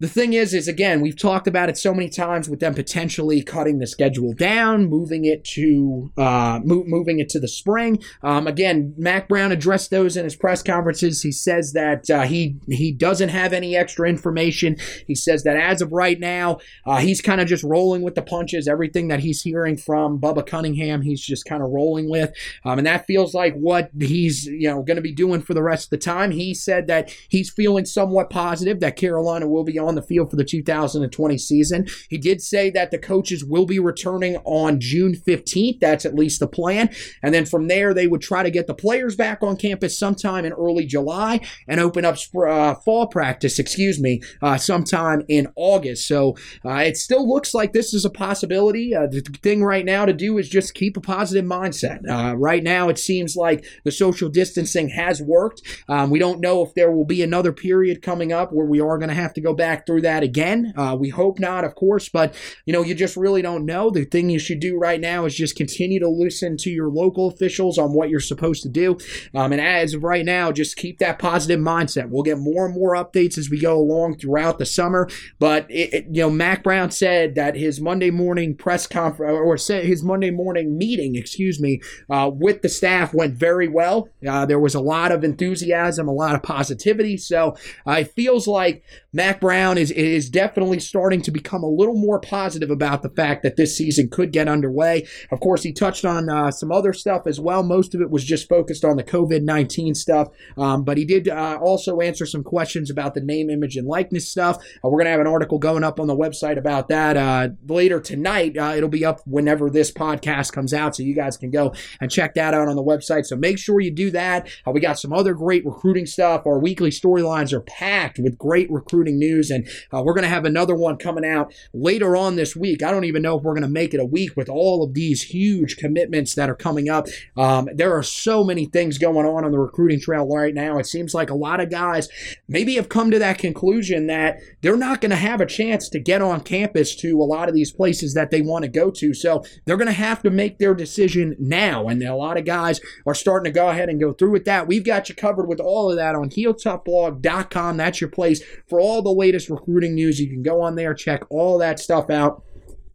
the 0.01 0.09
thing 0.09 0.33
is, 0.33 0.55
is 0.55 0.69
again, 0.69 1.01
we've 1.01 1.19
talked 1.19 1.49
about 1.49 1.69
it 1.69 1.77
so 1.77 1.93
many 1.93 2.09
times 2.09 2.49
with 2.49 2.61
them 2.61 2.73
potentially 2.73 3.43
cutting 3.43 3.81
the 3.81 3.87
schedule 3.87 4.33
down, 4.33 4.87
moving 4.87 5.25
it 5.25 5.45
to 5.45 6.13
uh, 6.17 6.61
mo- 6.65 6.85
moving 6.87 7.19
it 7.19 7.29
to 7.31 7.41
the 7.41 7.49
spring. 7.49 8.01
Um, 8.23 8.47
again, 8.47 8.95
Mack 8.97 9.29
Brown 9.29 9.51
addressed 9.51 9.91
those 9.91 10.17
in 10.17 10.23
his 10.23 10.37
press 10.37 10.63
conferences. 10.63 11.23
He 11.23 11.33
says 11.33 11.73
that 11.73 12.09
uh, 12.11 12.23
he 12.23 12.57
he 12.69 12.93
doesn't 12.93 13.31
have 13.31 13.53
any 13.53 13.77
extra 13.77 14.09
information. 14.09 14.77
He 15.09 15.17
says 15.17 15.43
that 15.43 15.57
as 15.57 15.83
of 15.83 15.91
right 15.91 16.21
now, 16.21 16.59
uh, 16.87 16.99
he's 16.99 17.21
kind 17.21 17.41
of 17.41 17.49
just 17.49 17.65
rolling 17.65 18.03
with 18.03 18.15
the 18.15 18.23
punches. 18.23 18.69
Everything 18.69 19.09
that 19.09 19.21
he's 19.21 19.43
hearing 19.43 19.77
from 19.77 20.21
Bubba 20.21 20.47
Cunningham, 20.47 21.03
he's 21.03 21.21
just 21.21 21.45
kind 21.45 21.63
of 21.63 21.71
rolling 21.71 22.09
with, 22.09 22.33
um, 22.65 22.79
and 22.79 22.87
that 22.87 23.07
feels 23.07 23.35
like 23.35 23.55
what 23.55 23.91
he's 23.99 24.47
you 24.47 24.69
know 24.69 24.81
going 24.81 24.97
to 24.97 25.03
be 25.03 25.13
doing 25.13 25.43
for 25.43 25.55
the 25.55 25.63
rest 25.63 25.87
of 25.87 25.91
the 25.91 25.99
time. 25.99 26.31
He 26.31 26.55
said 26.55 26.87
that 26.87 27.13
he's 27.29 27.51
feeling 27.51 27.85
somewhat 27.85 28.31
positive 28.31 28.79
that 28.79 28.95
Carolina 28.95 29.49
will 29.49 29.65
be 29.65 29.77
on 29.77 29.88
on 29.89 29.95
the 29.95 30.03
field 30.03 30.31
for 30.31 30.37
the 30.37 30.45
2020 30.45 31.39
season. 31.39 31.87
He 32.09 32.19
did 32.19 32.41
say 32.41 32.71
that 32.71 32.91
the 32.91 32.99
coaches 32.99 33.45
will 33.45 33.67
be 33.67 33.79
returning 33.79 34.37
on 34.45 34.81
June 34.81 35.15
15th. 35.15 35.81
That's 35.81 36.05
at 36.05 36.15
least 36.15 36.41
the 36.41 36.47
plan. 36.47 36.91
And 37.23 37.35
then 37.35 37.47
from 37.47 37.69
there, 37.69 37.95
they 37.95 38.07
would 38.07 38.21
try 38.21 38.43
to 38.43 38.51
get 38.51 38.67
the 38.67 38.75
players 38.75 39.17
back 39.17 39.43
on 39.43 39.57
campus 39.57 39.99
sometime 39.99 40.45
in 40.45 40.53
early 40.53 40.87
July 40.87 41.41
and 41.67 41.81
open 41.81 42.05
up 42.05 42.17
uh, 42.37 42.75
fall 42.75 43.07
practice, 43.07 43.59
excuse 43.59 44.01
me, 44.01 44.21
uh, 44.43 44.59
sometime 44.59 45.23
in 45.29 45.49
August. 45.57 46.07
So 46.07 46.37
uh, 46.65 46.75
it 46.75 46.97
still 46.97 47.29
looks 47.29 47.55
like 47.55 47.73
this 47.73 47.95
is 47.95 48.05
a 48.05 48.11
possibility. 48.11 48.95
Uh, 48.95 49.07
the 49.07 49.21
thing 49.43 49.65
right 49.65 49.85
now 49.85 50.05
to 50.05 50.13
do 50.13 50.39
is 50.39 50.49
just 50.49 50.75
keep 50.75 50.97
a 50.97 51.01
positive 51.01 51.45
mindset. 51.45 52.01
Uh, 52.09 52.37
right 52.37 52.63
now, 52.63 52.89
it 52.89 52.99
seems 52.99 53.37
like 53.37 53.65
the 53.85 53.91
social 53.91 54.29
distancing 54.29 54.89
has 54.91 55.23
worked. 55.23 55.63
Um, 55.89 56.11
we 56.11 56.19
don't 56.19 56.41
know 56.41 56.63
if 56.63 56.75
there 56.75 56.93
will 56.93 57.05
be 57.05 57.23
another 57.23 57.53
period 57.53 58.03
coming 58.03 58.33
up 58.33 58.53
where 58.53 58.67
we 58.67 58.81
are 58.81 58.99
going 58.99 59.09
to 59.09 59.15
have 59.15 59.33
to 59.35 59.41
go 59.41 59.55
back 59.55 59.78
back 59.79 59.87
through 59.87 60.03
that 60.03 60.23
again. 60.23 60.73
Uh, 60.77 60.97
we 60.99 61.09
hope 61.09 61.39
not, 61.39 61.65
of 61.65 61.75
course, 61.75 62.09
but 62.09 62.35
you 62.67 62.73
know, 62.73 62.83
you 62.83 62.95
just 62.95 63.17
really 63.17 63.43
don't 63.43 63.65
know. 63.65 63.91
The 63.91 64.05
thing 64.05 64.31
you 64.31 64.39
should 64.39 64.61
do 64.61 64.77
right 64.77 65.01
now 65.01 65.25
is 65.25 65.35
just 65.35 65.57
continue 65.57 66.01
to 66.01 66.09
listen 66.09 66.57
to 66.59 66.71
your 66.71 66.89
local 66.89 67.29
officials 67.29 67.79
on 67.79 67.93
what 67.93 68.09
you're 68.09 68.21
supposed 68.21 68.63
to 68.65 68.69
do. 68.69 68.99
Um, 69.35 69.53
and 69.53 69.61
as 69.61 69.95
of 69.95 70.03
right 70.03 70.25
now, 70.25 70.51
just 70.53 70.77
keep 70.77 70.99
that 70.99 71.19
positive 71.19 71.61
mindset. 71.61 72.09
We'll 72.09 72.23
get 72.23 72.39
more 72.39 72.67
and 72.67 72.75
more 72.75 72.95
updates 72.95 73.39
as 73.39 73.51
we 73.51 73.61
go 73.61 73.79
along 73.79 74.19
throughout 74.19 74.59
the 74.59 74.67
summer. 74.67 75.09
But 75.39 75.71
it, 75.71 75.95
it, 75.95 76.07
you 76.11 76.23
know, 76.23 76.31
Mack 76.31 76.65
Brown 76.65 76.91
said 76.91 77.35
that 77.37 77.55
his 77.55 77.81
Monday 77.81 78.11
morning 78.11 78.57
press 78.57 78.87
conference 78.87 79.33
or 79.33 79.81
his 79.81 80.03
Monday 80.03 80.31
morning 80.31 80.77
meeting, 80.77 81.15
excuse 81.15 81.61
me, 81.61 81.81
uh, 82.11 82.31
with 82.33 82.63
the 82.63 82.69
staff 82.69 83.15
went 83.15 83.35
very 83.35 83.69
well. 83.69 84.09
Uh, 84.27 84.45
there 84.45 84.61
was 84.61 84.75
a 84.75 84.81
lot 84.81 85.13
of 85.13 85.23
enthusiasm, 85.23 86.09
a 86.09 86.13
lot 86.13 86.35
of 86.35 86.43
positivity. 86.43 87.17
So 87.17 87.57
uh, 87.87 87.93
it 87.93 88.13
feels 88.17 88.47
like 88.47 88.83
Mack 89.13 89.41
Brown 89.41 89.68
is 89.77 89.91
is 89.91 90.31
definitely 90.31 90.81
starting 90.81 91.21
to 91.23 91.31
become 91.31 91.63
a 91.63 91.69
little 91.69 91.97
more 91.97 92.21
positive 92.21 92.71
about 92.71 93.03
the 93.03 93.11
fact 93.11 93.43
that 93.43 93.57
this 93.57 93.77
season 93.77 94.09
could 94.09 94.33
get 94.33 94.49
underway. 94.49 95.07
Of 95.31 95.41
course, 95.41 95.65
he 95.65 95.73
touched 95.73 96.05
on 96.05 96.31
uh, 96.31 96.51
some 96.53 96.71
other 96.73 96.93
stuff 96.93 97.27
as 97.27 97.41
well. 97.41 97.63
Most 97.63 97.95
of 97.95 98.01
it 98.01 98.11
was 98.11 98.25
just 98.25 98.49
focused 98.49 98.85
on 98.85 98.97
the 98.97 99.05
COVID 99.05 99.43
nineteen 99.43 99.95
stuff, 99.95 100.29
um, 100.57 100.85
but 100.85 100.97
he 100.97 101.05
did 101.05 101.29
uh, 101.29 101.59
also 101.61 102.01
answer 102.01 102.25
some 102.25 102.45
questions 102.45 102.91
about 102.91 103.15
the 103.15 103.21
name, 103.21 103.51
image, 103.51 103.77
and 103.77 103.87
likeness 103.87 104.29
stuff. 104.29 104.57
Uh, 104.85 104.89
we're 104.89 104.99
gonna 104.99 105.11
have 105.11 105.21
an 105.21 105.27
article 105.27 105.59
going 105.59 105.83
up 105.83 105.99
on 105.99 106.07
the 106.07 106.17
website 106.17 106.57
about 106.57 106.89
that 106.89 107.17
uh, 107.17 107.49
later 107.67 108.01
tonight. 108.01 108.57
Uh, 108.57 108.75
it'll 108.77 108.89
be 108.89 109.05
up 109.05 109.21
whenever 109.27 109.69
this 109.69 109.91
podcast 109.91 110.53
comes 110.53 110.73
out, 110.73 110.95
so 110.95 111.03
you 111.03 111.15
guys 111.15 111.37
can 111.37 111.51
go 111.51 111.75
and 112.01 112.11
check 112.11 112.35
that 112.35 112.55
out 112.55 112.69
on 112.69 112.77
the 112.77 112.85
website. 112.85 113.27
So 113.27 113.35
make 113.35 113.59
sure 113.59 113.81
you 113.81 113.91
do 113.91 114.13
that. 114.13 114.49
Uh, 114.65 114.71
we 114.71 114.81
got 114.81 114.99
some 114.99 115.13
other 115.13 115.35
great 115.35 115.67
recruiting 115.67 116.07
stuff. 116.07 116.47
Our 116.47 116.61
weekly 116.61 116.91
storylines 116.91 117.53
are 117.53 117.61
packed 117.61 118.19
with 118.19 118.39
great 118.39 118.71
recruiting 118.71 119.19
news. 119.19 119.51
And 119.51 119.58
uh, 119.93 120.03
we're 120.05 120.15
going 120.15 120.23
to 120.23 120.29
have 120.29 120.45
another 120.45 120.75
one 120.75 120.97
coming 120.97 121.25
out 121.25 121.55
later 121.73 122.17
on 122.17 122.37
this 122.37 122.55
week. 122.55 122.83
I 122.83 122.91
don't 122.91 123.05
even 123.05 123.23
know 123.23 123.39
if 123.39 123.43
we're 123.43 123.55
going 123.55 123.63
to 123.63 123.69
make 123.69 123.95
it 123.95 124.01
a 124.01 124.05
week 124.05 124.37
with 124.37 124.49
all 124.49 124.83
of 124.83 124.95
these 124.95 125.23
huge 125.23 125.77
commitments 125.77 126.35
that 126.35 126.51
are 126.51 126.55
coming 126.55 126.89
up. 126.89 127.07
Um, 127.37 127.69
there 127.75 127.97
are 127.97 128.03
so 128.03 128.45
many 128.45 128.67
things 128.67 128.99
going 128.99 129.27
on 129.27 129.45
on 129.45 129.51
the 129.51 129.59
recruiting 129.59 130.01
trail 130.01 130.27
right 130.29 130.55
now. 130.55 130.79
It 130.79 130.87
seems 130.87 131.15
like 131.15 131.31
a 131.31 131.35
lot 131.35 131.61
of 131.61 131.71
guys 131.71 132.09
maybe 132.49 132.75
have 132.77 132.89
come 132.89 133.11
to 133.11 133.19
that 133.19 133.39
conclusion 133.39 134.07
that 134.09 134.39
they're 134.61 134.77
not 134.77 135.01
going 135.01 135.11
to 135.11 135.17
have 135.17 135.41
a 135.41 135.47
chance 135.47 135.89
to 135.91 136.01
get 136.01 136.23
on 136.23 136.41
campus 136.41 136.95
to 136.97 137.21
a 137.21 137.25
lot 137.25 137.49
of 137.49 137.55
these 137.55 137.73
places 137.73 138.15
that 138.15 138.31
they 138.31 138.43
want 138.43 138.65
to 138.65 138.69
go 138.69 138.91
to. 138.91 139.15
So 139.15 139.45
they're 139.65 139.77
going 139.77 139.87
to 139.87 139.93
have 139.93 140.23
to 140.23 140.31
make 140.31 140.59
their 140.59 140.75
decision 140.75 141.37
now. 141.39 141.89
And 141.89 142.03
a 142.03 142.15
lot 142.15 142.37
of 142.37 142.45
guys 142.45 142.81
are 143.07 143.15
starting 143.15 143.53
to 143.53 143.55
go 143.55 143.69
ahead 143.69 143.89
and 143.89 144.01
go 144.01 144.13
through 144.13 144.33
with 144.33 144.45
that. 144.45 144.67
We've 144.67 144.85
got 144.85 145.09
you 145.09 145.15
covered 145.15 145.47
with 145.47 145.61
all 145.61 145.91
of 145.91 145.97
that 145.97 146.15
on 146.15 146.31
HeelToughBlog.com. 146.31 147.77
That's 147.77 148.01
your 148.01 148.11
place 148.11 148.43
for 148.69 148.81
all 148.81 148.99
all 148.99 149.03
the 149.03 149.13
latest 149.13 149.48
recruiting 149.51 149.95
news. 149.95 150.21
You 150.21 150.29
can 150.29 150.43
go 150.43 150.61
on 150.61 150.77
there, 150.77 150.95
check 150.95 151.23
all 151.31 151.59
that 151.59 151.79
stuff 151.79 152.11
out. 152.11 152.43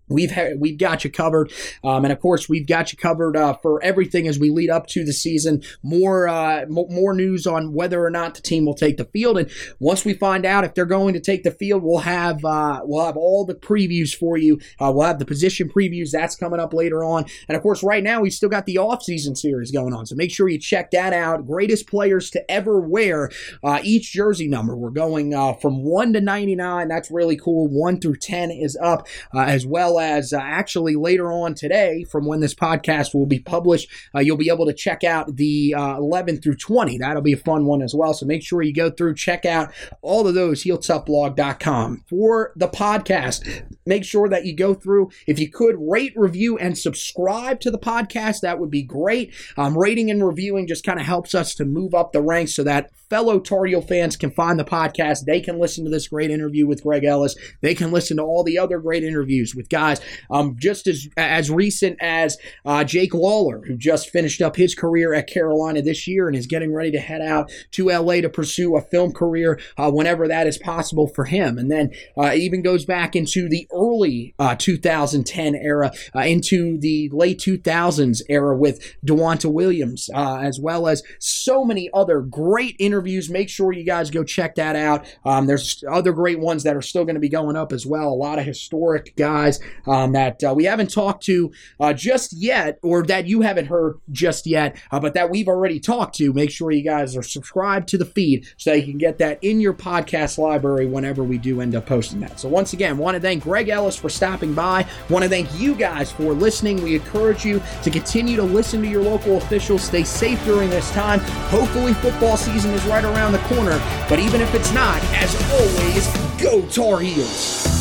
We've 0.10 0.32
had, 0.32 0.60
we've 0.60 0.78
got 0.78 1.04
you 1.04 1.10
covered, 1.10 1.52
um, 1.84 2.04
and 2.04 2.12
of 2.12 2.20
course 2.20 2.50
we've 2.50 2.68
got 2.68 2.92
you 2.92 2.98
covered 2.98 3.38
uh, 3.38 3.54
for 3.54 3.82
everything 3.82 4.28
as 4.28 4.38
we 4.38 4.50
lead 4.50 4.70
up 4.70 4.88
to 4.88 5.06
the 5.06 5.14
season. 5.14 5.64
More 5.82 6.28
uh, 6.28 6.62
m- 6.62 6.90
more 6.90 7.14
news 7.14 7.48
on 7.48 7.74
whether 7.74 8.04
or 8.04 8.10
not 8.10 8.36
the 8.36 8.42
team 8.42 8.66
will 8.66 8.74
take 8.74 8.98
the 8.98 9.06
field, 9.06 9.38
and 9.38 9.50
once 9.80 10.04
we 10.04 10.14
find 10.14 10.46
out 10.46 10.66
if 10.66 10.74
they're 10.74 10.86
going 10.86 11.14
to 11.14 11.22
take 11.22 11.44
the 11.44 11.52
field, 11.52 11.84
we'll 11.84 12.00
have 12.00 12.44
uh, 12.44 12.82
we'll 12.84 13.06
have 13.06 13.16
all 13.16 13.46
the 13.46 13.56
previews 13.56 14.14
for 14.14 14.38
you. 14.38 14.60
Uh, 14.80 14.92
we'll 14.94 15.08
have 15.08 15.20
the 15.20 15.26
position 15.26 15.70
previews 15.70 16.12
that's 16.12 16.36
coming 16.36 16.60
up 16.60 16.74
later 16.74 17.04
on, 17.04 17.26
and 17.48 17.56
of 17.56 17.64
course 17.64 17.82
right 17.82 18.04
now 18.04 18.20
we've 18.20 18.34
still 18.34 18.50
got 18.50 18.66
the 18.66 18.78
off 18.78 19.04
season 19.04 19.36
series 19.36 19.72
going 19.72 19.94
on. 19.94 20.06
So 20.06 20.16
make 20.16 20.32
sure 20.32 20.50
you 20.50 20.60
check 20.60 20.92
that 20.92 21.14
out. 21.14 21.48
Greatest 21.48 21.88
players 21.88 22.30
to 22.32 22.52
ever 22.52 22.82
wear 22.82 23.32
uh, 23.64 23.80
each 23.84 24.12
jersey 24.12 24.50
number. 24.50 24.76
We're 24.76 24.90
going 24.90 25.34
uh, 25.34 25.54
from 25.54 25.84
one 25.84 26.12
to 26.14 26.20
ninety 26.20 26.56
nine. 26.56 26.90
That's 26.90 27.10
really 27.10 27.38
cool. 27.38 27.70
One 27.70 28.02
through 28.02 28.18
ten 28.18 28.52
is 28.52 28.78
up 28.82 29.08
as 29.34 29.66
well 29.66 29.93
well 29.94 30.00
as 30.00 30.34
uh, 30.34 30.40
actually 30.42 30.96
later 30.96 31.32
on 31.32 31.54
today, 31.54 32.04
from 32.04 32.26
when 32.26 32.40
this 32.40 32.54
podcast 32.54 33.14
will 33.14 33.26
be 33.26 33.40
published, 33.40 33.90
uh, 34.16 34.20
you'll 34.20 34.38
be 34.38 34.50
able 34.50 34.66
to 34.66 34.74
check 34.74 35.04
out 35.04 35.36
the 35.36 35.74
uh, 35.76 35.98
11 35.98 36.42
through 36.42 36.56
20. 36.56 36.98
That'll 36.98 37.22
be 37.22 37.34
a 37.34 37.38
fun 37.38 37.66
one 37.66 37.82
as 37.82 37.94
well. 37.94 38.14
So 38.14 38.26
make 38.26 38.44
sure 38.44 38.62
you 38.62 38.74
go 38.74 38.90
through, 38.90 39.16
check 39.16 39.46
out 39.46 39.72
all 40.02 40.28
of 40.28 40.34
those, 40.34 40.64
heeltoughblog.com. 40.64 42.04
For 42.08 42.54
the 42.56 42.68
podcast, 42.68 43.64
make 43.86 44.04
sure 44.04 44.30
that 44.30 44.46
you 44.46 44.56
go 44.56 44.74
through, 44.74 45.10
if 45.28 45.40
you 45.40 45.50
could, 45.50 45.76
rate, 45.80 46.14
review, 46.16 46.58
and 46.58 46.78
subscribe 46.78 47.60
to 47.62 47.72
the 47.72 47.80
podcast. 47.80 48.42
That 48.42 48.60
would 48.60 48.72
be 48.72 48.84
great. 48.84 49.34
Um, 49.58 49.78
rating 49.78 50.10
and 50.10 50.26
reviewing 50.26 50.68
just 50.68 50.86
kind 50.86 51.00
of 51.00 51.06
helps 51.06 51.36
us 51.36 51.56
to 51.56 51.66
move 51.66 51.94
up 51.94 52.12
the 52.12 52.22
ranks 52.22 52.56
so 52.56 52.64
that 52.64 52.92
fellow 53.14 53.40
Tar 53.40 53.66
Heel 53.66 53.84
fans 53.84 54.16
can 54.16 54.32
find 54.32 54.58
the 54.58 54.64
podcast. 54.64 55.26
They 55.26 55.40
can 55.40 55.60
listen 55.60 55.84
to 55.84 55.92
this 55.92 56.08
great 56.08 56.32
interview 56.32 56.66
with 56.66 56.82
Greg 56.82 57.04
Ellis. 57.04 57.36
They 57.62 57.76
can 57.76 57.92
listen 57.92 58.18
to 58.18 58.24
all 58.24 58.44
the 58.44 58.58
other 58.58 58.80
great 58.80 59.04
interviews 59.04 59.54
with 59.54 59.70
guys 59.70 60.02
um, 60.32 60.56
just 60.58 60.88
as 60.88 61.08
as 61.16 61.52
recent 61.52 61.98
as 62.02 62.40
uh, 62.66 62.84
Jake 62.84 63.14
Lawler, 63.14 63.62
who 63.68 63.78
just 63.78 64.10
finished 64.10 64.42
up 64.42 64.56
his 64.56 64.74
career 64.74 65.14
at 65.14 65.28
Carolina 65.28 65.84
this 65.84 66.08
year 66.08 66.28
and 66.28 66.36
is 66.36 66.48
getting 66.48 66.74
ready 66.74 66.90
to 66.90 67.00
head 67.00 67.22
out 67.22 67.52
to 67.74 67.90
LA 67.90 68.16
to 68.16 68.30
pursue 68.30 68.76
a 68.76 68.82
film 68.82 69.12
career 69.12 69.60
uh, 69.78 69.92
whenever 69.92 70.28
that 70.28 70.48
is 70.48 70.58
possible 70.58 71.06
for 71.06 71.26
him. 71.26 71.60
And 71.60 71.70
then 71.70 71.92
uh, 72.18 72.34
even 72.34 72.64
goes 72.64 72.84
back 72.84 73.16
into 73.16 73.48
the 73.48 73.68
early 73.72 74.34
uh, 74.40 74.56
2010 74.58 75.54
era, 75.54 75.92
uh, 76.16 76.22
into 76.22 76.80
the 76.80 77.10
late 77.14 77.38
2000s 77.38 78.24
era 78.28 78.58
with 78.58 78.96
Deunta 79.06 79.52
Williams, 79.52 80.10
uh, 80.16 80.40
as 80.40 80.60
well 80.60 80.88
as 80.88 81.04
so 81.20 81.64
many 81.64 81.92
other 81.94 82.22
great 82.22 82.76
interviews. 82.80 83.03
Make 83.30 83.50
sure 83.50 83.72
you 83.72 83.84
guys 83.84 84.10
go 84.10 84.24
check 84.24 84.56
that 84.56 84.76
out. 84.76 85.06
Um, 85.26 85.48
there's 85.48 85.84
other 85.90 86.12
great 86.12 86.40
ones 86.40 86.64
that 86.64 86.76
are 86.76 86.82
still 86.82 87.06
going 87.06 87.16
to 87.16 87.22
be 87.22 87.30
going 87.30 87.56
up 87.56 87.72
as 87.72 87.86
well. 87.86 88.10
A 88.10 88.16
lot 88.16 88.40
of 88.40 88.46
historic 88.46 89.16
guys 89.16 89.60
um, 89.88 90.14
that 90.14 90.44
uh, 90.44 90.54
we 90.56 90.66
haven't 90.66 90.92
talked 90.92 91.24
to 91.26 91.52
uh, 91.80 91.94
just 91.94 92.34
yet, 92.34 92.80
or 92.82 93.04
that 93.04 93.26
you 93.28 93.42
haven't 93.42 93.66
heard 93.66 94.00
just 94.12 94.46
yet, 94.46 94.78
uh, 94.92 95.00
but 95.00 95.14
that 95.14 95.30
we've 95.30 95.48
already 95.48 95.80
talked 95.80 96.16
to. 96.16 96.34
Make 96.34 96.52
sure 96.52 96.72
you 96.72 96.84
guys 96.84 97.16
are 97.16 97.24
subscribed 97.24 97.88
to 97.90 97.98
the 97.98 98.06
feed 98.06 98.48
so 98.58 98.74
you 98.74 98.84
can 98.84 98.98
get 98.98 99.18
that 99.20 99.40
in 99.44 99.60
your 99.60 99.74
podcast 99.74 100.38
library 100.38 100.86
whenever 100.86 101.24
we 101.24 101.38
do 101.38 101.62
end 101.62 101.76
up 101.76 101.86
posting 101.86 102.20
that. 102.22 102.40
So 102.40 102.50
once 102.50 102.74
again, 102.74 102.98
want 102.98 103.16
to 103.16 103.22
thank 103.22 103.44
Greg 103.44 103.70
Ellis 103.70 103.96
for 103.96 104.10
stopping 104.10 104.54
by. 104.54 104.86
Want 105.10 105.24
to 105.24 105.30
thank 105.30 105.48
you 105.60 105.76
guys 105.76 106.12
for 106.12 106.34
listening. 106.34 106.82
We 106.82 106.96
encourage 106.96 107.46
you 107.46 107.62
to 107.84 107.90
continue 107.90 108.36
to 108.36 108.44
listen 108.44 108.82
to 108.82 108.88
your 108.88 109.04
local 109.04 109.38
officials. 109.38 109.84
Stay 109.84 110.04
safe 110.04 110.44
during 110.46 110.70
this 110.70 110.92
time. 110.92 111.20
Hopefully, 111.50 111.94
football 111.96 112.38
season 112.38 112.72
is 112.72 112.86
right 112.94 113.06
around 113.06 113.32
the 113.32 113.40
corner. 113.40 113.82
But 114.08 114.20
even 114.20 114.40
if 114.40 114.54
it's 114.54 114.72
not, 114.72 115.02
as 115.16 115.34
always, 115.52 116.08
go 116.40 116.62
Tar 116.68 117.00
Heels. 117.00 117.73